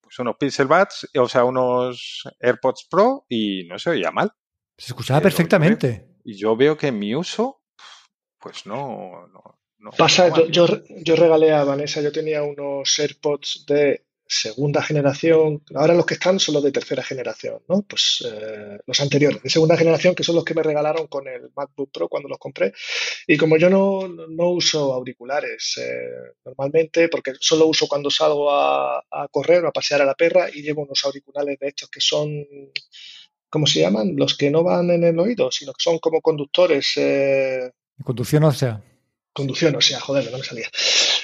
pues 0.00 0.18
unos 0.18 0.36
Pixel 0.38 0.66
Buds, 0.66 1.10
o 1.18 1.28
sea, 1.28 1.44
unos 1.44 2.22
AirPods 2.40 2.86
Pro 2.90 3.24
y 3.28 3.66
no 3.66 3.78
se 3.78 3.90
oía 3.90 4.10
mal. 4.10 4.30
Se 4.76 4.92
escuchaba 4.92 5.20
perfectamente. 5.20 6.08
y 6.24 6.36
yo 6.36 6.56
veo 6.56 6.76
que 6.76 6.88
en 6.88 6.98
mi 6.98 7.14
uso, 7.14 7.62
pues 8.38 8.66
no, 8.66 9.26
no 9.28 9.90
Pasa, 9.98 10.28
yo, 10.48 10.66
yo, 10.88 11.16
regalé 11.16 11.52
a 11.52 11.64
Vanessa, 11.64 12.00
yo 12.00 12.10
tenía 12.10 12.42
unos 12.42 12.98
AirPods 12.98 13.66
de 13.66 14.06
segunda 14.26 14.82
generación, 14.82 15.62
ahora 15.74 15.94
los 15.94 16.06
que 16.06 16.14
están 16.14 16.40
son 16.40 16.54
los 16.54 16.64
de 16.64 16.72
tercera 16.72 17.02
generación, 17.02 17.62
¿no? 17.68 17.82
Pues 17.82 18.24
eh, 18.26 18.78
los 18.86 18.98
anteriores, 19.00 19.42
de 19.42 19.50
segunda 19.50 19.76
generación, 19.76 20.14
que 20.14 20.24
son 20.24 20.36
los 20.36 20.44
que 20.44 20.54
me 20.54 20.62
regalaron 20.62 21.06
con 21.08 21.28
el 21.28 21.50
MacBook 21.54 21.90
Pro 21.92 22.08
cuando 22.08 22.28
los 22.28 22.38
compré. 22.38 22.72
Y 23.26 23.36
como 23.36 23.56
yo 23.56 23.68
no, 23.68 24.08
no 24.08 24.50
uso 24.50 24.94
auriculares 24.94 25.78
eh, 25.78 26.32
normalmente, 26.44 27.08
porque 27.08 27.32
solo 27.38 27.66
uso 27.66 27.86
cuando 27.86 28.10
salgo 28.10 28.50
a, 28.50 29.02
correr 29.30 29.64
o 29.64 29.68
a 29.68 29.72
pasear 29.72 30.02
a 30.02 30.06
la 30.06 30.14
perra 30.14 30.48
y 30.52 30.62
llevo 30.62 30.82
unos 30.82 31.04
auriculares 31.04 31.58
de 31.58 31.68
estos 31.68 31.88
que 31.90 32.00
son, 32.00 32.30
¿cómo 33.48 33.66
se 33.66 33.80
llaman? 33.80 34.14
Los 34.16 34.36
que 34.36 34.50
no 34.50 34.62
van 34.62 34.90
en 34.90 35.04
el 35.04 35.18
oído, 35.18 35.50
sino 35.50 35.72
que 35.72 35.82
son 35.82 35.98
como 35.98 36.20
conductores. 36.20 36.92
Eh... 36.96 37.70
Conducción 38.02 38.44
o 38.44 38.52
sea. 38.52 38.82
Conducción, 39.34 39.74
o 39.74 39.80
sea, 39.80 39.98
joder, 39.98 40.30
no 40.30 40.38
me 40.38 40.44
salía. 40.44 40.68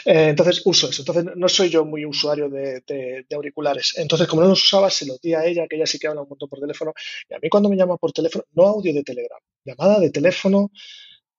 Eh, 0.05 0.31
entonces 0.31 0.63
uso 0.65 0.91
eso. 0.91 1.03
Entonces 1.03 1.25
no 1.37 1.49
soy 1.49 1.69
yo 1.71 1.85
muy 1.85 2.05
usuario 2.05 2.49
de, 2.49 3.25
auriculares. 3.33 3.95
Entonces, 3.97 4.27
como 4.27 4.43
no 4.43 4.49
los 4.49 4.63
usaba, 4.65 4.91
se 4.91 5.07
lo 5.07 5.17
di 5.23 5.33
a 5.35 5.45
ella, 5.45 5.67
que 5.69 5.77
ella 5.77 5.87
sí 5.87 5.99
que 5.99 6.09
habla 6.09 6.23
un 6.23 6.29
montón 6.29 6.49
por 6.49 6.59
teléfono. 6.59 6.93
Y 7.29 7.35
a 7.35 7.39
mí 7.41 7.49
cuando 7.49 7.69
me 7.69 7.77
llama 7.77 7.97
por 7.97 8.13
teléfono, 8.13 8.45
no 8.53 8.65
audio 8.67 8.93
de 8.93 9.05
Telegram, 9.05 9.39
llamada 9.65 10.01
de 10.01 10.11
teléfono, 10.11 10.73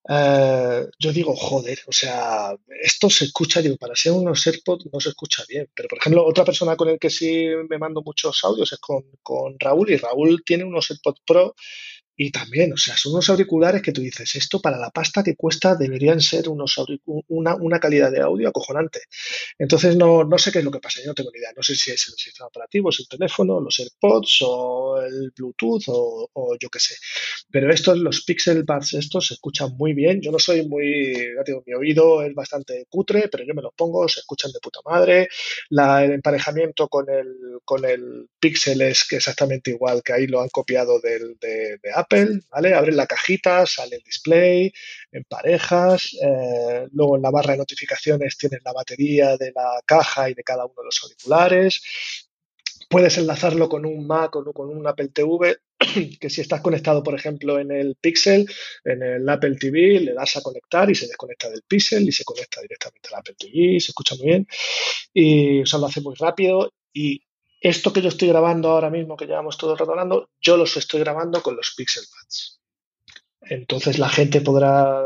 eh, 0.08 0.86
yo 0.98 1.12
digo, 1.12 1.36
joder, 1.36 1.78
o 1.86 1.92
sea, 1.92 2.56
esto 2.82 3.08
se 3.10 3.26
escucha, 3.26 3.60
digo, 3.62 3.76
para 3.76 3.94
ser 3.94 4.12
unos 4.12 4.46
AirPods 4.46 4.86
no 4.92 4.98
se 4.98 5.10
escucha 5.10 5.44
bien. 5.48 5.70
Pero, 5.74 5.88
por 5.88 5.98
ejemplo, 5.98 6.24
otra 6.26 6.44
persona 6.44 6.74
con 6.76 6.88
el 6.88 6.98
que 6.98 7.10
sí 7.10 7.46
me 7.68 7.78
mando 7.78 8.02
muchos 8.02 8.42
audios 8.44 8.72
es 8.72 8.78
con, 8.78 9.04
con 9.22 9.56
Raúl 9.58 9.90
y 9.90 9.96
Raúl 9.96 10.42
tiene 10.44 10.64
unos 10.64 10.90
AirPods 10.90 11.20
Pro 11.26 11.54
y 12.16 12.30
también, 12.30 12.72
o 12.72 12.76
sea, 12.76 12.96
son 12.96 13.12
unos 13.12 13.28
auriculares 13.30 13.82
que 13.82 13.92
tú 13.92 14.00
dices, 14.00 14.34
esto 14.34 14.60
para 14.60 14.78
la 14.78 14.90
pasta 14.90 15.22
que 15.22 15.34
cuesta 15.34 15.74
deberían 15.74 16.20
ser 16.20 16.48
unos 16.48 16.76
una, 17.28 17.54
una, 17.56 17.80
calidad 17.80 18.10
de 18.10 18.20
audio 18.20 18.48
acojonante. 18.48 19.00
Entonces 19.58 19.96
no, 19.96 20.24
no 20.24 20.38
sé 20.38 20.52
qué 20.52 20.58
es 20.58 20.64
lo 20.64 20.70
que 20.70 20.78
pasa, 20.78 21.00
yo 21.00 21.08
no 21.08 21.14
tengo 21.14 21.30
ni 21.32 21.38
idea. 21.38 21.52
No 21.56 21.62
sé 21.62 21.74
si 21.74 21.90
es 21.90 22.06
el 22.08 22.14
sistema 22.14 22.48
operativo, 22.48 22.90
es 22.90 23.00
el 23.00 23.08
teléfono, 23.08 23.60
los 23.60 23.78
AirPods 23.78 24.38
o 24.42 25.02
el 25.02 25.32
Bluetooth 25.36 25.84
o, 25.88 26.28
o 26.32 26.56
yo 26.60 26.68
qué 26.68 26.78
sé. 26.78 26.94
Pero 27.50 27.72
estos, 27.72 27.98
los 27.98 28.24
Pixel 28.24 28.64
Buds 28.64 28.94
estos 28.94 29.28
se 29.28 29.34
escuchan 29.34 29.76
muy 29.76 29.94
bien. 29.94 30.20
Yo 30.20 30.30
no 30.30 30.38
soy 30.38 30.66
muy, 30.68 31.14
ya 31.14 31.42
digo, 31.44 31.62
mi 31.66 31.74
oído 31.74 32.22
es 32.22 32.34
bastante 32.34 32.86
cutre, 32.88 33.28
pero 33.28 33.44
yo 33.44 33.54
me 33.54 33.62
los 33.62 33.72
pongo, 33.74 34.08
se 34.08 34.20
escuchan 34.20 34.52
de 34.52 34.60
puta 34.60 34.80
madre. 34.84 35.28
La, 35.70 36.04
el 36.04 36.12
emparejamiento 36.12 36.88
con 36.88 37.08
el, 37.08 37.60
con 37.64 37.84
el 37.84 38.28
Pixel 38.38 38.82
es 38.82 39.06
exactamente 39.10 39.70
igual, 39.70 40.02
que 40.02 40.12
ahí 40.12 40.26
lo 40.26 40.40
han 40.40 40.48
copiado 40.48 41.00
del, 41.00 41.36
de, 41.40 41.78
de 41.82 41.92
Apple, 41.94 42.01
¿vale? 42.50 42.74
Abres 42.74 42.94
la 42.94 43.06
cajita, 43.06 43.66
sale 43.66 43.96
el 43.96 44.02
display, 44.02 44.72
en 45.10 45.24
parejas, 45.24 46.16
eh, 46.22 46.86
luego 46.92 47.16
en 47.16 47.22
la 47.22 47.30
barra 47.30 47.52
de 47.52 47.58
notificaciones 47.58 48.36
tienes 48.36 48.60
la 48.64 48.72
batería 48.72 49.36
de 49.36 49.52
la 49.54 49.80
caja 49.84 50.30
y 50.30 50.34
de 50.34 50.42
cada 50.42 50.64
uno 50.64 50.74
de 50.78 50.84
los 50.84 51.02
auriculares. 51.02 51.82
Puedes 52.88 53.16
enlazarlo 53.18 53.68
con 53.68 53.86
un 53.86 54.06
Mac 54.06 54.36
o 54.36 54.52
con 54.52 54.68
un 54.68 54.86
Apple 54.86 55.08
TV, 55.08 55.56
que 56.20 56.30
si 56.30 56.40
estás 56.40 56.60
conectado, 56.60 57.02
por 57.02 57.14
ejemplo, 57.14 57.58
en 57.58 57.70
el 57.70 57.96
Pixel, 57.96 58.46
en 58.84 59.02
el 59.02 59.28
Apple 59.28 59.56
TV, 59.56 60.00
le 60.00 60.12
das 60.12 60.36
a 60.36 60.42
conectar 60.42 60.90
y 60.90 60.94
se 60.94 61.06
desconecta 61.06 61.48
del 61.48 61.62
Pixel 61.66 62.06
y 62.06 62.12
se 62.12 62.24
conecta 62.24 62.60
directamente 62.60 63.08
al 63.10 63.20
Apple 63.20 63.34
TV, 63.38 63.80
se 63.80 63.92
escucha 63.92 64.14
muy 64.16 64.26
bien 64.26 64.46
y 65.14 65.60
o 65.60 65.78
lo 65.78 65.86
hace 65.86 66.00
muy 66.00 66.14
rápido 66.18 66.72
y 66.92 67.22
esto 67.62 67.92
que 67.92 68.02
yo 68.02 68.08
estoy 68.08 68.28
grabando 68.28 68.70
ahora 68.70 68.90
mismo, 68.90 69.16
que 69.16 69.26
llevamos 69.26 69.56
todo 69.56 69.74
el 69.74 70.26
yo 70.40 70.56
los 70.56 70.76
estoy 70.76 71.00
grabando 71.00 71.42
con 71.42 71.56
los 71.56 71.72
Pixel 71.76 72.04
Pads. 72.10 72.60
Entonces 73.42 73.98
la 73.98 74.08
gente 74.08 74.40
podrá 74.40 75.00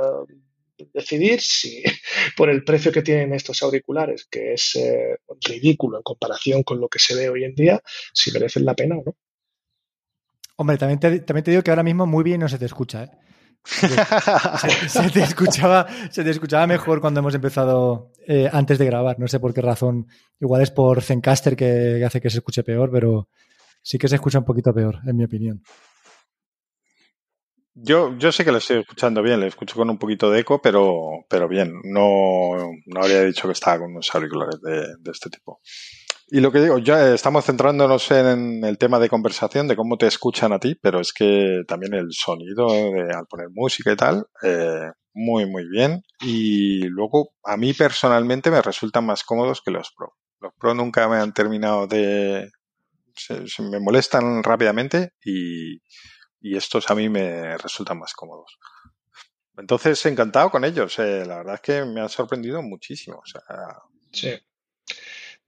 decidir 0.93 1.41
si 1.41 1.83
por 2.37 2.49
el 2.49 2.65
precio 2.65 2.91
que 2.93 3.03
tienen 3.03 3.35
estos 3.35 3.63
auriculares, 3.63 4.27
que 4.31 4.55
es 4.55 4.75
eh, 4.77 5.19
ridículo 5.43 5.99
en 5.99 6.03
comparación 6.03 6.63
con 6.63 6.81
lo 6.81 6.89
que 6.89 6.99
se 6.99 7.15
ve 7.15 7.29
hoy 7.29 7.45
en 7.45 7.55
día, 7.55 7.81
si 8.13 8.33
merecen 8.33 8.65
la 8.65 8.75
pena 8.75 8.97
o 8.97 9.03
no. 9.05 9.17
Hombre, 10.57 10.79
también 10.79 10.99
te, 10.99 11.21
también 11.21 11.45
te 11.45 11.51
digo 11.51 11.63
que 11.63 11.71
ahora 11.71 11.83
mismo 11.83 12.07
muy 12.07 12.25
bien 12.25 12.41
no 12.41 12.49
se 12.49 12.59
te 12.59 12.65
escucha. 12.65 13.05
¿eh? 13.05 13.11
Se, 14.89 15.11
te 15.11 15.23
escuchaba, 15.23 15.87
se 16.11 16.25
te 16.25 16.31
escuchaba 16.31 16.67
mejor 16.67 17.01
cuando 17.01 17.21
hemos 17.21 17.35
empezado 17.35 18.13
eh, 18.27 18.49
antes 18.53 18.79
de 18.79 18.87
grabar. 18.87 19.19
No 19.19 19.29
sé 19.29 19.41
por 19.41 19.55
qué 19.55 19.63
razón. 19.63 20.07
Igual 20.41 20.63
es 20.63 20.71
por 20.71 21.03
Zencaster 21.03 21.57
que, 21.57 22.03
hace 22.05 22.21
que 22.21 22.31
se 22.31 22.39
escuche 22.39 22.63
peor, 22.63 22.91
pero 22.91 23.29
sí 23.83 23.99
que 23.99 24.09
se 24.09 24.17
escucha 24.17 24.39
un 24.39 24.45
poquito 24.45 24.75
peor, 24.75 24.99
en 25.07 25.17
mi 25.17 25.25
opinión. 25.25 25.63
Yo, 27.75 28.17
yo 28.17 28.33
sé 28.33 28.45
que 28.45 28.53
lo 28.53 28.59
estoy 28.59 28.79
escuchando 28.79 29.23
bien, 29.23 29.39
le 29.39 29.49
escucho 29.49 29.77
con 29.77 29.91
un 29.91 29.99
poquito 29.99 30.31
de 30.31 30.41
eco, 30.41 30.63
pero, 30.63 31.27
pero 31.29 31.47
bien. 31.47 31.75
No, 31.85 32.53
no 32.87 33.01
habría 33.01 33.23
dicho 33.23 33.47
que 33.47 33.53
estaba 33.53 33.81
con 33.81 33.91
unos 33.91 34.15
auriculares 34.15 34.61
de, 34.63 34.97
de 34.99 35.11
este 35.11 35.29
tipo. 35.29 35.61
Y 36.29 36.41
lo 36.41 36.51
que 36.51 36.61
digo, 36.61 36.79
ya 36.79 37.15
estamos 37.15 37.45
centrándonos 37.45 38.11
en 38.11 38.65
el 38.65 38.79
tema 38.79 38.99
de 38.99 39.09
conversación, 39.09 39.69
de 39.69 39.77
cómo 39.77 39.97
te 39.97 40.09
escuchan 40.09 40.53
a 40.53 40.59
ti, 40.59 40.75
pero 40.75 41.01
es 41.01 41.13
que 41.13 41.63
también 41.69 41.95
el 41.95 42.09
sonido 42.11 42.67
de, 42.67 43.15
al 43.15 43.27
poner 43.27 43.49
música 43.51 43.93
y 43.93 43.97
tal, 43.97 44.27
eh, 44.43 44.91
muy, 45.15 45.47
muy 45.47 45.69
bien. 45.69 46.03
Y 46.21 46.81
luego, 46.89 47.35
a 47.45 47.57
mí 47.57 47.75
personalmente 47.75 48.51
me 48.51 48.61
resultan 48.61 49.07
más 49.07 49.23
cómodos 49.23 49.63
que 49.63 49.71
los 49.71 49.93
Pro. 49.97 50.15
Los 50.41 50.53
Pro 50.59 50.75
nunca 50.75 51.09
me 51.09 51.17
han 51.17 51.33
terminado 51.33 51.87
de... 51.87 52.51
Se, 53.15 53.45
me 53.63 53.81
molestan 53.81 54.43
rápidamente 54.43 55.13
y, 55.25 55.77
y, 56.41 56.57
estos 56.57 56.91
a 56.91 56.95
mí 56.95 57.09
me 57.09 57.57
resultan 57.57 57.99
más 57.99 58.13
cómodos. 58.13 58.59
Entonces, 59.57 60.05
encantado 60.05 60.51
con 60.51 60.65
ellos. 60.65 60.99
Eh, 60.99 61.25
la 61.25 61.39
verdad 61.39 61.55
es 61.55 61.61
que 61.63 61.85
me 61.85 62.01
han 62.01 62.11
sorprendido 62.11 62.61
muchísimo. 62.63 63.23
Sí. 64.13 64.35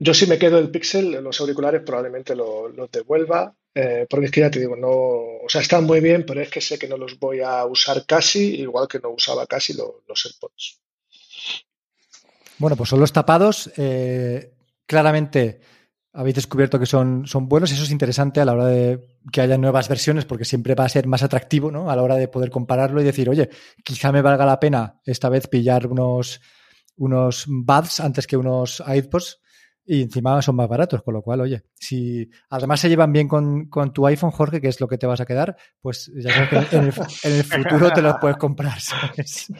Yo 0.01 0.15
si 0.15 0.27
me 0.27 0.39
quedo 0.39 0.59
el 0.59 0.71
Pixel, 0.71 1.11
los 1.23 1.41
auriculares 1.41 1.83
probablemente 1.83 2.37
los 2.37 2.91
devuelva, 2.91 3.53
eh, 3.75 4.07
porque 4.09 4.27
es 4.27 4.33
que 4.33 4.41
ya 4.41 4.51
te 4.51 4.61
digo, 4.61 4.77
no, 4.77 4.89
o 4.91 5.49
sea, 5.49 5.61
están 5.61 5.85
muy 5.85 6.01
bien, 6.01 6.25
pero 6.25 6.41
es 6.41 6.51
que 6.51 6.61
sé 6.61 6.79
que 6.79 6.89
no 6.89 6.97
los 6.97 7.19
voy 7.19 7.41
a 7.41 7.65
usar 7.67 8.07
casi, 8.07 8.61
igual 8.61 8.87
que 8.87 9.01
no 9.01 9.11
usaba 9.11 9.47
casi 9.47 9.75
los, 9.75 10.25
AirPods. 10.25 10.81
Bueno, 12.59 12.77
pues 12.77 12.91
son 12.91 13.01
los 13.01 13.13
tapados. 13.13 13.71
Eh, 13.77 14.53
claramente 14.87 15.61
habéis 16.13 16.37
descubierto 16.37 16.79
que 16.79 16.87
son, 16.87 17.27
son 17.27 17.49
buenos. 17.49 17.73
Eso 17.73 17.83
es 17.83 17.91
interesante 17.91 18.41
a 18.41 18.45
la 18.45 18.53
hora 18.53 18.67
de 18.67 19.01
que 19.33 19.41
haya 19.41 19.59
nuevas 19.59 19.89
versiones, 19.89 20.25
porque 20.25 20.45
siempre 20.45 20.75
va 20.75 20.85
a 20.85 20.89
ser 20.89 21.07
más 21.07 21.23
atractivo, 21.25 21.71
¿no? 21.71 21.91
A 21.91 21.97
la 21.97 22.03
hora 22.03 22.17
de 22.17 22.29
poder 22.29 22.51
compararlo 22.51 23.01
y 23.01 23.05
decir, 23.05 23.29
oye, 23.29 23.49
quizá 23.85 24.13
me 24.13 24.23
valga 24.23 24.47
la 24.47 24.61
pena 24.61 25.01
esta 25.05 25.29
vez 25.29 25.49
pillar 25.49 25.87
unos, 25.87 26.41
unos 26.97 27.45
Buds 27.49 28.01
antes 28.01 28.27
que 28.27 28.37
unos 28.37 28.81
AirPods 28.81 29.41
y 29.91 30.03
encima 30.03 30.43
son 30.43 30.57
más 30.57 30.69
baratos, 30.69 31.03
con 31.03 31.15
lo 31.15 31.23
cual, 31.23 31.41
oye, 31.41 31.63
si 31.75 32.29
además 32.51 32.79
se 32.79 32.91
llevan 32.91 33.11
bien 33.11 33.27
con, 33.27 33.71
tu 33.95 34.07
iPhone, 34.07 34.31
Jorge, 34.31 34.61
que 34.61 34.69
es 34.69 34.83
lo 34.83 34.87
que 34.87 34.99
te 34.99 35.07
vas 35.07 35.23
a 35.23 35.25
quedar, 35.25 35.57
pues 35.81 36.13
ya 36.15 36.31
sabes 36.31 36.69
que 36.69 36.77
en 36.77 36.85
el, 36.85 37.43
futuro 37.43 37.91
te 37.91 38.03
los 38.03 38.17
puedes 38.21 38.37
comprar, 38.37 38.79
¿sabes? 38.81 39.51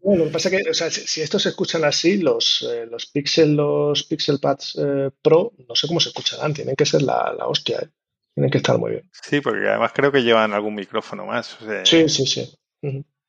Bueno, 0.00 0.20
lo 0.20 0.24
que 0.26 0.30
pasa 0.30 0.48
es 0.48 0.62
que, 0.62 0.70
o 0.70 0.74
sea, 0.74 0.90
si, 0.90 1.20
estos 1.20 1.42
se 1.42 1.48
escuchan 1.48 1.84
así, 1.84 2.18
los, 2.18 2.64
eh, 2.70 2.86
los 2.86 3.06
Pixel, 3.06 3.56
los 3.56 4.04
Pixel 4.04 4.38
Pads 4.38 4.78
eh, 4.80 5.10
Pro, 5.20 5.52
no 5.68 5.74
sé 5.74 5.88
cómo 5.88 5.98
se 5.98 6.10
escucharán, 6.10 6.54
tienen 6.54 6.76
que 6.76 6.86
ser 6.86 7.02
la, 7.02 7.34
la 7.36 7.48
hostia, 7.48 7.80
¿eh? 7.80 7.88
tienen 8.32 8.50
que 8.50 8.58
estar 8.58 8.78
muy 8.78 8.92
bien. 8.92 9.10
Sí, 9.10 9.40
porque 9.40 9.68
además 9.68 9.90
creo 9.92 10.12
que 10.12 10.22
llevan 10.22 10.52
algún 10.52 10.76
micrófono 10.76 11.26
más. 11.26 11.58
Sí, 11.84 12.08
sí, 12.08 12.26
sí 12.26 12.56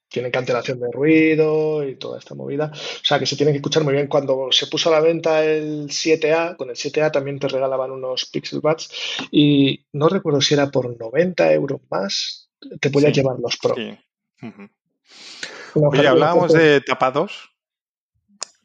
tienen 0.10 0.32
cancelación 0.32 0.80
de 0.80 0.92
ruido 0.92 1.88
y 1.88 1.96
toda 1.96 2.20
esta 2.20 2.36
movida. 2.36 2.72
O 2.74 3.06
sea, 3.06 3.20
que 3.20 3.26
se 3.26 3.36
tienen 3.36 3.54
que 3.54 3.58
escuchar 3.58 3.84
muy 3.84 3.94
bien. 3.94 4.08
Cuando 4.08 4.50
se 4.52 4.68
puso 4.68 4.90
a 4.90 4.94
la 4.94 5.02
venta 5.02 5.44
el 5.44 5.88
7A, 5.88 6.56
con 6.56 6.70
el 6.70 6.76
7A 6.76 7.12
también 7.12 7.40
te 7.40 7.48
regalaban 7.48 7.92
unos 7.92 8.26
Pixel 8.26 8.62
Buds 8.62 8.90
y 9.32 9.86
no 9.94 10.10
recuerdo 10.10 10.42
si 10.42 10.54
era 10.54 10.70
por 10.70 10.98
90 10.98 11.54
euros 11.54 11.82
más, 11.90 12.50
te 12.80 12.90
podías 12.90 13.14
llevar 13.14 13.38
los 13.40 13.58
Pro. 13.58 13.76
Oye, 15.74 16.08
hablábamos 16.08 16.54
de 16.54 16.82
tapados, 16.82 17.52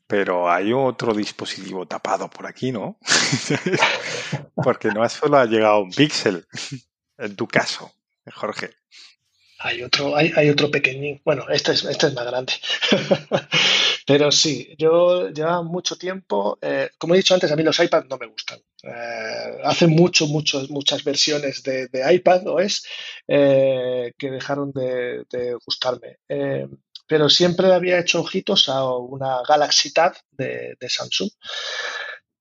pero 0.07 0.51
hay 0.51 0.73
otro 0.73 1.15
dispositivo 1.15 1.87
tapado 1.87 2.29
por 2.29 2.47
aquí, 2.47 2.73
¿no? 2.73 2.99
Porque 4.55 4.89
no 4.89 5.07
solo 5.09 5.39
ha 5.39 5.47
llegado 5.47 5.81
un 5.81 5.91
píxel, 5.91 6.47
en 7.19 7.37
tu 7.37 7.47
caso, 7.47 7.93
Jorge. 8.33 8.71
Hay 9.63 9.83
otro, 9.83 10.17
hay, 10.17 10.33
hay 10.35 10.49
otro 10.51 10.71
pequeñín. 10.71 11.21
Bueno, 11.25 11.47
este 11.49 11.73
es, 11.73 11.85
este 11.85 12.09
es 12.09 12.15
más 12.15 12.27
grande. 12.27 12.53
Pero 14.07 14.33
sí, 14.33 14.75
yo 14.77 15.29
llevaba 15.31 15.63
mucho 15.63 15.97
tiempo. 15.97 16.59
Eh, 16.61 16.91
como 16.99 17.15
he 17.15 17.19
dicho 17.19 17.35
antes, 17.35 17.51
a 17.53 17.57
mí 17.57 17.63
los 17.63 17.79
iPads 17.79 18.09
no 18.09 18.19
me 18.19 18.27
gustan. 18.27 18.59
Eh, 18.83 19.61
hace 19.63 19.87
mucho, 19.87 20.27
mucho, 20.27 20.67
muchas 20.69 21.05
versiones 21.05 21.63
de, 21.63 21.87
de 21.87 22.15
iPad 22.15 22.47
OS 22.49 22.85
eh, 23.29 24.13
que 24.19 24.31
dejaron 24.31 24.73
de, 24.73 25.57
gustarme. 25.65 26.19
Eh, 26.29 26.67
pero 27.07 27.29
siempre 27.29 27.73
había 27.73 28.01
hecho 28.01 28.21
ojitos 28.21 28.69
a 28.69 28.85
una 28.97 29.43
Galaxy 29.47 29.93
Tab 29.93 30.15
de, 30.31 30.77
de 30.81 30.89
Samsung. 30.89 31.31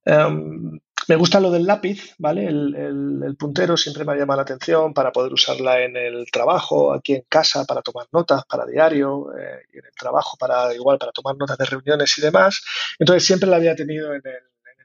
Em, 0.05 0.79
me 1.07 1.15
gusta 1.15 1.39
lo 1.39 1.51
del 1.51 1.65
lápiz, 1.65 2.15
¿vale? 2.17 2.45
El, 2.45 3.35
puntero 3.37 3.75
siempre 3.77 4.05
me 4.05 4.13
ha 4.13 4.15
llamado 4.15 4.37
la 4.37 4.43
atención 4.43 4.93
para 4.93 5.11
poder 5.11 5.33
usarla 5.33 5.81
en 5.81 5.95
el 5.95 6.29
trabajo, 6.31 6.93
aquí 6.93 7.13
en 7.13 7.25
casa, 7.27 7.65
para 7.65 7.81
tomar 7.81 8.07
notas, 8.11 8.45
para 8.45 8.65
diario, 8.65 9.31
eh, 9.37 9.65
y 9.73 9.79
en 9.79 9.85
el 9.85 9.93
trabajo, 9.97 10.37
para 10.37 10.73
igual, 10.73 10.97
para 10.99 11.11
tomar 11.11 11.35
notas 11.37 11.57
de 11.57 11.65
reuniones 11.65 12.17
y 12.17 12.21
demás. 12.21 12.61
Entonces 12.99 13.25
siempre 13.25 13.49
la 13.49 13.55
había 13.55 13.75
tenido 13.75 14.13
en 14.13 14.21
el, 14.25 14.37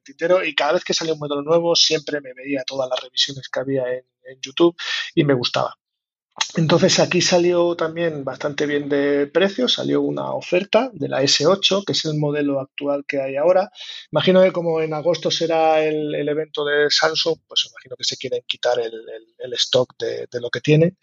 tintero 0.05 0.45
y 0.45 0.55
cada 0.55 0.75
vez 0.75 0.85
que 0.85 0.95
salía 0.95 1.15
un 1.15 1.19
modelo 1.19 1.43
nuevo 1.43 1.75
siempre 1.75 2.21
me 2.21 2.33
veía 2.33 2.63
todas 2.65 2.89
las 2.89 3.01
revisiones 3.03 3.49
que 3.49 3.59
había 3.59 3.83
en 3.93 4.41
YouTube 4.41 4.77
y 5.17 5.25
me 5.25 5.35
gustaba. 5.35 5.77
Entonces 6.57 6.99
aquí 7.01 7.21
salió 7.21 7.77
también 7.77 8.25
bastante 8.25 8.67
bien 8.67 8.89
de 8.89 9.27
precio, 9.27 9.69
salió 9.69 10.01
una 10.01 10.33
oferta 10.33 10.91
de 10.93 11.09
la 11.09 11.23
S8, 11.23 11.85
que 11.85 11.93
es 11.93 12.05
el 12.07 12.19
modelo 12.19 12.61
actual 12.61 13.05
que 13.07 13.21
hay 13.21 13.37
ahora. 13.37 13.71
Imagino 14.11 14.43
que 14.43 14.53
como 14.53 14.81
en 14.81 14.95
agosto 14.95 15.31
será 15.31 15.83
el, 15.85 16.15
evento 16.29 16.65
de 16.65 16.91
Samsung, 16.91 17.39
pues 17.47 17.69
imagino 17.71 17.97
que 17.97 18.05
se 18.05 18.17
quieren 18.17 18.43
quitar 18.47 18.79
el, 18.81 19.53
stock 19.55 19.95
de, 19.99 20.41
lo 20.41 20.51
que 20.51 20.61
tienen. 20.61 20.97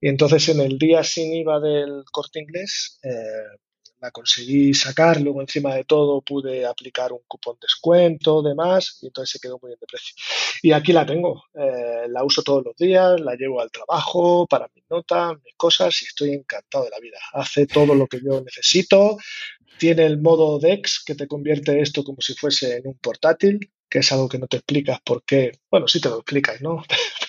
Y 0.00 0.08
entonces 0.08 0.48
en 0.48 0.60
el 0.60 0.78
día 0.78 1.02
sin 1.02 1.34
IVA 1.34 1.60
del 1.60 2.04
corte 2.10 2.40
inglés, 2.40 2.98
eh, 3.02 3.58
la 4.04 4.10
conseguí 4.10 4.74
sacar, 4.74 5.18
luego 5.18 5.40
encima 5.40 5.74
de 5.74 5.84
todo 5.84 6.20
pude 6.20 6.66
aplicar 6.66 7.10
un 7.10 7.22
cupón 7.26 7.56
descuento, 7.58 8.42
demás, 8.42 8.98
y 9.00 9.06
entonces 9.06 9.30
se 9.30 9.40
quedó 9.40 9.58
muy 9.62 9.70
bien 9.70 9.78
de 9.80 9.86
precio. 9.86 10.14
Y 10.62 10.72
aquí 10.72 10.92
la 10.92 11.06
tengo, 11.06 11.44
eh, 11.54 12.06
la 12.08 12.22
uso 12.22 12.42
todos 12.42 12.62
los 12.62 12.76
días, 12.76 13.18
la 13.20 13.34
llevo 13.34 13.62
al 13.62 13.70
trabajo, 13.70 14.46
para 14.46 14.68
mis 14.74 14.84
notas, 14.90 15.32
mis 15.42 15.54
cosas, 15.56 16.02
y 16.02 16.04
estoy 16.04 16.34
encantado 16.34 16.84
de 16.84 16.90
la 16.90 17.00
vida. 17.00 17.16
Hace 17.32 17.66
todo 17.66 17.94
lo 17.94 18.06
que 18.06 18.20
yo 18.22 18.42
necesito, 18.42 19.16
tiene 19.78 20.04
el 20.04 20.20
modo 20.20 20.58
DeX 20.58 21.02
que 21.02 21.14
te 21.14 21.26
convierte 21.26 21.80
esto 21.80 22.04
como 22.04 22.20
si 22.20 22.34
fuese 22.34 22.76
en 22.76 22.88
un 22.88 22.98
portátil, 22.98 23.58
que 23.88 24.00
es 24.00 24.12
algo 24.12 24.28
que 24.28 24.38
no 24.38 24.48
te 24.48 24.58
explicas 24.58 25.00
por 25.02 25.24
qué. 25.24 25.52
Bueno, 25.70 25.88
sí 25.88 25.98
te 25.98 26.10
lo 26.10 26.16
explicas, 26.16 26.60
¿no? 26.60 26.84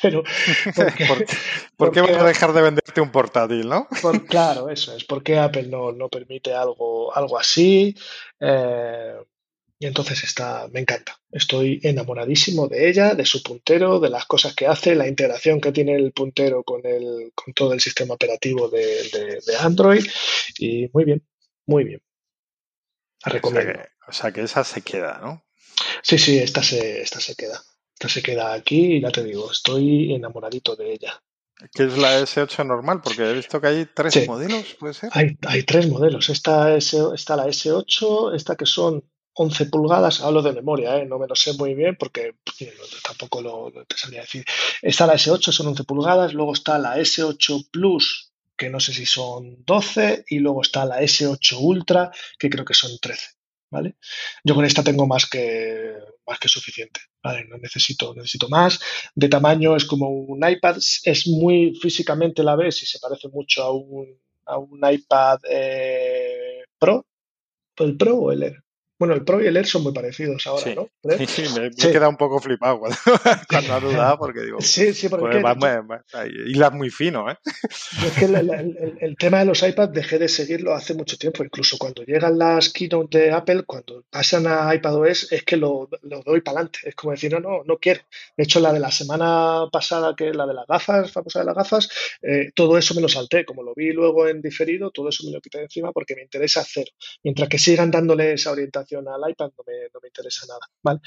Pero. 0.06 0.24
¿Por 1.78 1.91
qué, 1.91 2.01
vas 2.01 2.18
a 2.18 2.24
dejar 2.24 2.53
de 2.53 2.62
venderte 2.62 3.01
un 3.01 3.12
portátil, 3.12 3.68
no? 3.68 3.88
claro, 4.28 4.70
eso 4.70 4.95
es. 4.95 5.03
¿Por 5.03 5.24
qué 5.24 5.38
Apple 5.38 5.68
no, 5.68 5.91
no 5.91 6.10
permite 6.10 6.53
algo, 6.53 7.16
algo 7.16 7.39
así? 7.39 7.95
Eh, 8.39 9.16
y 9.80 9.88
entonces 9.88 10.24
está, 10.24 10.68
me 10.72 10.80
encanta. 10.80 11.20
Estoy 11.32 11.80
enamoradísimo 11.84 12.68
de 12.68 12.88
ella, 12.88 13.14
de 13.14 13.26
su 13.26 13.43
puntero, 13.43 13.99
de 13.99 14.10
las 14.10 14.26
cosas 14.26 14.56
que 14.56 14.68
hace, 14.68 14.95
la 14.95 15.08
integración 15.08 15.60
que 15.60 15.72
tiene 15.72 15.95
el 15.95 16.14
puntero 16.14 16.64
con, 16.64 16.86
el, 16.86 17.32
con 17.36 17.53
todo 17.53 17.74
el 17.74 17.82
sistema 17.82 18.14
operativo 18.14 18.70
de, 18.70 19.41
Android. 19.60 20.06
Y 20.60 20.89
muy 20.93 21.03
bien, 21.03 21.28
muy 21.66 21.84
bien. 21.84 22.01
La 23.26 23.34
recomiendo. 23.34 23.82
o 24.08 24.14
sea 24.14 24.32
que 24.32 24.41
esa 24.41 24.64
se 24.64 24.82
queda, 24.82 25.20
¿no? 25.22 25.43
Sí, 26.01 26.18
sí, 26.18 26.38
esta 26.38 26.64
se, 26.64 27.01
esta 27.01 27.20
se 27.20 27.36
queda. 27.36 27.62
Esta 28.06 28.20
se 28.20 28.22
queda 28.22 28.53
aquí 28.53 28.97
y 28.97 29.01
ya 29.01 29.10
te 29.10 29.24
digo, 29.24 29.51
estoy 29.51 30.14
enamoradito 30.14 30.76
de 30.76 30.93
ella. 30.93 31.20
¿Qué 31.74 31.86
es 31.86 31.97
la 31.97 32.22
S8 32.22 32.64
normal? 32.64 33.01
Porque 33.01 33.24
he 33.24 33.34
visto 33.34 33.60
que 33.60 33.68
hay 33.68 33.88
tres 33.88 34.28
modelos, 34.28 34.76
¿puede 34.76 34.93
ser? 34.93 35.10
Hay, 35.14 35.36
hay 35.47 35.64
tres 35.64 35.89
modelos. 35.89 36.30
Esta 36.30 36.76
es, 36.76 36.93
está 36.93 37.36
la 37.36 37.47
S8, 37.47 38.36
esta 38.36 38.56
que 38.56 38.68
son 38.68 39.03
11 39.34 39.66
pulgadas, 39.66 40.22
hablo 40.22 40.43
de 40.43 40.53
memoria, 40.53 40.97
¿eh? 40.97 41.06
no 41.06 41.18
me 41.18 41.28
lo 41.28 41.36
sé 41.36 41.53
muy 41.53 41.74
bien 41.74 41.95
porque 41.99 42.36
tampoco 43.03 43.41
lo, 43.41 43.72
te 43.88 43.97
sabría 43.97 44.22
decir. 44.22 44.45
Está 44.84 45.08
la 45.08 45.16
S8, 45.16 45.51
son 45.51 45.68
11 45.68 45.84
pulgadas, 45.86 46.36
luego 46.36 46.53
está 46.53 46.78
la 46.78 46.99
S8 46.99 47.70
Plus, 47.72 48.34
que 48.56 48.70
no 48.70 48.80
sé 48.80 48.93
si 48.93 49.08
son 49.08 49.64
12, 49.66 50.26
y 50.30 50.39
luego 50.39 50.62
está 50.62 50.86
la 50.86 51.01
S8 51.01 51.58
Ultra, 51.60 52.12
que 52.38 52.51
creo 52.51 52.66
que 52.66 52.76
son 52.76 52.91
13. 53.01 53.35
¿Vale? 53.76 53.96
Yo 54.44 54.56
con 54.56 54.64
esta 54.64 54.84
tengo 54.84 55.06
más 55.06 55.30
que, 55.30 55.96
más 56.26 56.40
que 56.40 56.48
suficiente, 56.48 57.02
¿vale? 57.22 57.46
No 57.46 57.58
necesito, 57.58 58.14
necesito 58.16 58.48
más. 58.48 58.80
De 59.14 59.28
tamaño 59.28 59.76
es 59.76 59.86
como 59.86 60.10
un 60.10 60.48
iPad, 60.48 60.78
es 60.78 61.28
muy 61.28 61.76
físicamente 61.82 62.44
la 62.44 62.56
ves 62.56 62.82
y 62.84 62.86
se 62.86 63.00
parece 63.00 63.28
mucho 63.28 63.64
a 63.64 63.72
un, 63.74 64.08
a 64.46 64.58
un 64.58 64.80
iPad 64.90 65.40
eh, 65.50 66.64
Pro, 66.80 67.06
el 67.78 67.98
Pro 67.98 68.16
o 68.16 68.32
el 68.32 68.44
Air. 68.44 68.64
Bueno, 68.98 69.14
el 69.14 69.26
Pro 69.26 69.43
y 69.43 69.48
el 69.48 69.58
Air 69.58 69.68
son 69.68 69.84
muy 69.84 69.93
parecidos 69.93 70.48
ahora, 70.48 70.74
¿no? 70.74 70.89
Sí, 71.18 71.26
sí, 71.28 71.43
me, 71.60 71.68
he 71.68 71.91
quedado 71.91 72.10
un 72.10 72.18
poco 72.18 72.39
flipado 72.39 72.80
cuando, 72.80 72.98
cuando 73.50 73.74
ha 73.74 73.80
dudado, 73.80 74.18
porque 74.18 74.41
digo. 74.41 74.62
Sí, 74.62 74.93
sí, 74.93 75.10
porque. 75.10 75.41
Pues 75.41 76.72
muy 76.74 76.89
fino, 76.89 77.30
¿eh? 77.30 77.38
es 78.06 78.12
que 78.18 78.26
el, 78.26 79.16
tema 79.18 79.39
de 79.39 79.46
los 79.46 79.62
iPads 79.62 79.93
dejé 79.93 80.18
de 80.18 80.30
seguirlo 80.30 80.74
hace 80.74 80.93
mucho 80.93 81.18
tiempo. 81.18 81.43
Incluso 81.43 81.78
cuando 81.78 82.04
llegan 82.04 82.38
las 82.38 82.70
keynote 82.70 83.18
de 83.18 83.32
Apple, 83.32 83.64
cuando 83.64 84.06
pasan 84.10 84.48
a 84.48 84.74
iPadOS, 84.74 85.32
es 85.32 85.43
que 85.43 85.58
lo, 85.58 85.89
lo 86.04 86.22
doy 86.22 86.41
para 86.41 86.60
adelante. 86.60 86.80
Es 86.84 86.96
como 86.96 87.12
decir, 87.12 87.34
no, 87.34 87.39
no, 87.41 87.64
no 87.66 87.78
quiero. 87.78 88.02
De 88.38 88.46
hecho, 88.46 88.62
la 88.62 88.72
de 88.72 88.80
la 88.80 88.91
semana 88.91 89.66
pasada, 89.72 90.16
que 90.16 90.30
es 90.30 90.36
la 90.36 90.48
de 90.48 90.54
las 90.54 90.68
gafas, 90.68 91.12
famosa 91.12 91.39
de 91.39 91.46
las 91.46 91.56
gafas, 91.56 91.89
eh, 92.22 92.52
todo 92.56 92.78
eso 92.78 92.93
me 92.96 93.02
lo 93.02 93.10
salté. 93.10 93.43
Como 93.46 93.62
lo 93.62 93.74
vi 93.76 93.91
luego 93.91 94.28
en 94.28 94.41
diferido, 94.41 94.91
todo 94.91 95.10
eso 95.10 95.26
me 95.26 95.34
lo 95.34 95.41
quité 95.41 95.58
de 95.58 95.66
encima 95.66 95.91
porque 95.91 96.16
me 96.16 96.22
interesa 96.22 96.62
hacer. 96.62 96.88
Mientras 97.24 97.50
que 97.50 97.58
sigan 97.58 97.91
dándole 97.91 98.34
esa 98.34 98.52
orientación 98.52 98.85
al 98.94 99.30
iPad 99.32 99.52
no 99.58 99.64
me, 99.66 100.08
interesa 100.08 100.46
nada. 100.48 100.60
¿vale? 100.82 101.00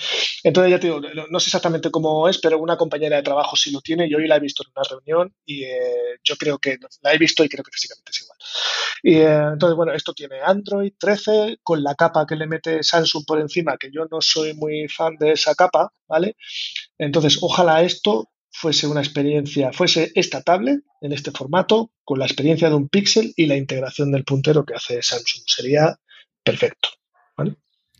Entonces, 0.42 0.70
ya 0.70 0.80
te 0.80 0.86
digo, 0.88 1.00
no 1.00 1.40
sé 1.40 1.48
exactamente 1.48 1.90
cómo 1.90 2.28
es, 2.28 2.38
pero 2.38 2.58
una 2.58 2.76
compañera 2.76 3.16
de 3.16 3.22
trabajo 3.22 3.56
sí 3.56 3.70
lo 3.70 3.80
tiene. 3.80 4.08
Yo 4.08 4.18
hoy 4.18 4.26
la 4.26 4.36
he 4.36 4.40
visto 4.40 4.62
en 4.62 4.72
una 4.74 4.84
reunión 4.88 5.34
y 5.44 5.64
eh, 5.64 6.18
yo 6.22 6.36
creo 6.36 6.58
que 6.58 6.78
la 7.02 7.12
he 7.12 7.18
visto 7.18 7.44
y 7.44 7.48
creo 7.48 7.64
que 7.64 7.72
físicamente 7.72 8.10
es 8.10 8.22
igual. 8.22 8.38
Y 9.02 9.14
eh, 9.16 9.52
entonces, 9.52 9.76
bueno, 9.76 9.92
esto 9.92 10.12
tiene 10.12 10.40
Android 10.40 10.92
13 10.98 11.58
con 11.62 11.82
la 11.82 11.94
capa 11.94 12.26
que 12.26 12.36
le 12.36 12.46
mete 12.46 12.82
Samsung 12.82 13.24
por 13.24 13.40
encima, 13.40 13.76
que 13.78 13.90
yo 13.92 14.06
no 14.10 14.20
soy 14.20 14.54
muy 14.54 14.88
fan 14.88 15.16
de 15.16 15.32
esa 15.32 15.54
capa, 15.54 15.92
¿vale? 16.06 16.36
Entonces, 16.98 17.38
ojalá 17.40 17.82
esto 17.82 18.28
fuese 18.50 18.86
una 18.86 19.00
experiencia, 19.00 19.72
fuese 19.72 20.10
esta 20.14 20.42
tablet 20.42 20.80
en 21.00 21.12
este 21.12 21.30
formato, 21.30 21.92
con 22.04 22.18
la 22.18 22.26
experiencia 22.26 22.68
de 22.68 22.74
un 22.74 22.88
Pixel 22.88 23.32
y 23.36 23.46
la 23.46 23.56
integración 23.56 24.10
del 24.10 24.24
puntero 24.24 24.64
que 24.64 24.74
hace 24.74 25.00
Samsung. 25.02 25.44
Sería 25.46 25.96
perfecto. 26.42 26.88
¿vale? 27.36 27.56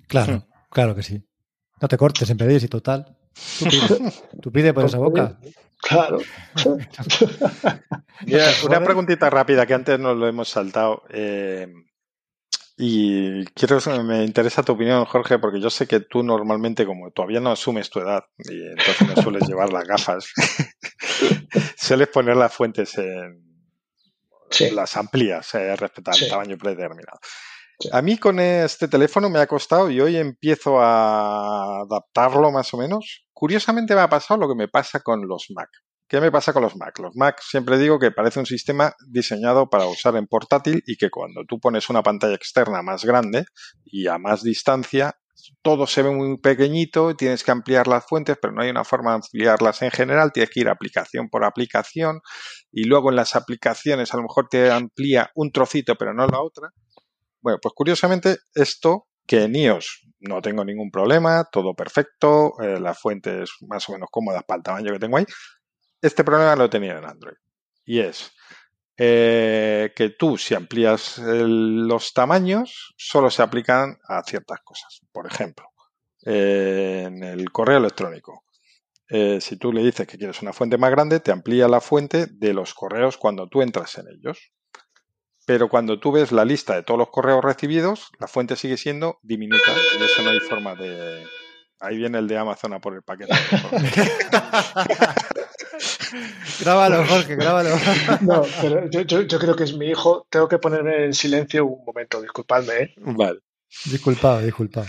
Claro, 0.08 0.46
claro 0.70 0.94
que 0.94 1.02
sí. 1.02 1.22
No 1.80 1.86
te 1.86 1.96
cortes 1.96 2.28
en 2.30 2.38
pedir, 2.38 2.64
y 2.64 2.68
total. 2.68 3.16
Tú 4.42 4.50
pide, 4.50 4.74
por 4.74 4.86
esa 4.86 4.98
boca. 4.98 5.38
Claro. 5.80 6.18
una 8.66 8.82
preguntita 8.82 9.30
rápida 9.30 9.64
que 9.64 9.74
antes 9.74 9.98
nos 9.98 10.16
lo 10.16 10.26
hemos 10.26 10.48
saltado. 10.48 11.04
Eh, 11.10 11.72
y 12.76 13.44
quiero, 13.46 13.80
me 14.04 14.24
interesa 14.24 14.62
tu 14.62 14.72
opinión, 14.72 15.04
Jorge, 15.04 15.38
porque 15.38 15.60
yo 15.60 15.68
sé 15.68 15.86
que 15.86 16.00
tú 16.00 16.22
normalmente, 16.22 16.86
como 16.86 17.10
todavía 17.10 17.40
no 17.40 17.50
asumes 17.50 17.90
tu 17.90 18.00
edad 18.00 18.24
y 18.38 18.68
entonces 18.68 19.16
no 19.16 19.22
sueles 19.22 19.42
llevar 19.48 19.72
las 19.72 19.84
gafas, 19.84 20.32
sueles 21.76 22.08
poner 22.08 22.36
las 22.36 22.52
fuentes 22.52 22.96
en 22.98 23.44
las 24.74 24.96
amplías, 24.96 25.54
eh, 25.54 25.76
respecto 25.76 26.12
al 26.12 26.28
tamaño 26.28 26.56
predeterminado. 26.56 27.18
A 27.92 28.02
mí 28.02 28.18
con 28.18 28.40
este 28.40 28.88
teléfono 28.88 29.30
me 29.30 29.38
ha 29.38 29.46
costado 29.46 29.88
y 29.88 30.00
hoy 30.00 30.16
empiezo 30.16 30.80
a 30.80 31.82
adaptarlo 31.82 32.50
más 32.50 32.74
o 32.74 32.76
menos. 32.76 33.24
Curiosamente 33.32 33.94
me 33.94 34.00
ha 34.00 34.08
pasado 34.08 34.40
lo 34.40 34.48
que 34.48 34.56
me 34.56 34.66
pasa 34.66 34.98
con 34.98 35.28
los 35.28 35.46
Mac. 35.54 35.68
¿Qué 36.08 36.20
me 36.20 36.32
pasa 36.32 36.52
con 36.52 36.62
los 36.62 36.74
Mac? 36.74 36.98
Los 36.98 37.14
Mac 37.14 37.40
siempre 37.40 37.78
digo 37.78 38.00
que 38.00 38.10
parece 38.10 38.40
un 38.40 38.46
sistema 38.46 38.94
diseñado 39.06 39.70
para 39.70 39.86
usar 39.86 40.16
en 40.16 40.26
portátil 40.26 40.82
y 40.86 40.96
que 40.96 41.08
cuando 41.08 41.44
tú 41.46 41.60
pones 41.60 41.88
una 41.88 42.02
pantalla 42.02 42.34
externa 42.34 42.82
más 42.82 43.04
grande 43.04 43.44
y 43.84 44.08
a 44.08 44.18
más 44.18 44.42
distancia, 44.42 45.14
todo 45.62 45.86
se 45.86 46.02
ve 46.02 46.10
muy 46.10 46.36
pequeñito, 46.38 47.14
tienes 47.14 47.44
que 47.44 47.52
ampliar 47.52 47.86
las 47.86 48.04
fuentes, 48.06 48.36
pero 48.42 48.52
no 48.52 48.62
hay 48.62 48.70
una 48.70 48.84
forma 48.84 49.10
de 49.10 49.16
ampliarlas 49.16 49.82
en 49.82 49.92
general, 49.92 50.32
tienes 50.32 50.50
que 50.50 50.60
ir 50.60 50.68
aplicación 50.68 51.28
por 51.28 51.44
aplicación 51.44 52.20
y 52.72 52.84
luego 52.84 53.10
en 53.10 53.16
las 53.16 53.36
aplicaciones 53.36 54.12
a 54.12 54.16
lo 54.16 54.24
mejor 54.24 54.48
te 54.48 54.68
amplía 54.68 55.30
un 55.36 55.52
trocito, 55.52 55.94
pero 55.94 56.12
no 56.12 56.26
la 56.26 56.40
otra. 56.40 56.70
Bueno, 57.48 57.60
pues 57.62 57.72
curiosamente 57.74 58.36
esto 58.54 59.06
que 59.26 59.44
en 59.44 59.56
iOS 59.56 60.06
no 60.20 60.42
tengo 60.42 60.66
ningún 60.66 60.90
problema, 60.90 61.48
todo 61.50 61.74
perfecto, 61.74 62.52
eh, 62.60 62.78
la 62.78 62.92
fuente 62.92 63.42
es 63.42 63.52
más 63.66 63.88
o 63.88 63.92
menos 63.92 64.10
cómoda 64.12 64.42
para 64.42 64.58
el 64.58 64.62
tamaño 64.62 64.92
que 64.92 64.98
tengo 64.98 65.16
ahí. 65.16 65.24
Este 66.02 66.24
problema 66.24 66.54
lo 66.56 66.64
he 66.64 66.68
tenido 66.68 66.98
en 66.98 67.06
Android. 67.06 67.36
Y 67.86 68.00
es, 68.00 68.32
eh, 68.98 69.94
que 69.96 70.10
tú, 70.10 70.36
si 70.36 70.54
amplías 70.54 71.16
los 71.24 72.12
tamaños, 72.12 72.94
solo 72.98 73.30
se 73.30 73.40
aplican 73.40 73.96
a 74.06 74.22
ciertas 74.24 74.60
cosas. 74.62 75.00
Por 75.10 75.26
ejemplo, 75.26 75.68
eh, 76.26 77.04
en 77.06 77.24
el 77.24 77.50
correo 77.50 77.78
electrónico. 77.78 78.44
Eh, 79.08 79.40
si 79.40 79.56
tú 79.56 79.72
le 79.72 79.82
dices 79.82 80.06
que 80.06 80.18
quieres 80.18 80.42
una 80.42 80.52
fuente 80.52 80.76
más 80.76 80.90
grande, 80.90 81.20
te 81.20 81.32
amplía 81.32 81.66
la 81.66 81.80
fuente 81.80 82.26
de 82.26 82.52
los 82.52 82.74
correos 82.74 83.16
cuando 83.16 83.48
tú 83.48 83.62
entras 83.62 83.96
en 83.96 84.08
ellos. 84.08 84.52
Pero 85.48 85.68
cuando 85.70 85.98
tú 85.98 86.12
ves 86.12 86.30
la 86.30 86.44
lista 86.44 86.74
de 86.74 86.82
todos 86.82 86.98
los 86.98 87.08
correos 87.08 87.42
recibidos, 87.42 88.10
la 88.20 88.28
fuente 88.28 88.54
sigue 88.54 88.76
siendo 88.76 89.18
diminuta 89.22 89.72
y 89.98 90.02
eso 90.02 90.22
no 90.22 90.28
hay 90.28 90.40
forma 90.40 90.74
de... 90.74 91.24
Ahí 91.80 91.96
viene 91.96 92.18
el 92.18 92.28
de 92.28 92.36
Amazon 92.36 92.74
a 92.74 92.82
por 92.82 92.94
el 92.94 93.02
paquete. 93.02 93.32
grábalo, 96.60 97.02
Jorge, 97.06 97.36
grábalo. 97.36 97.70
No, 98.20 98.42
pero 98.60 98.90
yo, 98.90 99.38
creo 99.38 99.56
que 99.56 99.64
es 99.64 99.74
mi 99.74 99.86
hijo. 99.86 100.26
Tengo 100.28 100.48
que 100.48 100.58
ponerme 100.58 101.06
en 101.06 101.14
silencio 101.14 101.64
un 101.64 101.82
momento, 101.82 102.20
disculpadme. 102.20 102.74
¿eh? 102.74 102.94
Vale. 102.98 103.38
Disculpado, 103.86 104.42
disculpado. 104.42 104.88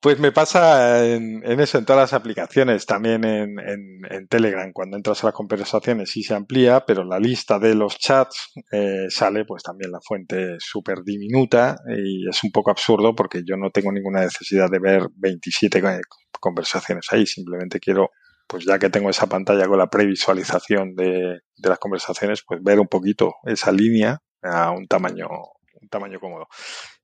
Pues 0.00 0.18
me 0.18 0.32
pasa 0.32 1.04
en, 1.06 1.42
eso, 1.60 1.76
en 1.76 1.84
todas 1.84 2.00
las 2.00 2.12
aplicaciones, 2.14 2.86
también 2.86 3.22
en, 3.22 4.28
Telegram, 4.28 4.72
cuando 4.72 4.96
entras 4.96 5.22
a 5.22 5.26
las 5.26 5.34
conversaciones 5.34 6.10
sí 6.10 6.22
se 6.22 6.34
amplía, 6.34 6.86
pero 6.86 7.04
la 7.04 7.18
lista 7.18 7.58
de 7.58 7.74
los 7.74 7.98
chats 7.98 8.52
eh, 8.72 9.08
sale 9.10 9.44
pues 9.44 9.62
también 9.62 9.90
la 9.92 10.00
fuente 10.00 10.56
súper 10.58 11.02
diminuta 11.04 11.76
y 11.86 12.26
es 12.26 12.42
un 12.44 12.50
poco 12.50 12.70
absurdo 12.70 13.14
porque 13.14 13.42
yo 13.44 13.56
no 13.56 13.70
tengo 13.70 13.92
ninguna 13.92 14.20
necesidad 14.22 14.70
de 14.70 14.78
ver 14.78 15.02
27 15.16 15.82
conversaciones 16.40 17.06
ahí, 17.10 17.26
simplemente 17.26 17.78
quiero, 17.78 18.08
pues 18.46 18.64
ya 18.64 18.78
que 18.78 18.88
tengo 18.88 19.10
esa 19.10 19.26
pantalla 19.26 19.66
con 19.66 19.78
la 19.78 19.90
previsualización 19.90 20.94
de, 20.94 21.40
de 21.56 21.68
las 21.68 21.78
conversaciones, 21.78 22.42
pues 22.46 22.62
ver 22.62 22.80
un 22.80 22.88
poquito 22.88 23.34
esa 23.44 23.70
línea 23.70 24.18
a 24.42 24.70
un 24.70 24.86
tamaño, 24.86 25.28
un 25.28 25.88
tamaño 25.90 26.18
cómodo 26.20 26.46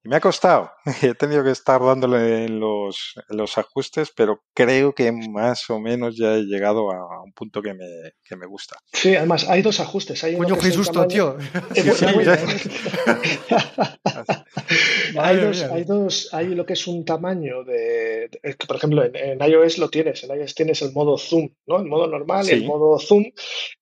me 0.06 0.16
ha 0.16 0.20
costado. 0.20 0.70
He 1.02 1.14
tenido 1.14 1.44
que 1.44 1.50
estar 1.50 1.82
dándole 1.82 2.48
los, 2.48 3.14
los, 3.28 3.58
ajustes, 3.58 4.12
pero 4.14 4.42
creo 4.54 4.94
que 4.94 5.10
más 5.12 5.68
o 5.70 5.80
menos 5.80 6.16
ya 6.16 6.34
he 6.34 6.42
llegado 6.42 6.90
a 6.90 7.22
un 7.22 7.32
punto 7.32 7.62
que 7.62 7.74
me, 7.74 7.86
que 8.24 8.36
me 8.36 8.46
gusta. 8.46 8.76
Sí, 8.92 9.16
además 9.16 9.48
hay 9.48 9.62
dos 9.62 9.80
ajustes. 9.80 10.22
Hay 10.24 10.36
Coño, 10.36 10.58
qué 10.58 10.70
susto, 10.70 11.06
tío. 11.06 11.36
hay, 15.18 15.36
dos, 15.36 15.62
hay 15.62 15.84
dos, 15.84 16.28
hay 16.32 16.48
lo 16.48 16.66
que 16.66 16.74
es 16.74 16.86
un 16.86 17.04
tamaño 17.04 17.64
de, 17.64 18.30
por 18.66 18.76
ejemplo, 18.76 19.04
en, 19.04 19.40
iOS 19.40 19.78
lo 19.78 19.88
tienes, 19.88 20.24
en 20.24 20.38
iOS 20.38 20.54
tienes 20.54 20.82
el 20.82 20.92
modo 20.92 21.18
zoom, 21.18 21.48
¿no? 21.66 21.78
El 21.78 21.86
modo 21.86 22.06
normal 22.06 22.46
y 22.48 22.52
el 22.52 22.64
modo 22.64 22.98
zoom, 22.98 23.24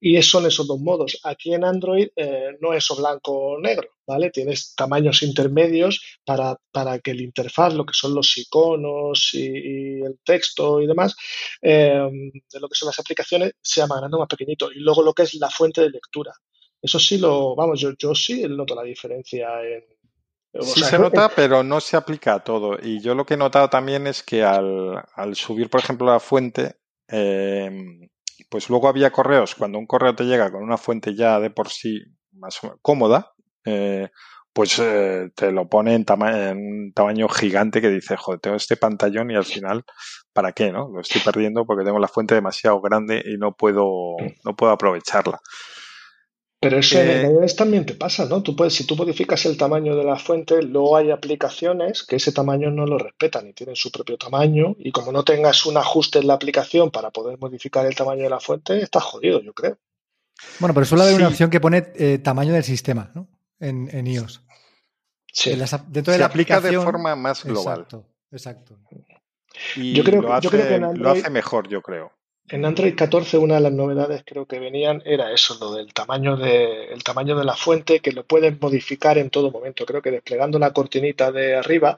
y 0.00 0.20
son 0.22 0.46
esos 0.46 0.66
dos 0.66 0.80
modos. 0.80 1.20
Aquí 1.24 1.54
en 1.54 1.64
Android 1.64 2.08
eh, 2.16 2.50
no 2.60 2.72
es 2.72 2.90
o 2.90 2.96
blanco 2.96 3.32
o 3.32 3.60
negro, 3.60 3.88
¿vale? 4.06 4.30
Tienes 4.30 4.74
tamaños 4.74 5.22
intermedios 5.22 6.13
para, 6.24 6.56
para, 6.70 6.98
que 6.98 7.12
el 7.12 7.20
interfaz, 7.20 7.74
lo 7.74 7.84
que 7.86 7.94
son 7.94 8.14
los 8.14 8.36
iconos 8.36 9.30
y, 9.34 10.02
el 10.02 10.18
texto 10.24 10.80
y 10.80 10.86
demás, 10.86 11.16
em, 11.62 12.30
de 12.30 12.60
lo 12.60 12.68
que 12.68 12.74
son 12.74 12.88
las 12.88 12.98
aplicaciones, 12.98 13.52
sea 13.60 13.86
más 13.86 13.98
grande 13.98 14.16
o 14.16 14.20
más 14.20 14.28
pequeñito. 14.28 14.70
Y 14.72 14.80
luego 14.80 15.02
lo 15.02 15.12
que 15.14 15.22
es 15.22 15.34
la 15.34 15.50
fuente 15.50 15.80
de 15.80 15.90
lectura. 15.90 16.32
Eso 16.80 16.98
sí 16.98 17.18
lo, 17.18 17.54
vamos, 17.56 17.80
yo, 17.80 17.92
yo 17.98 18.14
sí 18.14 18.46
noto 18.48 18.74
la 18.74 18.82
diferencia 18.82 19.48
en, 19.62 19.84
sí 20.62 20.82
se 20.82 20.98
nota, 20.98 21.30
pero 21.34 21.62
no 21.62 21.80
se 21.80 21.96
aplica 21.96 22.34
a 22.34 22.44
todo. 22.44 22.78
Y 22.80 23.00
yo 23.00 23.14
lo 23.14 23.26
que 23.26 23.34
he 23.34 23.38
notado 23.38 23.68
también 23.68 24.06
es 24.06 24.22
que 24.22 24.42
al, 24.42 25.02
al 25.14 25.34
subir, 25.34 25.68
por 25.68 25.80
ejemplo, 25.80 26.06
la 26.06 26.20
fuente, 26.20 26.76
em, 27.08 28.08
pues 28.48 28.68
luego 28.68 28.88
había 28.88 29.10
correos, 29.10 29.54
cuando 29.54 29.78
un 29.78 29.86
correo 29.86 30.14
te 30.14 30.24
llega 30.24 30.50
con 30.50 30.62
una 30.62 30.78
fuente 30.78 31.14
ya 31.14 31.40
de 31.40 31.50
por 31.50 31.70
sí 31.70 32.00
más 32.32 32.60
cómoda, 32.82 33.32
eh, 33.64 34.10
pues 34.54 34.78
eh, 34.78 35.30
te 35.34 35.50
lo 35.50 35.68
pone 35.68 35.94
en, 35.94 36.06
un 36.56 36.92
tamaño 36.94 37.28
gigante 37.28 37.80
que 37.80 37.90
dice, 37.90 38.16
joder, 38.16 38.40
tengo 38.40 38.56
este 38.56 38.76
pantallón 38.76 39.30
y 39.32 39.34
al 39.34 39.44
final, 39.44 39.84
¿para 40.32 40.52
qué? 40.52 40.70
no? 40.70 40.88
Lo 40.88 41.00
estoy 41.00 41.20
perdiendo 41.20 41.66
porque 41.66 41.84
tengo 41.84 41.98
la 41.98 42.08
fuente 42.08 42.36
demasiado 42.36 42.80
grande 42.80 43.22
y 43.26 43.36
no 43.36 43.52
puedo, 43.52 44.16
no 44.44 44.56
puedo 44.56 44.72
aprovecharla. 44.72 45.40
Pero 46.60 46.78
eso 46.78 46.98
en 46.98 47.10
en 47.10 47.32
iOS 47.32 47.56
también 47.56 47.84
te 47.84 47.94
pasa, 47.94 48.26
¿no? 48.26 48.42
Tú 48.42 48.56
puedes, 48.56 48.72
si 48.72 48.86
tú 48.86 48.96
modificas 48.96 49.44
el 49.44 49.58
tamaño 49.58 49.96
de 49.96 50.04
la 50.04 50.16
fuente, 50.16 50.62
luego 50.62 50.96
hay 50.96 51.10
aplicaciones 51.10 52.04
que 52.04 52.16
ese 52.16 52.32
tamaño 52.32 52.70
no 52.70 52.86
lo 52.86 52.96
respetan 52.96 53.48
y 53.48 53.52
tienen 53.52 53.76
su 53.76 53.90
propio 53.90 54.16
tamaño. 54.16 54.74
Y 54.78 54.90
como 54.92 55.12
no 55.12 55.24
tengas 55.24 55.66
un 55.66 55.76
ajuste 55.76 56.20
en 56.20 56.28
la 56.28 56.34
aplicación 56.34 56.90
para 56.90 57.10
poder 57.10 57.38
modificar 57.38 57.84
el 57.84 57.94
tamaño 57.94 58.22
de 58.22 58.30
la 58.30 58.40
fuente, 58.40 58.78
estás 58.78 59.02
jodido, 59.02 59.42
yo 59.42 59.52
creo. 59.52 59.76
Bueno, 60.58 60.72
pero 60.72 60.86
suele 60.86 61.04
haber 61.04 61.16
una 61.16 61.28
opción 61.28 61.50
que 61.50 61.60
pone 61.60 61.88
eh, 61.96 62.18
tamaño 62.18 62.54
del 62.54 62.64
sistema, 62.64 63.10
¿no? 63.14 63.28
En, 63.60 63.90
en 63.92 64.06
iOS. 64.06 64.43
Sí. 65.34 65.50
dentro 65.88 66.12
de 66.12 66.18
la 66.20 66.26
aplica 66.26 66.60
de 66.60 66.78
forma 66.78 67.16
más 67.16 67.44
global. 67.44 67.80
Exacto, 67.80 68.06
exacto. 68.30 68.78
Y 69.76 69.92
yo 69.92 70.04
creo, 70.04 70.22
lo, 70.22 70.40
que 70.40 70.78
lo 70.78 71.10
hace 71.10 71.28
mejor, 71.28 71.68
yo 71.68 71.82
creo. 71.82 72.12
En 72.48 72.64
Android 72.64 72.94
14 72.94 73.38
una 73.38 73.54
de 73.54 73.62
las 73.62 73.72
novedades 73.72 74.22
creo 74.24 74.46
que 74.46 74.60
venían 74.60 75.02
era 75.06 75.32
eso, 75.32 75.56
lo 75.58 75.74
del 75.74 75.92
tamaño 75.94 76.36
de, 76.36 76.92
el 76.92 77.02
tamaño 77.02 77.36
de 77.36 77.44
la 77.44 77.56
fuente, 77.56 78.00
que 78.00 78.12
lo 78.12 78.24
puedes 78.24 78.60
modificar 78.60 79.18
en 79.18 79.30
todo 79.30 79.50
momento. 79.50 79.84
Creo 79.86 80.02
que 80.02 80.10
desplegando 80.10 80.58
la 80.58 80.72
cortinita 80.72 81.32
de 81.32 81.56
arriba, 81.56 81.96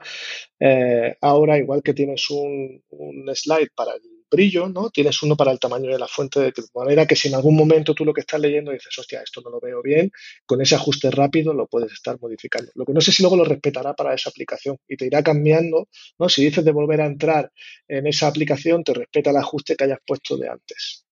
eh, 0.59 1.17
ahora 1.21 1.57
igual 1.57 1.83
que 1.83 1.93
tienes 1.93 2.29
un, 2.31 2.81
un 2.89 3.35
slide 3.35 3.71
para 3.75 3.93
el 3.93 4.16
brillo, 4.29 4.69
¿no? 4.69 4.89
Tienes 4.89 5.21
uno 5.23 5.35
para 5.35 5.51
el 5.51 5.59
tamaño 5.59 5.91
de 5.91 5.99
la 5.99 6.07
fuente, 6.07 6.39
de 6.39 6.53
manera 6.73 7.05
que 7.05 7.15
si 7.15 7.27
en 7.27 7.35
algún 7.35 7.55
momento 7.55 7.93
tú 7.93 8.05
lo 8.05 8.13
que 8.13 8.21
estás 8.21 8.39
leyendo 8.39 8.71
dices, 8.71 8.97
hostia, 8.97 9.21
esto 9.21 9.41
no 9.41 9.49
lo 9.49 9.59
veo 9.59 9.81
bien, 9.81 10.11
con 10.45 10.61
ese 10.61 10.75
ajuste 10.75 11.11
rápido 11.11 11.53
lo 11.53 11.67
puedes 11.67 11.91
estar 11.91 12.17
modificando. 12.19 12.71
Lo 12.75 12.85
que 12.85 12.93
no 12.93 13.01
sé 13.01 13.11
si 13.11 13.23
luego 13.23 13.37
lo 13.37 13.45
respetará 13.45 13.93
para 13.93 14.13
esa 14.13 14.29
aplicación 14.29 14.77
y 14.87 14.97
te 14.97 15.05
irá 15.05 15.23
cambiando, 15.23 15.87
¿no? 16.19 16.29
Si 16.29 16.43
dices 16.43 16.63
de 16.63 16.71
volver 16.71 17.01
a 17.01 17.05
entrar 17.05 17.51
en 17.87 18.07
esa 18.07 18.27
aplicación, 18.27 18.83
te 18.83 18.93
respeta 18.93 19.29
el 19.29 19.37
ajuste 19.37 19.75
que 19.75 19.85
hayas 19.85 19.99
puesto 20.05 20.37
de 20.37 20.49
antes. 20.49 21.05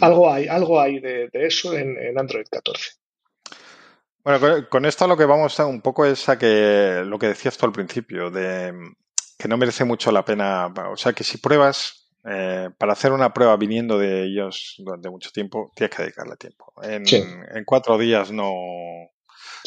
Algo 0.00 0.32
hay, 0.32 0.46
algo 0.46 0.80
hay 0.80 1.00
de, 1.00 1.28
eso 1.32 1.76
en, 1.76 2.18
Android 2.18 2.46
14. 2.50 2.92
Bueno, 4.22 4.68
con 4.70 4.86
esto 4.86 5.06
lo 5.06 5.16
que 5.16 5.26
vamos 5.26 5.60
a 5.60 5.66
un 5.66 5.82
poco 5.82 6.06
es 6.06 6.28
a 6.30 6.38
que 6.38 7.02
lo 7.04 7.18
que 7.18 7.28
decías 7.28 7.58
tú 7.58 7.66
al 7.66 7.72
principio, 7.72 8.30
de 8.30 8.72
que 9.38 9.48
no 9.48 9.58
merece 9.58 9.84
mucho 9.84 10.10
la 10.10 10.24
pena. 10.24 10.72
O 10.90 10.96
sea, 10.96 11.12
que 11.12 11.24
si 11.24 11.38
pruebas, 11.38 12.03
eh, 12.26 12.70
para 12.78 12.94
hacer 12.94 13.12
una 13.12 13.34
prueba 13.34 13.56
viniendo 13.56 13.98
de 13.98 14.24
ellos 14.24 14.76
durante 14.78 15.10
mucho 15.10 15.30
tiempo, 15.30 15.70
tienes 15.74 15.94
que 15.94 16.02
dedicarle 16.02 16.36
tiempo. 16.36 16.72
En, 16.82 17.64
cuatro 17.64 17.98
días 17.98 18.32
no. 18.32 18.50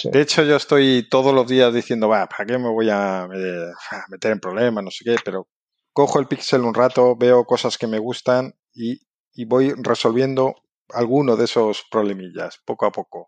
De 0.03 0.21
hecho, 0.21 0.43
yo 0.43 0.55
estoy 0.55 1.07
todos 1.09 1.33
los 1.33 1.47
días 1.47 1.73
diciendo, 1.73 2.09
va, 2.09 2.27
¿para 2.27 2.45
qué 2.45 2.57
me 2.57 2.69
voy 2.69 2.89
a, 2.89 3.27
meter 4.09 4.31
en 4.31 4.39
problemas? 4.39 4.83
No 4.83 4.91
sé 4.91 5.03
qué, 5.05 5.15
pero 5.23 5.47
cojo 5.93 6.19
el 6.19 6.27
pixel 6.27 6.61
un 6.61 6.73
rato, 6.73 7.15
veo 7.15 7.45
cosas 7.45 7.77
que 7.77 7.87
me 7.87 7.99
gustan 7.99 8.55
y, 8.73 9.01
y 9.33 9.45
voy 9.45 9.73
resolviendo 9.77 10.55
alguno 10.89 11.35
de 11.35 11.45
esos 11.45 11.85
problemillas 11.91 12.59
poco 12.65 12.85
a 12.85 12.91
poco. 12.91 13.27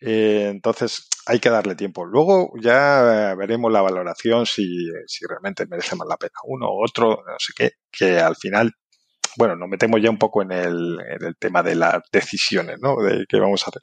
Eh, 0.00 0.48
entonces 0.50 1.08
hay 1.26 1.40
que 1.40 1.50
darle 1.50 1.74
tiempo. 1.74 2.04
Luego 2.04 2.52
ya 2.60 3.34
veremos 3.36 3.72
la 3.72 3.82
valoración 3.82 4.46
si, 4.46 4.86
si 5.06 5.26
realmente 5.26 5.66
merece 5.66 5.96
más 5.96 6.08
la 6.08 6.16
pena 6.16 6.32
uno 6.44 6.68
u 6.70 6.84
otro, 6.84 7.22
no 7.26 7.34
sé 7.38 7.52
qué, 7.56 7.70
que 7.90 8.18
al 8.18 8.36
final, 8.36 8.72
bueno, 9.36 9.56
nos 9.56 9.68
metemos 9.68 10.00
ya 10.02 10.10
un 10.10 10.18
poco 10.18 10.42
en 10.42 10.52
el, 10.52 10.98
en 11.00 11.24
el 11.24 11.36
tema 11.38 11.62
de 11.62 11.74
las 11.76 12.02
decisiones, 12.12 12.78
¿no? 12.80 12.96
De 13.02 13.24
qué 13.28 13.38
vamos 13.40 13.62
a 13.64 13.70
hacer. 13.70 13.82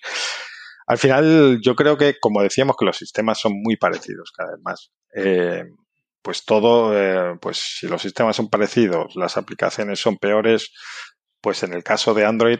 Al 0.88 0.98
final, 0.98 1.60
yo 1.62 1.76
creo 1.76 1.98
que, 1.98 2.16
como 2.20 2.42
decíamos, 2.42 2.76
que 2.78 2.86
los 2.86 2.98
sistemas 2.98 3.40
son 3.40 3.54
muy 3.62 3.78
parecidos 3.78 4.32
cada 4.36 4.52
vez 4.52 4.62
más. 4.64 4.92
Eh, 5.16 5.64
pues 6.22 6.46
todo, 6.46 6.98
eh, 6.98 7.38
pues 7.42 7.58
si 7.80 7.88
los 7.88 8.02
sistemas 8.02 8.36
son 8.36 8.50
parecidos, 8.50 9.16
las 9.16 9.38
aplicaciones 9.38 10.00
son 10.00 10.18
peores, 10.18 10.72
pues 11.42 11.64
en 11.64 11.74
el 11.74 11.84
caso 11.84 12.14
de 12.14 12.26
Android 12.26 12.60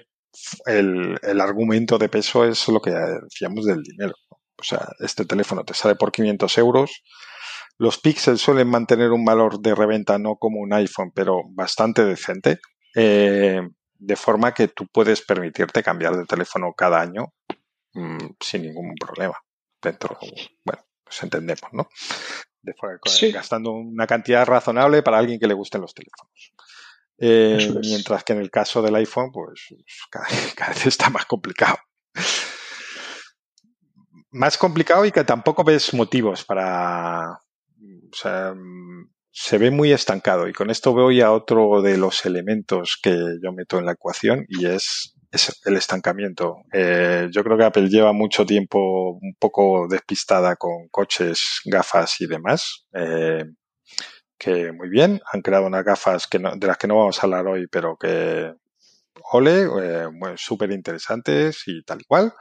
el, 0.66 1.18
el, 1.22 1.42
argumento 1.42 1.98
de 1.98 2.10
peso 2.10 2.46
es 2.46 2.68
lo 2.68 2.82
que 2.82 2.92
decíamos 2.92 3.66
del 3.66 3.84
dinero. 3.84 4.14
O 4.30 4.64
sea, 4.64 4.88
este 5.00 5.26
teléfono 5.26 5.64
te 5.64 5.74
sale 5.74 5.96
por 5.96 6.12
500 6.12 6.58
euros. 6.58 7.04
Los 7.78 8.00
Pixels 8.00 8.42
suelen 8.42 8.70
mantener 8.70 9.12
un 9.12 9.26
valor 9.26 9.60
de 9.60 9.76
reventa 9.76 10.18
no 10.18 10.36
como 10.36 10.60
un 10.60 10.74
iPhone, 10.74 11.12
pero 11.14 11.42
bastante 11.50 12.06
decente. 12.06 12.60
Eh, 12.96 13.62
de 14.04 14.16
forma 14.16 14.54
que 14.54 14.68
tú 14.68 14.88
puedes 14.88 15.22
permitirte 15.22 15.82
cambiar 15.82 16.16
de 16.16 16.26
teléfono 16.26 16.74
cada 16.74 17.02
año 17.02 17.34
mmm, 17.94 18.36
sin 18.40 18.64
ningún 18.64 18.94
problema. 18.96 19.36
Dentro, 19.82 20.18
bueno, 20.64 20.86
pues 21.04 21.24
entendemos, 21.24 21.74
¿no? 21.74 21.90
De 22.62 22.74
sí. 23.06 23.32
Gastando 23.32 23.72
una 23.72 24.08
cantidad 24.08 24.46
razonable 24.46 25.04
para 25.04 25.18
alguien 25.18 25.40
que 25.40 25.48
le 25.48 25.54
gusten 25.54 25.82
los 25.82 25.94
teléfonos. 25.94 26.54
Eh, 27.26 27.80
mientras 27.82 28.24
que 28.26 28.34
en 28.34 28.40
el 28.40 28.52
caso 28.52 28.82
del 28.82 28.96
iPhone, 28.96 29.32
pues 29.32 29.68
cada, 30.12 30.70
vez 30.70 30.88
está 30.88 31.10
más 31.10 31.26
complicado. 31.26 31.78
Más 34.32 34.58
complicado 34.58 35.06
y 35.06 35.12
que 35.12 35.24
tampoco 35.24 35.64
ves 35.64 35.94
motivos 35.94 36.44
para. 36.44 37.32
O 37.32 38.16
sea, 38.16 38.54
se 39.32 39.58
ve 39.58 39.72
muy 39.72 39.94
estancado. 39.94 40.50
Y 40.50 40.54
con 40.54 40.70
esto 40.70 40.92
voy 40.92 41.22
a 41.22 41.32
otro 41.32 41.82
de 41.82 41.98
los 41.98 42.26
elementos 42.26 43.00
que 43.02 43.16
yo 43.42 43.54
meto 43.54 43.80
en 43.80 43.86
la 43.86 43.94
ecuación 43.94 44.46
y 44.50 44.66
es 44.66 45.14
es 45.34 45.62
el 45.66 45.76
estancamiento. 45.76 46.58
Eh, 46.72 47.28
yo 47.32 47.44
creo 47.44 47.58
que 47.58 47.64
Apple 47.64 47.90
lleva 47.90 48.14
mucho 48.14 48.46
tiempo 48.46 49.14
un 49.14 49.36
poco 49.40 49.88
despistada 49.90 50.56
con 50.56 50.88
coches, 50.92 51.62
gafas 51.66 52.22
y 52.22 52.28
demás. 52.28 52.86
Eh, 52.94 53.44
que 54.44 54.74
muy 54.74 54.90
bien, 54.90 55.22
han 55.32 55.42
creado 55.42 55.68
unas 55.68 55.86
gafas 55.86 56.28
que 56.28 56.38
de 56.38 56.68
las 56.68 56.78
que 56.78 56.88
no 56.88 56.98
vamos 56.98 57.20
a 57.20 57.22
hablar 57.22 57.48
hoy, 57.48 57.68
pero 57.68 57.96
que 57.98 58.54
ole, 59.32 59.68
eh, 59.82 60.08
súper 60.36 60.72
interesantes 60.72 61.64
y 61.68 61.82
tal 61.84 62.02
y 62.02 62.04
cual, 62.04 62.34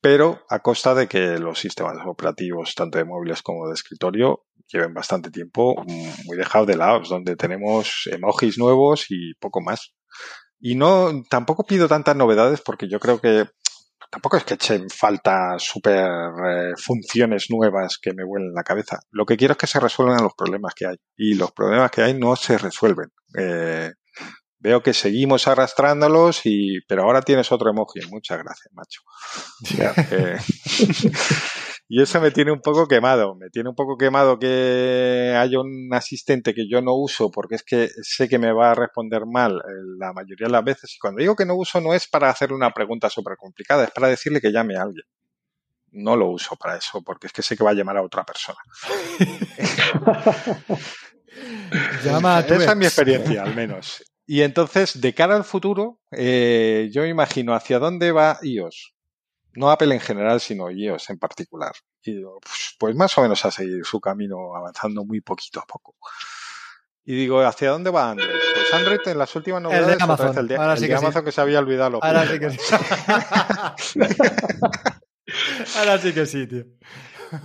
pero 0.00 0.44
a 0.48 0.60
costa 0.60 0.94
de 0.94 1.08
que 1.08 1.38
los 1.38 1.58
sistemas 1.58 1.96
operativos, 2.06 2.74
tanto 2.76 2.98
de 2.98 3.04
móviles 3.04 3.42
como 3.42 3.66
de 3.66 3.74
escritorio, 3.74 4.44
lleven 4.72 4.94
bastante 4.94 5.30
tiempo 5.30 5.74
muy 6.24 6.36
dejados 6.36 6.68
de 6.68 6.76
lado, 6.76 7.00
donde 7.08 7.34
tenemos 7.34 8.08
emojis 8.12 8.58
nuevos 8.58 9.06
y 9.08 9.34
poco 9.40 9.60
más. 9.60 9.94
Y 10.60 10.76
no, 10.76 11.22
tampoco 11.28 11.64
pido 11.64 11.88
tantas 11.88 12.14
novedades 12.14 12.60
porque 12.60 12.88
yo 12.88 13.00
creo 13.00 13.20
que 13.20 13.46
tampoco 14.10 14.36
es 14.36 14.44
que 14.44 14.54
echen 14.54 14.88
falta 14.90 15.58
super 15.58 16.08
eh, 16.46 16.72
funciones 16.76 17.46
nuevas 17.50 17.98
que 18.00 18.12
me 18.14 18.24
vuelen 18.24 18.52
la 18.54 18.62
cabeza. 18.62 19.00
Lo 19.10 19.26
que 19.26 19.36
quiero 19.36 19.52
es 19.52 19.58
que 19.58 19.66
se 19.66 19.80
resuelvan 19.80 20.22
los 20.22 20.34
problemas 20.34 20.74
que 20.74 20.86
hay. 20.86 20.96
Y 21.16 21.34
los 21.34 21.52
problemas 21.52 21.90
que 21.90 22.02
hay 22.02 22.14
no 22.14 22.36
se 22.36 22.58
resuelven. 22.58 23.08
Eh, 23.36 23.92
veo 24.60 24.82
que 24.82 24.92
seguimos 24.92 25.46
arrastrándolos 25.46 26.40
y 26.44 26.80
pero 26.88 27.04
ahora 27.04 27.22
tienes 27.22 27.52
otro 27.52 27.70
emoji 27.70 28.00
muchas 28.10 28.38
gracias 28.38 28.72
macho 28.72 29.02
y 31.88 32.02
eso 32.02 32.20
me 32.20 32.30
tiene 32.30 32.52
un 32.52 32.60
poco 32.60 32.86
quemado 32.86 33.34
me 33.34 33.48
tiene 33.50 33.70
un 33.70 33.74
poco 33.74 33.96
quemado 33.96 34.38
que 34.38 35.34
haya 35.36 35.58
un 35.60 35.88
asistente 35.92 36.54
que 36.54 36.68
yo 36.68 36.82
no 36.82 36.94
uso 36.94 37.30
porque 37.30 37.54
es 37.56 37.62
que 37.62 37.88
sé 38.02 38.28
que 38.28 38.38
me 38.38 38.52
va 38.52 38.72
a 38.72 38.74
responder 38.74 39.24
mal 39.26 39.56
eh, 39.56 39.60
la 39.98 40.12
mayoría 40.12 40.46
de 40.46 40.52
las 40.52 40.64
veces 40.64 40.94
y 40.94 40.98
cuando 40.98 41.20
digo 41.20 41.34
que 41.34 41.46
no 41.46 41.54
uso 41.54 41.80
no 41.80 41.94
es 41.94 42.06
para 42.06 42.30
hacerle 42.30 42.56
una 42.56 42.72
pregunta 42.72 43.08
súper 43.08 43.36
complicada 43.36 43.84
es 43.84 43.90
para 43.90 44.08
decirle 44.08 44.40
que 44.40 44.52
llame 44.52 44.76
a 44.76 44.82
alguien 44.82 45.04
no 45.90 46.16
lo 46.16 46.28
uso 46.28 46.56
para 46.56 46.76
eso 46.76 47.02
porque 47.02 47.28
es 47.28 47.32
que 47.32 47.42
sé 47.42 47.56
que 47.56 47.64
va 47.64 47.70
a 47.70 47.74
llamar 47.74 47.96
a 47.96 48.02
otra 48.02 48.24
persona 48.24 48.58
Llama 52.04 52.38
a 52.38 52.40
Esa 52.40 52.72
es 52.72 52.76
mi 52.76 52.86
experiencia, 52.86 53.42
al 53.42 53.54
menos. 53.54 54.02
Y 54.26 54.42
entonces, 54.42 55.00
de 55.00 55.14
cara 55.14 55.36
al 55.36 55.44
futuro, 55.44 56.00
eh, 56.10 56.90
yo 56.92 57.06
imagino 57.06 57.54
hacia 57.54 57.78
dónde 57.78 58.12
va 58.12 58.38
iOS. 58.42 58.94
No 59.54 59.70
Apple 59.70 59.94
en 59.94 60.00
general, 60.00 60.40
sino 60.40 60.70
iOS 60.70 61.10
en 61.10 61.18
particular. 61.18 61.72
Y 62.02 62.22
pues, 62.22 62.76
pues, 62.78 62.94
más 62.94 63.16
o 63.18 63.22
menos 63.22 63.44
a 63.44 63.50
seguir 63.50 63.84
su 63.84 64.00
camino 64.00 64.54
avanzando 64.54 65.04
muy 65.04 65.20
poquito 65.20 65.60
a 65.60 65.66
poco. 65.66 65.96
Y 67.04 67.14
digo, 67.14 67.40
¿hacia 67.40 67.70
dónde 67.70 67.90
va 67.90 68.10
Android? 68.10 68.28
Pues 68.28 68.74
Android 68.74 69.00
en 69.06 69.18
las 69.18 69.34
últimas 69.34 69.62
novedades... 69.62 69.92
El 69.92 69.98
de 69.98 70.04
Amazon. 70.04 70.38
El 70.38 70.48
de, 70.48 70.56
Ahora 70.56 70.72
el 70.72 70.78
sí 70.78 70.84
de 70.84 70.88
que 70.88 70.94
Amazon 70.94 71.22
sí. 71.22 71.24
que 71.24 71.32
se 71.32 71.40
había 71.40 71.58
olvidado. 71.58 71.90
Lo 71.90 72.04
Ahora 72.04 72.26
sí 72.26 72.38
que 72.38 72.50
sí. 72.50 72.58
Ahora 75.78 75.98
sí 75.98 76.12
que 76.12 76.26
sí, 76.26 76.46
tío. 76.46 76.64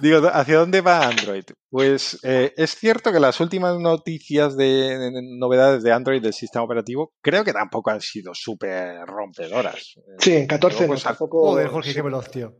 Digo, 0.02 0.30
¿hacia 0.32 0.58
dónde 0.58 0.82
va 0.82 1.08
Android? 1.08 1.44
Pues 1.70 2.20
eh, 2.24 2.54
es 2.58 2.76
cierto 2.76 3.12
que 3.12 3.20
las 3.20 3.40
últimas 3.40 3.78
noticias 3.80 4.56
de, 4.56 4.98
de, 4.98 5.12
novedades 5.38 5.84
de 5.84 5.92
Android 5.92 6.22
del 6.22 6.34
sistema 6.34 6.66
operativo 6.66 7.14
creo 7.22 7.44
que 7.44 7.54
tampoco 7.54 7.92
han 7.92 8.02
sido 8.02 8.34
súper 8.34 9.06
rompedoras. 9.06 9.96
Sí, 10.20 10.36
en 10.36 10.48
14 10.48 10.78
Luego, 10.78 10.94
no, 10.94 10.96
pues, 10.96 11.04
tampoco... 11.04 11.42
Joder, 11.52 11.68
Jorge, 11.68 11.94
qué 11.94 12.02
veloz, 12.02 12.30
tío. 12.30 12.56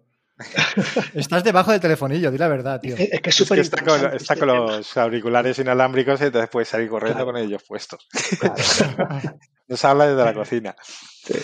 Estás 1.14 1.44
debajo 1.44 1.72
del 1.72 1.80
telefonillo, 1.80 2.32
di 2.32 2.38
la 2.38 2.48
verdad, 2.48 2.82
tío. 2.82 2.96
Es, 2.96 3.12
es 3.12 3.22
que 3.22 3.30
es 3.30 3.50
que 3.50 3.60
está 3.60 3.84
con, 3.84 3.96
está 3.96 4.34
este 4.34 4.38
con 4.40 4.48
los 4.48 4.98
auriculares 4.98 5.60
inalámbricos 5.60 6.20
y 6.22 6.26
entonces 6.26 6.50
puedes 6.50 6.70
salir 6.70 6.90
corriendo 6.90 7.24
Claro. 7.24 7.34
con 7.34 7.42
ellos 7.42 7.64
puestos. 7.68 8.08
Claro. 8.40 8.56
Nos 9.68 9.86
habla 9.86 10.08
desde 10.08 10.26
la 10.26 10.34
cocina. 10.34 10.76
Sí. 10.82 11.36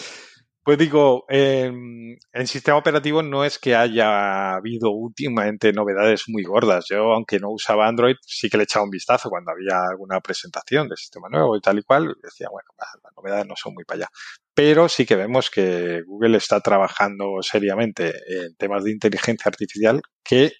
Pues 0.69 0.77
digo, 0.77 1.25
en 1.27 2.19
sistema 2.45 2.77
operativo 2.77 3.23
no 3.23 3.43
es 3.43 3.57
que 3.57 3.75
haya 3.75 4.53
habido 4.53 4.91
últimamente 4.91 5.73
novedades 5.73 6.25
muy 6.27 6.43
gordas. 6.43 6.85
Yo, 6.87 7.11
aunque 7.11 7.39
no 7.39 7.49
usaba 7.49 7.87
Android, 7.87 8.17
sí 8.21 8.51
que 8.51 8.57
le 8.57 8.65
echaba 8.65 8.85
un 8.85 8.91
vistazo 8.91 9.31
cuando 9.31 9.51
había 9.51 9.81
alguna 9.89 10.19
presentación 10.21 10.87
de 10.87 10.95
sistema 10.95 11.27
nuevo 11.27 11.57
y 11.57 11.61
tal 11.61 11.79
y 11.79 11.81
cual. 11.81 12.15
Decía, 12.21 12.49
bueno, 12.51 12.69
las 12.77 13.13
novedades 13.17 13.47
no 13.47 13.55
son 13.55 13.73
muy 13.73 13.83
para 13.83 14.01
allá. 14.01 14.09
Pero 14.53 14.87
sí 14.87 15.07
que 15.07 15.15
vemos 15.15 15.49
que 15.49 16.03
Google 16.05 16.37
está 16.37 16.59
trabajando 16.59 17.41
seriamente 17.41 18.13
en 18.27 18.55
temas 18.55 18.83
de 18.83 18.91
inteligencia 18.91 19.49
artificial 19.49 20.03
que 20.23 20.51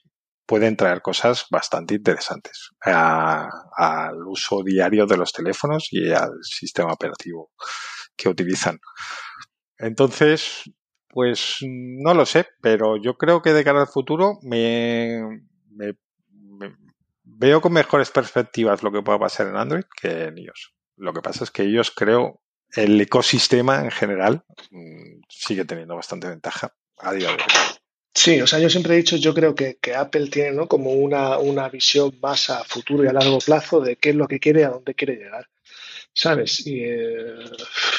pueden 0.47 0.76
traer 0.76 1.03
cosas 1.03 1.45
bastante 1.51 1.93
interesantes 1.93 2.72
al 2.82 4.26
uso 4.26 4.64
diario 4.64 5.05
de 5.05 5.18
los 5.18 5.32
teléfonos 5.32 5.89
y 5.91 6.12
al 6.12 6.32
sistema 6.41 6.93
operativo 6.93 7.51
que 8.18 8.28
utilizan. 8.28 8.80
Entonces, 9.80 10.69
pues 11.07 11.57
no 11.61 12.13
lo 12.13 12.25
sé, 12.25 12.47
pero 12.61 12.97
yo 13.01 13.17
creo 13.17 13.41
que 13.41 13.53
de 13.53 13.63
cara 13.63 13.82
al 13.82 13.88
futuro 13.88 14.38
me, 14.43 15.41
veo 17.23 17.61
con 17.61 17.73
mejores 17.73 18.11
perspectivas 18.11 18.84
lo 18.84 18.91
que 18.91 19.01
pueda 19.01 19.17
pasar 19.17 19.47
en 19.47 19.55
Android 19.55 19.86
que 19.99 20.25
en 20.25 20.38
iOS. 20.38 20.73
Lo 20.97 21.13
que 21.13 21.21
pasa 21.21 21.45
es 21.45 21.51
que 21.51 21.63
ellos 21.63 21.91
creo 21.91 22.41
el 22.73 22.99
ecosistema 23.01 23.84
en 23.84 23.91
general 23.91 24.43
mm, 24.69 25.21
sigue 25.30 25.65
teniendo 25.65 25.95
bastante 25.95 26.27
ventaja 26.27 26.75
a 26.97 27.13
de. 27.13 27.25
Sí, 28.13 28.41
o 28.41 28.47
sea, 28.47 28.59
yo 28.59 28.69
siempre 28.69 28.93
he 28.93 28.97
dicho, 28.97 29.15
yo 29.15 29.34
creo 29.34 29.55
que, 29.55 29.77
que 29.82 29.95
Apple 29.95 30.30
tiene 30.30 30.51
¿no? 30.51 30.67
como 30.67 30.91
una, 30.91 31.38
una 31.38 31.69
visión 31.69 32.17
más 32.21 32.49
a 32.49 32.63
futuro 32.65 33.03
y 33.03 33.07
a 33.07 33.13
largo 33.13 33.38
plazo 33.39 33.80
de 33.80 33.95
qué 33.95 34.09
es 34.09 34.15
lo 34.15 34.27
que 34.27 34.39
quiere 34.39 34.61
y 34.61 34.63
a 34.63 34.69
dónde 34.69 34.93
quiere 34.93 35.15
llegar. 35.15 35.47
¿Sabes? 36.22 36.67
Y, 36.67 36.84
eh, 36.84 37.45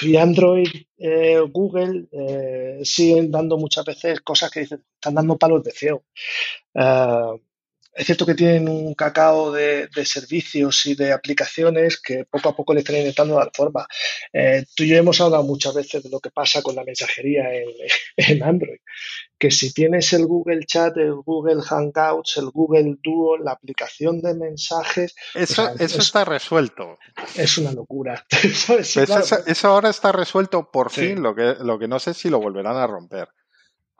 y 0.03 0.16
Android, 0.16 0.68
eh, 0.99 1.41
Google 1.51 2.07
eh, 2.12 2.81
siguen 2.85 3.31
dando 3.31 3.57
muchas 3.57 3.83
veces 3.87 4.21
cosas 4.21 4.51
que 4.51 4.61
dicen, 4.61 4.85
están 4.95 5.14
dando 5.14 5.39
palos 5.39 5.64
de 5.64 5.71
ciego. 5.71 6.05
Eh, 6.75 7.41
es 8.01 8.07
cierto 8.07 8.24
que 8.26 8.34
tienen 8.34 8.68
un 8.68 8.94
cacao 8.94 9.53
de, 9.53 9.88
de 9.94 10.05
servicios 10.05 10.86
y 10.86 10.94
de 10.94 11.12
aplicaciones 11.12 12.01
que 12.01 12.24
poco 12.24 12.48
a 12.48 12.57
poco 12.57 12.72
le 12.74 12.80
están 12.80 12.96
intentando 12.96 13.36
dar 13.36 13.51
forma. 13.55 13.86
Eh, 14.32 14.64
tú 14.74 14.84
y 14.84 14.88
yo 14.88 14.96
hemos 14.96 15.20
hablado 15.20 15.42
muchas 15.44 15.74
veces 15.74 16.03
de 16.03 16.11
lo 16.11 16.18
que 16.20 16.30
pasa 16.30 16.62
con 16.62 16.74
la 16.74 16.84
mensajería 16.84 17.53
en, 17.55 17.68
en 18.16 18.42
Android 18.42 18.78
que 19.38 19.51
si 19.51 19.72
tienes 19.72 20.12
el 20.12 20.26
Google 20.26 20.66
Chat, 20.66 20.98
el 20.98 21.14
Google 21.14 21.62
Hangouts, 21.62 22.36
el 22.36 22.51
Google 22.51 22.96
Duo, 23.03 23.38
la 23.38 23.53
aplicación 23.53 24.20
de 24.20 24.34
mensajes, 24.34 25.14
Eso, 25.34 25.62
O 25.62 25.64
sea, 25.64 25.74
eso 25.76 25.96
es- 25.98 26.05
está 26.07 26.26
resuelto. 26.26 26.98
es 27.36 27.57
una 27.57 27.72
locura. 27.72 28.22
¿Sabes? 28.55 28.88
Sí, 28.88 28.98
Pues 28.98 29.07
claro. 29.07 29.24
eso, 29.24 29.38
eso 29.46 29.68
ahora 29.68 29.88
está 29.88 30.12
resuelto 30.12 30.70
por 30.70 30.92
Sí. 30.92 31.01
fin, 31.01 31.22
lo 31.22 31.34
que, 31.34 31.55
lo 31.61 31.78
que 31.78 31.88
no 31.88 31.98
sé 31.98 32.12
si 32.12 32.28
lo 32.28 32.38
volverán 32.38 32.76
a 32.76 32.86
romper. 32.86 33.28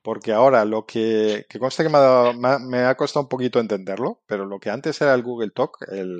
Porque 0.03 0.33
ahora 0.33 0.65
lo 0.65 0.87
que, 0.87 1.47
que 1.49 1.59
conste 1.59 1.83
que 1.83 1.89
me 1.91 1.99
ha, 1.99 2.01
dado- 2.01 2.33
me 2.35 2.49
ha- 2.49 2.59
me 2.59 2.79
ha 2.85 2.97
costado 2.97 3.25
un 3.25 3.29
poquito 3.29 3.61
entenderlo, 3.61 4.23
pero 4.27 4.47
lo 4.47 4.59
que 4.59 4.71
antes 4.71 5.01
era 5.01 5.15
el 5.15 5.23
Google 5.23 5.51
Talk, 5.55 5.77
el, 5.93 6.11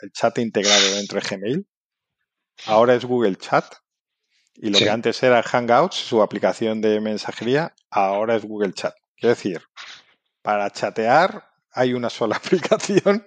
el 0.00 0.12
chat 0.12 0.38
integrado 0.38 0.94
dentro 0.96 1.18
de 1.20 1.26
Gmail, 1.26 1.66
ahora 2.66 2.94
es 2.94 3.04
Google 3.04 3.36
Chat. 3.36 3.64
Y 4.56 4.70
lo 4.70 4.78
Sí. 4.78 4.84
que 4.84 4.90
antes 4.90 5.22
era 5.22 5.42
Hangouts, 5.42 5.96
su 5.96 6.22
aplicación 6.22 6.80
de 6.82 7.00
mensajería, 7.00 7.74
ahora 7.90 8.36
es 8.36 8.44
Google 8.44 8.74
Chat. 8.74 8.94
Quiero 9.16 9.34
decir, 9.34 9.62
para 10.42 10.70
chatear 10.70 11.44
hay 11.72 11.94
una 11.94 12.10
sola 12.10 12.36
aplicación 12.74 13.24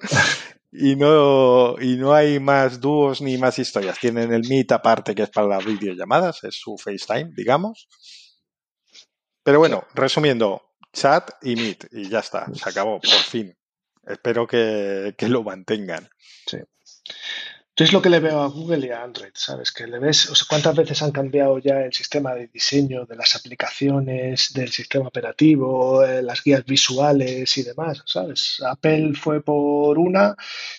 y 0.71 0.95
no, 0.95 1.75
y 1.81 1.97
no 1.97 2.13
hay 2.13 2.39
más 2.39 2.79
dúos 2.79 3.21
ni 3.21 3.37
más 3.37 3.57
historias. 3.59 3.97
Tienen 3.99 4.31
el 4.33 4.47
Meet 4.47 4.71
aparte 4.73 5.15
que 5.15 5.23
es 5.23 5.29
para 5.31 5.47
las 5.47 5.65
videollamadas, 5.65 6.43
es 6.43 6.55
su 6.55 6.77
FaceTime, 6.77 7.31
digamos. 7.35 7.87
Pero 9.43 9.59
bueno, 9.59 9.85
resumiendo, 9.93 10.61
chat 10.93 11.31
y 11.41 11.55
Meet 11.55 11.87
y 11.91 12.09
ya 12.09 12.19
está, 12.19 12.47
se 12.53 12.69
acabó, 12.69 12.99
por 12.99 13.11
fin. 13.11 13.55
Espero 14.05 14.47
que, 14.47 15.15
que 15.17 15.27
lo 15.27 15.43
mantengan. 15.43 16.09
Yo 17.75 17.85
es 17.85 17.91
lo 17.91 18.03
que 18.03 18.09
le 18.11 18.19
veo 18.19 18.39
a 18.39 18.49
Google 18.49 18.85
y 18.85 18.91
a 18.91 19.01
Android, 19.01 19.31
¿sabes? 19.33 19.71
Que 19.71 19.87
le 19.87 19.97
ves, 19.97 20.31
cuántas 20.47 20.75
veces 20.75 21.01
han 21.01 21.11
cambiado 21.11 21.57
ya 21.57 21.81
el 21.81 21.91
sistema 21.91 22.35
de 22.35 22.45
diseño 22.45 23.07
de 23.07 23.15
las 23.15 23.35
aplicaciones, 23.35 24.53
del 24.53 24.69
sistema 24.69 25.07
operativo, 25.07 26.03
eh, 26.05 26.21
las 26.21 26.43
guías 26.43 26.63
visuales 26.65 27.57
y 27.57 27.63
demás, 27.63 28.03
¿sabes? 28.05 28.61
Apple 28.63 29.13
fue 29.15 29.41
por 29.41 29.97
una 29.97 30.35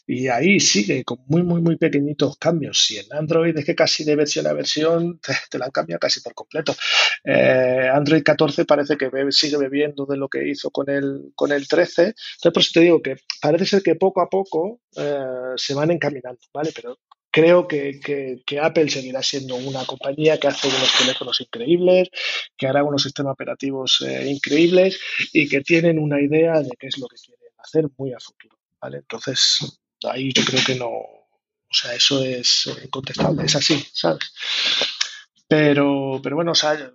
y 0.07 0.29
ahí 0.29 0.61
sigue 0.61 1.03
con 1.03 1.19
muy, 1.27 1.43
muy, 1.43 1.61
muy 1.61 1.77
pequeñitos 1.77 2.37
cambios. 2.39 2.89
Y 2.93 2.99
en 2.99 3.07
Android 3.13 3.59
es 3.59 3.65
que 3.65 3.75
casi 3.75 4.05
de 4.05 4.15
versión 4.15 4.47
a 4.47 4.53
versión 4.53 5.19
te, 5.27 5.35
te 5.51 5.59
la 5.59 5.65
han 5.65 5.73
cambiado 5.73 5.99
casi 5.99 6.21
por 6.21 6.35
completo. 6.35 6.77
Eh, 7.25 7.91
Android 7.93 8.23
14 8.23 8.65
parece 8.67 8.97
que 8.97 9.11
sigue 9.31 9.57
bebiendo 9.57 10.07
de 10.07 10.17
lo 10.17 10.29
que 10.29 10.49
hizo 10.49 10.71
con 10.71 10.89
el, 10.89 11.33
con 11.35 11.51
el 11.51 11.67
13. 11.67 12.03
Entonces, 12.03 12.53
por 12.53 12.61
eso 12.63 12.71
te 12.73 12.81
digo 12.81 13.03
que 13.03 13.17
parece 13.41 13.67
ser 13.67 13.83
que 13.83 13.97
poco 13.97 14.21
a 14.21 14.29
poco 14.29 14.81
eh, 14.97 15.55
se 15.57 15.75
van 15.75 15.91
encaminando, 15.91 16.41
¿vale? 16.53 16.71
Pero 16.75 16.84
creo 17.35 17.66
que, 17.66 17.99
que- 18.47 18.61
Apple 18.61 18.89
seguirá 18.89 19.20
siendo 19.20 19.57
una 19.57 19.85
compañía 19.85 20.39
que 20.39 20.47
hace 20.47 20.68
unos 20.68 20.97
teléfonos 20.97 21.41
increíbles, 21.41 22.09
que 22.57 22.68
hará 22.68 22.85
unos 22.85 23.03
sistemas 23.03 23.32
operativos 23.32 24.01
eh, 24.07 24.30
increíbles 24.30 25.01
y 25.32 25.49
que 25.49 25.61
tienen 25.61 25.99
una 25.99 26.20
idea 26.20 26.61
de 26.61 26.70
qué 26.78 26.87
es 26.87 26.99
lo 26.99 27.09
que 27.09 27.16
quieren 27.16 27.51
hacer 27.59 27.87
muy 27.99 28.12
a 28.12 28.20
futuro, 28.20 28.57
¿vale? 28.80 28.99
Entonces, 28.99 29.80
ahí 30.09 30.32
yo 30.32 30.45
creo 30.45 30.61
que 30.64 30.76
no, 30.76 30.87
o 30.87 31.72
sea, 31.72 31.93
eso 31.93 32.22
es 32.22 32.68
eh, 32.68 32.85
incontestable, 32.85 33.45
es 33.45 33.57
así, 33.57 33.85
¿sabes? 33.93 34.32
Pero, 35.49 36.20
pero 36.22 36.37
bueno, 36.37 36.53
o 36.53 36.55
sea, 36.55 36.95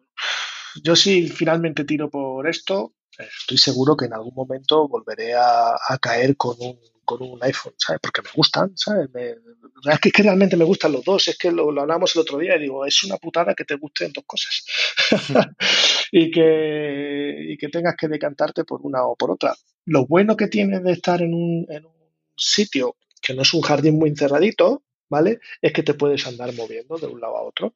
yo 0.82 0.96
si 0.96 1.28
finalmente 1.28 1.84
tiro 1.84 2.10
por 2.10 2.48
esto, 2.48 2.94
estoy 3.18 3.58
seguro 3.58 3.98
que 3.98 4.06
en 4.06 4.14
algún 4.14 4.34
momento 4.34 4.88
volveré 4.88 5.34
a, 5.36 5.76
caer 6.02 6.38
con 6.38 6.56
un, 6.62 6.80
con 7.10 7.24
un 7.24 7.44
iPhone, 7.44 7.74
¿sabes? 7.76 8.00
Porque 8.04 8.22
me 8.22 8.30
gustan, 8.36 8.72
¿sabes? 8.76 9.10
es, 9.16 10.00
que, 10.00 10.22
realmente 10.22 10.56
me 10.56 10.64
gustan 10.64 10.92
los 10.92 11.04
dos, 11.04 11.28
es 11.28 11.40
que 11.40 11.52
lo, 11.52 11.70
hablamos 11.82 12.16
el 12.16 12.22
otro 12.22 12.38
día 12.38 12.56
y 12.56 12.60
digo, 12.60 12.86
es 12.86 13.04
una 13.04 13.18
putada 13.18 13.56
que 13.56 13.66
te 13.66 13.74
gusten 13.78 14.14
dos 14.14 14.26
cosas 14.28 14.64
y, 16.12 16.30
que, 16.30 17.46
y 17.50 17.58
que 17.58 17.70
tengas 17.70 17.96
que 17.96 18.08
decantarte 18.08 18.64
por 18.64 18.82
una 18.84 19.04
o 19.06 19.16
por 19.16 19.32
otra. 19.32 19.56
Lo 19.86 20.06
bueno 20.06 20.38
que 20.38 20.50
tiene 20.50 20.82
de 20.82 20.92
estar 20.92 21.24
en 21.24 21.34
un, 21.34 21.66
en 21.68 21.88
un 21.88 21.96
sitio 22.38 22.96
que 23.20 23.34
no 23.34 23.42
es 23.42 23.56
un 23.56 23.62
jardín 23.62 23.98
muy 23.98 24.10
encerradito, 24.10 24.84
¿vale? 25.10 25.40
Es 25.64 25.74
que 25.74 25.82
te 25.82 25.96
puedes 25.96 26.28
andar 26.28 26.54
moviendo 26.54 27.00
de 27.00 27.08
un 27.08 27.20
lado 27.20 27.38
a 27.38 27.42
otro. 27.42 27.74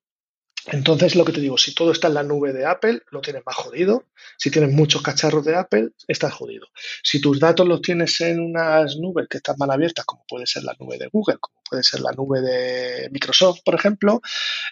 Entonces, 0.68 1.16
lo 1.16 1.26
que 1.26 1.34
te 1.34 1.41
digo, 1.41 1.57
si 1.57 1.76
todo 1.76 1.91
está 1.91 2.07
en 2.07 2.14
la 2.14 2.24
nube 2.24 2.53
de 2.53 2.66
Apple, 2.66 3.01
lo 3.11 3.20
tienes 3.20 3.43
más 3.45 3.55
jodido. 3.55 4.05
Si 4.38 4.49
tienes 4.49 4.72
muchos 4.72 5.01
cacharros 5.01 5.43
de 5.43 5.55
Apple, 5.55 5.89
estás 6.07 6.34
jodido. 6.34 6.68
Si 7.03 7.20
tus 7.20 7.39
datos 7.39 7.68
los 7.68 7.82
tienes 7.82 8.22
en 8.22 8.39
unas 8.39 8.95
nubes 8.95 9.28
que 9.30 9.38
están 9.38 9.55
mal 9.59 9.72
abiertas, 9.72 10.05
como 10.05 10.24
puede 10.26 10.45
ser 10.45 10.64
la 10.64 10.74
nube 10.80 10.97
de 10.97 11.09
Google, 11.11 11.38
como 11.39 11.61
puede 11.70 11.84
ser 11.84 11.99
la 11.99 12.11
nube 12.14 12.39
de 12.39 13.09
Microsoft, 13.11 13.59
por 13.66 13.76
ejemplo, 13.76 14.22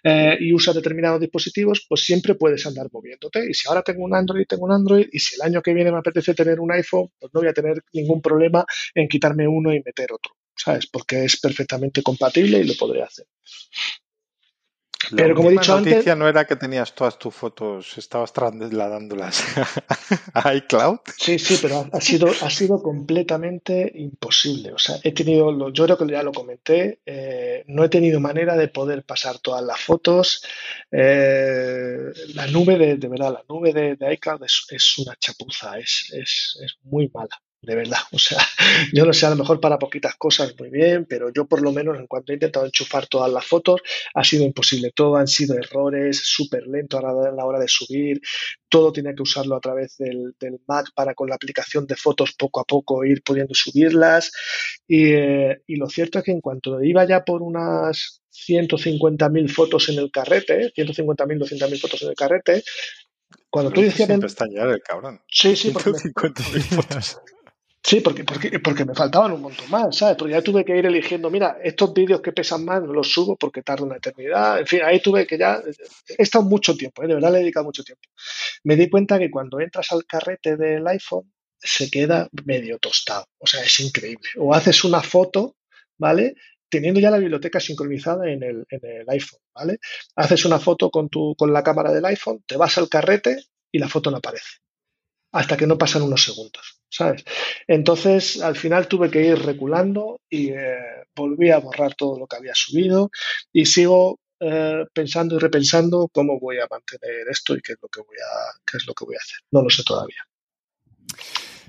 eh, 0.03 0.37
y 0.39 0.53
usas 0.53 0.75
determinados 0.75 1.19
dispositivos, 1.19 1.85
pues 1.89 2.01
siempre 2.01 2.35
puedes 2.35 2.65
andar 2.65 2.87
moviéndote. 2.91 3.49
Y 3.49 3.53
si 3.53 3.67
ahora 3.67 3.81
tengo 3.81 4.05
un 4.05 4.15
Android, 4.15 4.45
tengo 4.47 4.65
un 4.65 4.71
Android, 4.71 5.07
y 5.11 5.19
si 5.19 5.35
el 5.35 5.41
año 5.41 5.61
que 5.61 5.73
viene 5.73 5.91
me 5.91 5.97
apetece 5.97 6.33
tener 6.33 6.61
un 6.61 6.71
iPhone, 6.71 7.09
pues 7.19 7.33
no 7.33 7.41
voy 7.41 7.49
a 7.49 7.53
tener 7.53 7.83
ningún 7.91 8.21
problema 8.21 8.65
en 8.95 9.09
quitarme 9.09 9.45
uno 9.45 9.73
y 9.73 9.81
meter 9.83 10.13
otro, 10.13 10.37
¿sabes? 10.55 10.87
Porque 10.87 11.25
es 11.25 11.37
perfectamente 11.37 12.01
compatible 12.01 12.59
y 12.59 12.63
lo 12.63 12.75
podré 12.75 13.03
hacer. 13.03 13.25
Pero 15.15 15.35
como 15.35 15.49
he 15.49 15.53
dicho 15.53 15.75
noticia 15.79 16.15
no 16.15 16.27
era 16.27 16.45
que 16.45 16.55
tenías 16.55 16.93
todas 16.93 17.17
tus 17.17 17.33
fotos, 17.33 17.97
estabas 17.97 18.31
trasladándolas 18.33 19.43
a 20.33 20.53
iCloud. 20.55 20.99
Sí, 21.17 21.39
sí, 21.39 21.57
pero 21.61 21.87
ha 21.91 22.01
sido, 22.01 22.27
ha 22.27 22.49
sido 22.49 22.81
completamente 22.81 23.91
imposible. 23.95 24.73
O 24.73 24.77
sea, 24.77 24.97
he 25.03 25.11
tenido, 25.11 25.71
yo 25.71 25.85
creo 25.85 25.97
que 25.97 26.07
ya 26.07 26.23
lo 26.23 26.31
comenté, 26.31 26.99
eh, 27.05 27.63
no 27.67 27.83
he 27.83 27.89
tenido 27.89 28.19
manera 28.19 28.55
de 28.55 28.67
poder 28.67 29.03
pasar 29.03 29.39
todas 29.39 29.63
las 29.63 29.79
fotos. 29.79 30.45
Eh, 30.91 32.11
la 32.35 32.47
nube 32.47 32.77
de, 32.77 32.97
de 32.97 33.07
verdad, 33.07 33.33
la 33.33 33.43
nube 33.49 33.73
de, 33.73 34.13
iCloud 34.13 34.43
es, 34.43 34.65
es, 34.69 34.97
una 34.99 35.15
chapuza, 35.15 35.77
es, 35.79 36.11
es, 36.13 36.59
es 36.63 36.77
muy 36.83 37.09
mala 37.13 37.41
de 37.61 37.75
verdad. 37.75 37.97
O 38.13 38.19
sea, 38.19 38.39
yo 38.93 39.05
no 39.05 39.13
sé, 39.13 39.25
a 39.25 39.29
lo 39.29 39.35
mejor 39.37 39.59
para 39.59 39.79
poquitas 39.79 40.15
cosas 40.15 40.53
muy 40.59 40.69
bien, 40.69 41.05
pero 41.05 41.31
yo 41.33 41.45
por 41.45 41.61
lo 41.61 41.71
menos 41.71 41.97
en 41.97 42.07
cuanto 42.07 42.31
he 42.31 42.35
intentado 42.35 42.65
enchufar 42.65 43.07
todas 43.07 43.31
las 43.31 43.45
fotos, 43.45 43.81
ha 44.13 44.23
sido 44.23 44.43
imposible. 44.43 44.91
Todo 44.93 45.15
han 45.15 45.27
sido 45.27 45.55
errores, 45.55 46.21
súper 46.23 46.67
lento 46.67 46.97
a 46.97 47.31
la 47.31 47.45
hora 47.45 47.59
de 47.59 47.67
subir, 47.67 48.21
todo 48.69 48.91
tiene 48.91 49.15
que 49.15 49.23
usarlo 49.23 49.55
a 49.55 49.61
través 49.61 49.97
del, 49.97 50.33
Mac 50.67 50.87
para 50.93 51.13
con 51.13 51.29
la 51.29 51.35
aplicación 51.35 51.85
de 51.87 51.95
fotos 51.95 52.33
poco 52.33 52.59
a 52.59 52.65
poco 52.65 53.03
ir 53.05 53.23
pudiendo 53.23 53.53
subirlas. 53.53 54.31
Y, 54.87 55.13
eh, 55.13 55.61
y 55.67 55.75
lo 55.77 55.87
cierto 55.87 56.19
es 56.19 56.25
que 56.25 56.31
en 56.31 56.41
cuanto 56.41 56.83
iba 56.83 57.05
ya 57.05 57.23
por 57.23 57.41
unas 57.41 58.21
150.000 58.31 59.49
fotos 59.49 59.89
en 59.89 59.99
el 59.99 60.11
carrete, 60.11 60.73
150.000, 60.73 61.15
200.000 61.15 61.79
fotos 61.79 62.01
en 62.03 62.09
el 62.09 62.15
carrete, 62.15 62.63
cuando 63.49 63.71
tú 63.71 63.81
decías... 63.81 64.07
Siempre 64.07 64.29
el 64.29 64.81
cabrón. 64.81 65.21
Sí, 65.29 65.55
sí, 65.55 65.71
porque... 65.71 65.91
150.000 65.91 66.61
fotos. 66.61 67.21
Sí, 67.83 67.99
porque, 67.99 68.23
porque, 68.23 68.59
porque 68.59 68.85
me 68.85 68.93
faltaban 68.93 69.31
un 69.31 69.41
montón 69.41 69.69
más, 69.69 69.97
¿sabes? 69.97 70.15
Porque 70.15 70.33
ya 70.33 70.41
tuve 70.41 70.63
que 70.63 70.77
ir 70.77 70.85
eligiendo, 70.85 71.31
mira, 71.31 71.57
estos 71.63 71.93
vídeos 71.93 72.21
que 72.21 72.31
pesan 72.31 72.63
más 72.63 72.83
los 72.83 73.11
subo 73.11 73.35
porque 73.35 73.63
tarda 73.63 73.85
una 73.85 73.97
eternidad. 73.97 74.59
En 74.59 74.67
fin, 74.67 74.81
ahí 74.83 75.01
tuve 75.01 75.25
que 75.25 75.37
ya. 75.37 75.61
He 76.07 76.21
estado 76.21 76.45
mucho 76.45 76.75
tiempo, 76.75 77.03
¿eh? 77.03 77.07
de 77.07 77.15
verdad 77.15 77.31
le 77.31 77.39
he 77.39 77.41
dedicado 77.41 77.65
mucho 77.65 77.83
tiempo. 77.83 78.03
Me 78.63 78.75
di 78.75 78.89
cuenta 78.89 79.17
que 79.17 79.31
cuando 79.31 79.59
entras 79.59 79.91
al 79.91 80.05
carrete 80.05 80.57
del 80.57 80.87
iPhone 80.87 81.31
se 81.57 81.89
queda 81.89 82.29
medio 82.45 82.77
tostado. 82.79 83.25
O 83.39 83.47
sea, 83.47 83.63
es 83.63 83.79
increíble. 83.79 84.29
O 84.37 84.53
haces 84.53 84.83
una 84.83 85.01
foto, 85.01 85.57
¿vale? 85.97 86.35
Teniendo 86.69 86.99
ya 86.99 87.11
la 87.11 87.17
biblioteca 87.17 87.59
sincronizada 87.59 88.29
en 88.29 88.43
el, 88.43 88.65
en 88.69 88.79
el 88.85 89.09
iPhone, 89.09 89.41
¿vale? 89.55 89.79
Haces 90.15 90.45
una 90.45 90.59
foto 90.59 90.91
con, 90.91 91.09
tu, 91.09 91.35
con 91.35 91.51
la 91.51 91.63
cámara 91.63 91.91
del 91.91 92.05
iPhone, 92.05 92.43
te 92.45 92.57
vas 92.57 92.77
al 92.77 92.89
carrete 92.89 93.37
y 93.71 93.79
la 93.79 93.89
foto 93.89 94.11
no 94.11 94.17
aparece. 94.17 94.59
Hasta 95.31 95.57
que 95.57 95.67
no 95.67 95.77
pasan 95.77 96.01
unos 96.01 96.23
segundos. 96.23 96.81
¿sabes? 96.91 97.23
Entonces, 97.67 98.41
al 98.41 98.55
final 98.55 98.87
tuve 98.87 99.09
que 99.09 99.25
ir 99.25 99.39
reculando 99.39 100.19
y 100.29 100.49
eh, 100.49 101.05
volví 101.15 101.49
a 101.49 101.59
borrar 101.59 101.95
todo 101.95 102.19
lo 102.19 102.27
que 102.27 102.35
había 102.35 102.53
subido 102.53 103.09
y 103.51 103.65
sigo 103.65 104.19
eh, 104.39 104.85
pensando 104.93 105.35
y 105.35 105.39
repensando 105.39 106.09
cómo 106.11 106.39
voy 106.39 106.57
a 106.57 106.67
mantener 106.69 107.27
esto 107.29 107.55
y 107.55 107.61
qué 107.61 107.73
es 107.73 107.79
lo 107.81 107.87
que 107.87 108.01
voy 108.01 108.17
a, 108.17 108.59
qué 108.69 108.77
es 108.77 108.85
lo 108.85 108.93
que 108.93 109.05
voy 109.05 109.15
a 109.15 109.19
hacer. 109.19 109.39
No 109.51 109.63
lo 109.63 109.69
sé 109.69 109.83
todavía. 109.83 110.27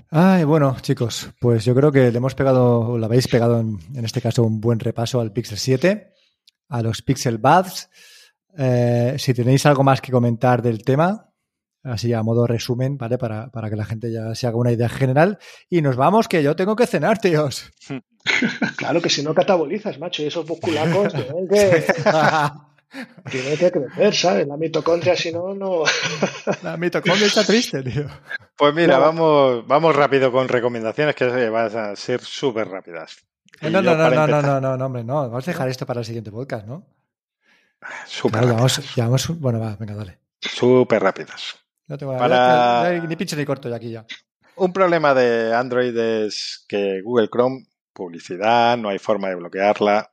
Ay, 0.09 0.43
bueno, 0.43 0.77
chicos, 0.81 1.29
pues 1.39 1.65
yo 1.65 1.73
creo 1.73 1.91
que 1.91 2.11
le 2.11 2.17
hemos 2.17 2.35
pegado, 2.35 2.81
o 2.81 2.97
le 2.97 3.05
habéis 3.05 3.27
pegado 3.27 3.59
en, 3.59 4.05
este 4.05 4.21
caso 4.21 4.43
un 4.43 4.61
buen 4.61 4.79
repaso 4.79 5.19
al 5.19 5.31
Pixel 5.31 5.57
7, 5.57 6.13
a 6.69 6.81
los 6.83 7.01
Pixel 7.01 7.39
Buds. 7.39 7.89
Eh, 8.55 9.15
si 9.17 9.33
tenéis 9.33 9.65
algo 9.65 9.83
más 9.83 10.01
que 10.01 10.11
comentar 10.11 10.61
del 10.61 10.83
tema, 10.83 11.32
así 11.83 12.13
a 12.13 12.23
modo 12.23 12.47
resumen, 12.47 12.97
¿vale? 12.97 13.17
Para, 13.17 13.49
para, 13.49 13.69
que 13.69 13.75
la 13.75 13.85
gente 13.85 14.11
ya 14.11 14.33
se 14.35 14.47
haga 14.47 14.57
una 14.57 14.71
idea 14.71 14.89
general. 14.89 15.39
Y 15.69 15.81
nos 15.81 15.95
vamos, 15.95 16.27
que 16.27 16.41
yo 16.41 16.55
tengo 16.55 16.75
que 16.75 16.87
cenar, 16.87 17.19
tíos. 17.19 17.71
claro 18.77 19.01
que 19.01 19.09
si 19.09 19.23
no 19.23 19.33
catabolizas, 19.33 19.99
macho, 19.99 20.23
y 20.23 20.27
esos 20.27 20.47
musculacos 20.47 21.13
tienen 21.13 21.47
que, 21.47 21.85
tienen 23.29 23.57
que 23.57 23.71
crecer, 23.71 24.15
¿sabes? 24.15 24.47
La 24.47 24.57
mitocondria, 24.57 25.15
si 25.15 25.31
no, 25.31 25.53
no. 25.53 25.83
la 26.63 26.77
mitocondria 26.77 27.27
está 27.27 27.43
triste, 27.43 27.83
tío. 27.83 28.07
Pues 28.55 28.73
mira, 28.73 28.97
vamos, 28.97 29.67
vamos 29.67 29.95
rápido 29.95 30.31
con 30.31 30.47
recomendaciones 30.47 31.15
que 31.15 31.49
van 31.49 31.77
a 31.77 31.95
ser 31.95 32.21
súper 32.21 32.69
rápidas. 32.69 33.17
No, 33.61 33.69
no, 33.69 33.81
no, 33.81 33.95
no, 33.95 34.27
no, 34.27 34.41
no, 34.41 34.61
no, 34.61 34.77
no, 34.77 34.85
hombre, 34.85 35.03
no. 35.03 35.29
Vamos 35.29 35.47
a 35.47 35.51
dejar 35.51 35.69
esto 35.69 35.85
para 35.85 36.01
el 36.01 36.05
siguiente 36.05 36.31
podcast, 36.31 36.65
¿no? 36.65 36.85
Súper 38.07 38.41
claro, 38.41 38.55
vamos, 38.55 39.39
Bueno, 39.39 39.59
va, 39.59 39.75
venga, 39.75 39.95
dale. 39.95 40.19
Súper 40.39 41.01
rápidas. 41.01 41.62
No 41.87 41.97
Para... 41.97 43.01
ni 43.07 43.15
pinche 43.15 43.35
ni 43.35 43.45
corto 43.45 43.69
ya 43.69 43.75
aquí 43.75 43.91
ya. 43.91 44.05
Un 44.55 44.71
problema 44.71 45.13
de 45.13 45.53
Android 45.53 45.97
es 45.97 46.65
que 46.67 47.01
Google 47.01 47.29
Chrome, 47.29 47.65
publicidad, 47.91 48.77
no 48.77 48.89
hay 48.89 48.99
forma 48.99 49.29
de 49.29 49.35
bloquearla. 49.35 50.11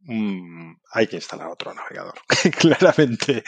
Mm, 0.00 0.74
hay 0.92 1.06
que 1.06 1.16
instalar 1.16 1.48
otro 1.48 1.72
navegador, 1.74 2.14
claramente, 2.58 3.42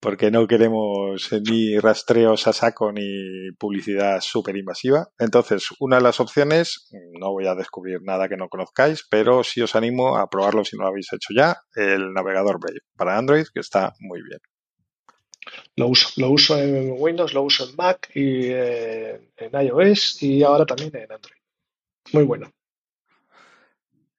porque 0.00 0.30
no 0.30 0.46
queremos 0.46 1.30
ni 1.48 1.78
rastreos 1.78 2.46
a 2.46 2.52
saco 2.52 2.92
ni 2.92 3.50
publicidad 3.58 4.20
súper 4.20 4.56
invasiva. 4.56 5.08
Entonces, 5.18 5.68
una 5.80 5.96
de 5.96 6.02
las 6.02 6.20
opciones, 6.20 6.88
no 7.20 7.32
voy 7.32 7.46
a 7.46 7.54
descubrir 7.54 8.00
nada 8.02 8.28
que 8.28 8.36
no 8.36 8.48
conozcáis, 8.48 9.04
pero 9.10 9.42
sí 9.42 9.60
os 9.60 9.74
animo 9.74 10.16
a 10.16 10.28
probarlo 10.28 10.64
si 10.64 10.76
no 10.76 10.84
lo 10.84 10.90
habéis 10.90 11.12
hecho 11.12 11.34
ya, 11.34 11.56
el 11.74 12.12
navegador 12.12 12.60
Brave 12.60 12.80
para 12.96 13.18
Android, 13.18 13.46
que 13.52 13.60
está 13.60 13.92
muy 13.98 14.22
bien. 14.22 14.40
Lo 15.76 15.88
uso, 15.88 16.08
lo 16.16 16.30
uso 16.30 16.58
en 16.58 16.94
Windows, 16.98 17.34
lo 17.34 17.42
uso 17.42 17.68
en 17.68 17.76
Mac 17.76 18.10
y 18.14 18.46
eh, 18.46 19.30
en 19.36 19.66
iOS 19.66 20.22
y 20.22 20.42
ahora 20.42 20.66
también 20.66 20.90
en 20.94 21.12
Android. 21.12 21.36
Muy 22.12 22.24
bueno. 22.24 22.50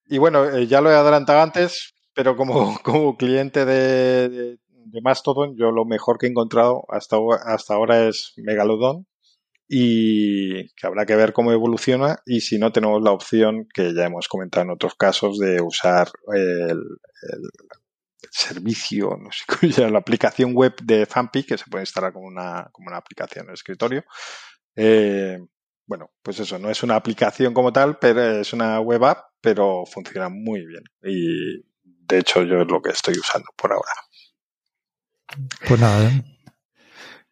Y 0.07 0.17
bueno, 0.17 0.45
eh, 0.49 0.67
ya 0.67 0.81
lo 0.81 0.91
he 0.91 0.95
adelantado 0.95 1.41
antes, 1.41 1.93
pero 2.13 2.35
como, 2.35 2.79
como 2.83 3.17
cliente 3.17 3.65
de, 3.65 4.29
de, 4.29 5.01
Mastodon, 5.01 5.55
yo 5.55 5.71
lo 5.71 5.85
mejor 5.85 6.17
que 6.17 6.25
he 6.25 6.29
encontrado 6.29 6.85
hasta, 6.89 7.17
hasta 7.45 7.75
ahora 7.75 8.07
es 8.07 8.33
Megalodon 8.37 9.05
y 9.67 10.67
que 10.73 10.87
habrá 10.87 11.05
que 11.05 11.15
ver 11.15 11.31
cómo 11.31 11.51
evoluciona 11.51 12.17
y 12.25 12.41
si 12.41 12.57
no 12.57 12.71
tenemos 12.71 13.03
la 13.03 13.11
opción 13.11 13.67
que 13.71 13.93
ya 13.93 14.05
hemos 14.05 14.27
comentado 14.27 14.63
en 14.63 14.71
otros 14.71 14.95
casos 14.95 15.37
de 15.37 15.61
usar 15.61 16.09
el 16.33 16.81
servicio, 18.31 19.17
no 19.21 19.31
sé 19.31 19.43
cómo 19.47 19.71
se 19.71 19.89
la 19.89 19.99
aplicación 19.99 20.53
web 20.53 20.75
de 20.81 21.05
Fampi, 21.05 21.43
que 21.43 21.57
se 21.57 21.65
puede 21.65 21.83
instalar 21.83 22.13
como 22.13 22.27
una, 22.27 22.69
como 22.71 22.87
una 22.87 22.97
aplicación 22.97 23.45
en 23.45 23.49
el 23.49 23.53
escritorio. 23.55 24.03
Eh, 24.75 25.39
bueno, 25.85 26.11
pues 26.21 26.39
eso, 26.39 26.59
no 26.59 26.69
es 26.69 26.83
una 26.83 26.95
aplicación 26.95 27.53
como 27.53 27.73
tal, 27.73 27.97
pero 27.97 28.21
es 28.39 28.53
una 28.53 28.79
web 28.79 29.03
app, 29.05 29.31
pero 29.41 29.85
funciona 29.85 30.29
muy 30.29 30.65
bien. 30.65 30.83
Y 31.01 31.63
de 31.83 32.19
hecho 32.19 32.43
yo 32.43 32.61
es 32.61 32.67
lo 32.67 32.81
que 32.81 32.91
estoy 32.91 33.17
usando 33.17 33.47
por 33.55 33.71
ahora. 33.71 33.91
Pues 35.67 35.79
nada, 35.79 36.09
¿eh? 36.09 36.38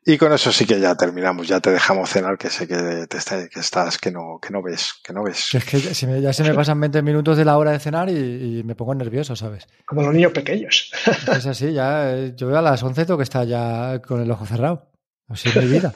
Y 0.09 0.17
con 0.17 0.31
eso 0.31 0.53
sí 0.53 0.65
que 0.65 0.79
ya 0.79 0.95
terminamos, 0.95 1.49
ya 1.49 1.59
te 1.59 1.69
dejamos 1.69 2.09
cenar, 2.09 2.37
que 2.37 2.49
sé 2.49 2.65
que, 2.65 3.07
te 3.07 3.49
que 3.49 3.59
estás, 3.59 3.97
que 3.97 4.09
no, 4.09 4.39
que 4.41 4.53
no 4.53 4.63
ves, 4.63 4.93
que 5.03 5.11
no 5.11 5.21
ves. 5.21 5.53
Es 5.53 5.65
que 5.65 5.81
ya 6.21 6.31
se 6.31 6.43
me 6.43 6.53
pasan 6.53 6.79
20 6.79 7.01
minutos 7.01 7.35
de 7.35 7.43
la 7.43 7.57
hora 7.57 7.71
de 7.71 7.79
cenar 7.79 8.09
y, 8.09 8.63
me 8.63 8.73
pongo 8.73 8.95
nervioso, 8.95 9.35
¿sabes? 9.35 9.67
Como 9.85 10.03
los 10.03 10.13
niños 10.13 10.31
pequeños. 10.31 10.93
Es 11.35 11.45
así, 11.45 11.73
ya, 11.73 12.15
eh, 12.15 12.33
yo 12.37 12.47
veo 12.47 12.57
a 12.57 12.61
las 12.61 12.81
11 12.81 13.05
tengo 13.05 13.17
que 13.17 13.23
estar 13.23 13.45
ya 13.45 14.01
con 14.01 14.21
el 14.21 14.31
ojo 14.31 14.45
cerrado. 14.45 14.89
Así 15.27 15.49
es 15.49 15.57
mi 15.57 15.65
vida. 15.65 15.93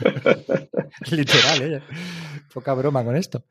Literal, 1.12 1.62
¿eh? 1.62 1.82
Poca 2.52 2.74
broma 2.74 3.04
con 3.04 3.16
esto. 3.16 3.44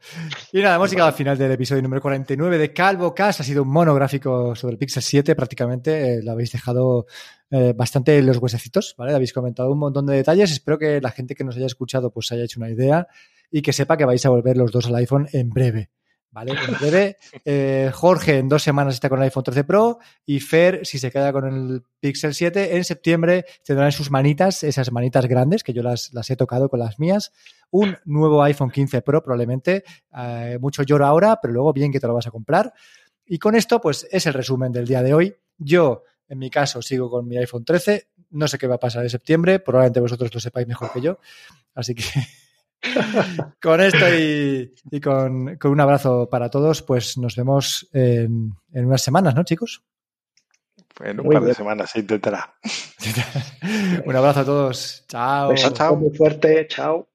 Y 0.51 0.62
nada, 0.62 0.76
hemos 0.76 0.89
llegado 0.89 1.10
al 1.10 1.16
final 1.16 1.38
del 1.38 1.51
episodio 1.51 1.82
número 1.82 2.01
49 2.01 2.58
de 2.58 2.74
Calvo 2.74 3.14
Cast. 3.14 3.41
Ha 3.41 3.43
sido 3.43 3.64
un 3.64 3.70
monográfico 3.70 4.56
sobre 4.56 4.74
el 4.74 4.78
Pixel 4.78 5.04
7 5.04 5.36
prácticamente. 5.36 6.16
Eh, 6.16 6.24
lo 6.24 6.32
habéis 6.32 6.51
dejado 6.51 7.06
eh, 7.56 7.72
bastante 7.78 8.20
los 8.24 8.38
huesecitos, 8.38 8.95
¿vale? 8.97 9.14
Habéis 9.14 9.32
comentado 9.32 9.72
un 9.72 9.78
montón 9.78 10.08
de 10.08 10.16
detalles. 10.16 10.51
Espero 10.51 10.80
que 10.80 10.99
la 10.99 11.12
gente 11.12 11.36
que 11.36 11.43
nos 11.43 11.56
haya 11.56 11.68
escuchado 11.68 12.12
pues 12.12 12.32
haya 12.32 12.45
hecho 12.45 12.60
una 12.60 12.72
idea 12.72 13.08
y 13.51 13.62
que 13.62 13.74
sepa 13.74 13.95
que 13.95 14.06
vais 14.06 14.26
a 14.26 14.30
volver 14.30 14.58
los 14.58 14.72
dos 14.72 14.88
al 14.88 14.95
iPhone 14.95 15.28
en 15.34 15.51
breve. 15.51 15.91
¿Vale? 16.32 16.54
En 16.54 16.74
breve, 16.80 17.18
eh, 17.45 17.91
Jorge 17.93 18.39
en 18.39 18.49
dos 18.49 18.64
semanas 18.64 18.95
está 18.95 19.08
con 19.08 19.20
el 19.20 19.26
iPhone 19.26 19.43
13 19.43 19.66
Pro 19.66 19.99
y 20.26 20.39
Fer, 20.39 20.84
si 20.84 20.97
se 20.97 21.12
queda 21.12 21.32
con 21.32 21.45
el 21.45 21.84
Pixel 21.99 22.34
7, 22.34 22.76
en 22.76 22.84
septiembre 22.84 23.45
tendrán 23.64 23.89
en 23.89 23.91
sus 23.91 24.10
manitas, 24.10 24.64
esas 24.64 24.91
manitas 24.91 25.28
grandes, 25.28 25.64
que 25.64 25.74
yo 25.74 25.84
las, 25.84 26.12
las 26.12 26.28
he 26.32 26.36
tocado 26.36 26.70
con 26.70 26.80
las 26.80 26.97
mías, 26.97 27.32
un 27.70 27.97
nuevo 28.06 28.41
iPhone 28.41 28.72
15 28.72 29.04
Pro 29.04 29.24
probablemente. 29.24 29.84
Eh, 30.18 30.58
mucho 30.60 30.82
lloro 30.82 31.06
ahora, 31.06 31.38
pero 31.39 31.54
luego 31.54 31.72
bien 31.72 31.91
que 31.91 31.99
te 31.99 32.08
lo 32.08 32.16
vas 32.16 32.26
a 32.26 32.32
comprar. 32.32 32.74
Y 33.28 33.38
con 33.38 33.54
esto, 33.54 33.80
pues 33.80 34.08
es 34.10 34.26
el 34.26 34.34
resumen 34.34 34.72
del 34.72 34.88
día 34.88 35.04
de 35.04 35.14
hoy. 35.14 35.36
Yo, 35.60 36.04
en 36.34 36.40
mi 36.40 36.50
caso, 36.50 36.82
sigo 36.82 37.10
con 37.10 37.28
mi 37.28 37.38
iPhone 37.38 37.64
13. 37.64 38.08
No 38.32 38.48
sé 38.48 38.58
qué 38.58 38.68
va 38.68 38.76
a 38.76 38.80
pasar 38.80 39.04
en 39.04 39.10
septiembre, 39.10 39.60
probablemente 39.60 40.00
vosotros 40.00 40.34
lo 40.34 40.40
sepáis 40.40 40.68
mejor 40.68 40.92
que 40.92 41.00
yo. 41.00 41.20
Así 41.76 41.94
que 41.94 42.04
con 43.62 43.80
esto 43.80 44.06
y, 44.12 45.00
con, 45.00 45.58
un 45.64 45.80
abrazo 45.80 46.28
para 46.30 46.50
todos, 46.50 46.82
pues 46.82 47.18
nos 47.20 47.36
vemos 47.36 47.88
en, 47.94 48.56
unas 48.74 49.02
semanas, 49.02 49.36
¿no, 49.36 49.44
chicos? 49.44 49.84
En 51.04 51.20
un 51.20 51.32
par 51.32 51.44
de 51.44 51.54
semanas 51.54 51.92
se 51.92 52.00
intentará. 52.00 52.56
un 54.06 54.16
abrazo 54.16 54.40
a 54.40 54.46
todos. 54.46 55.06
Chao. 55.08 55.54
chao. 55.56 55.96
Muy 55.96 56.16
fuerte. 56.16 56.68
Chao. 56.68 57.08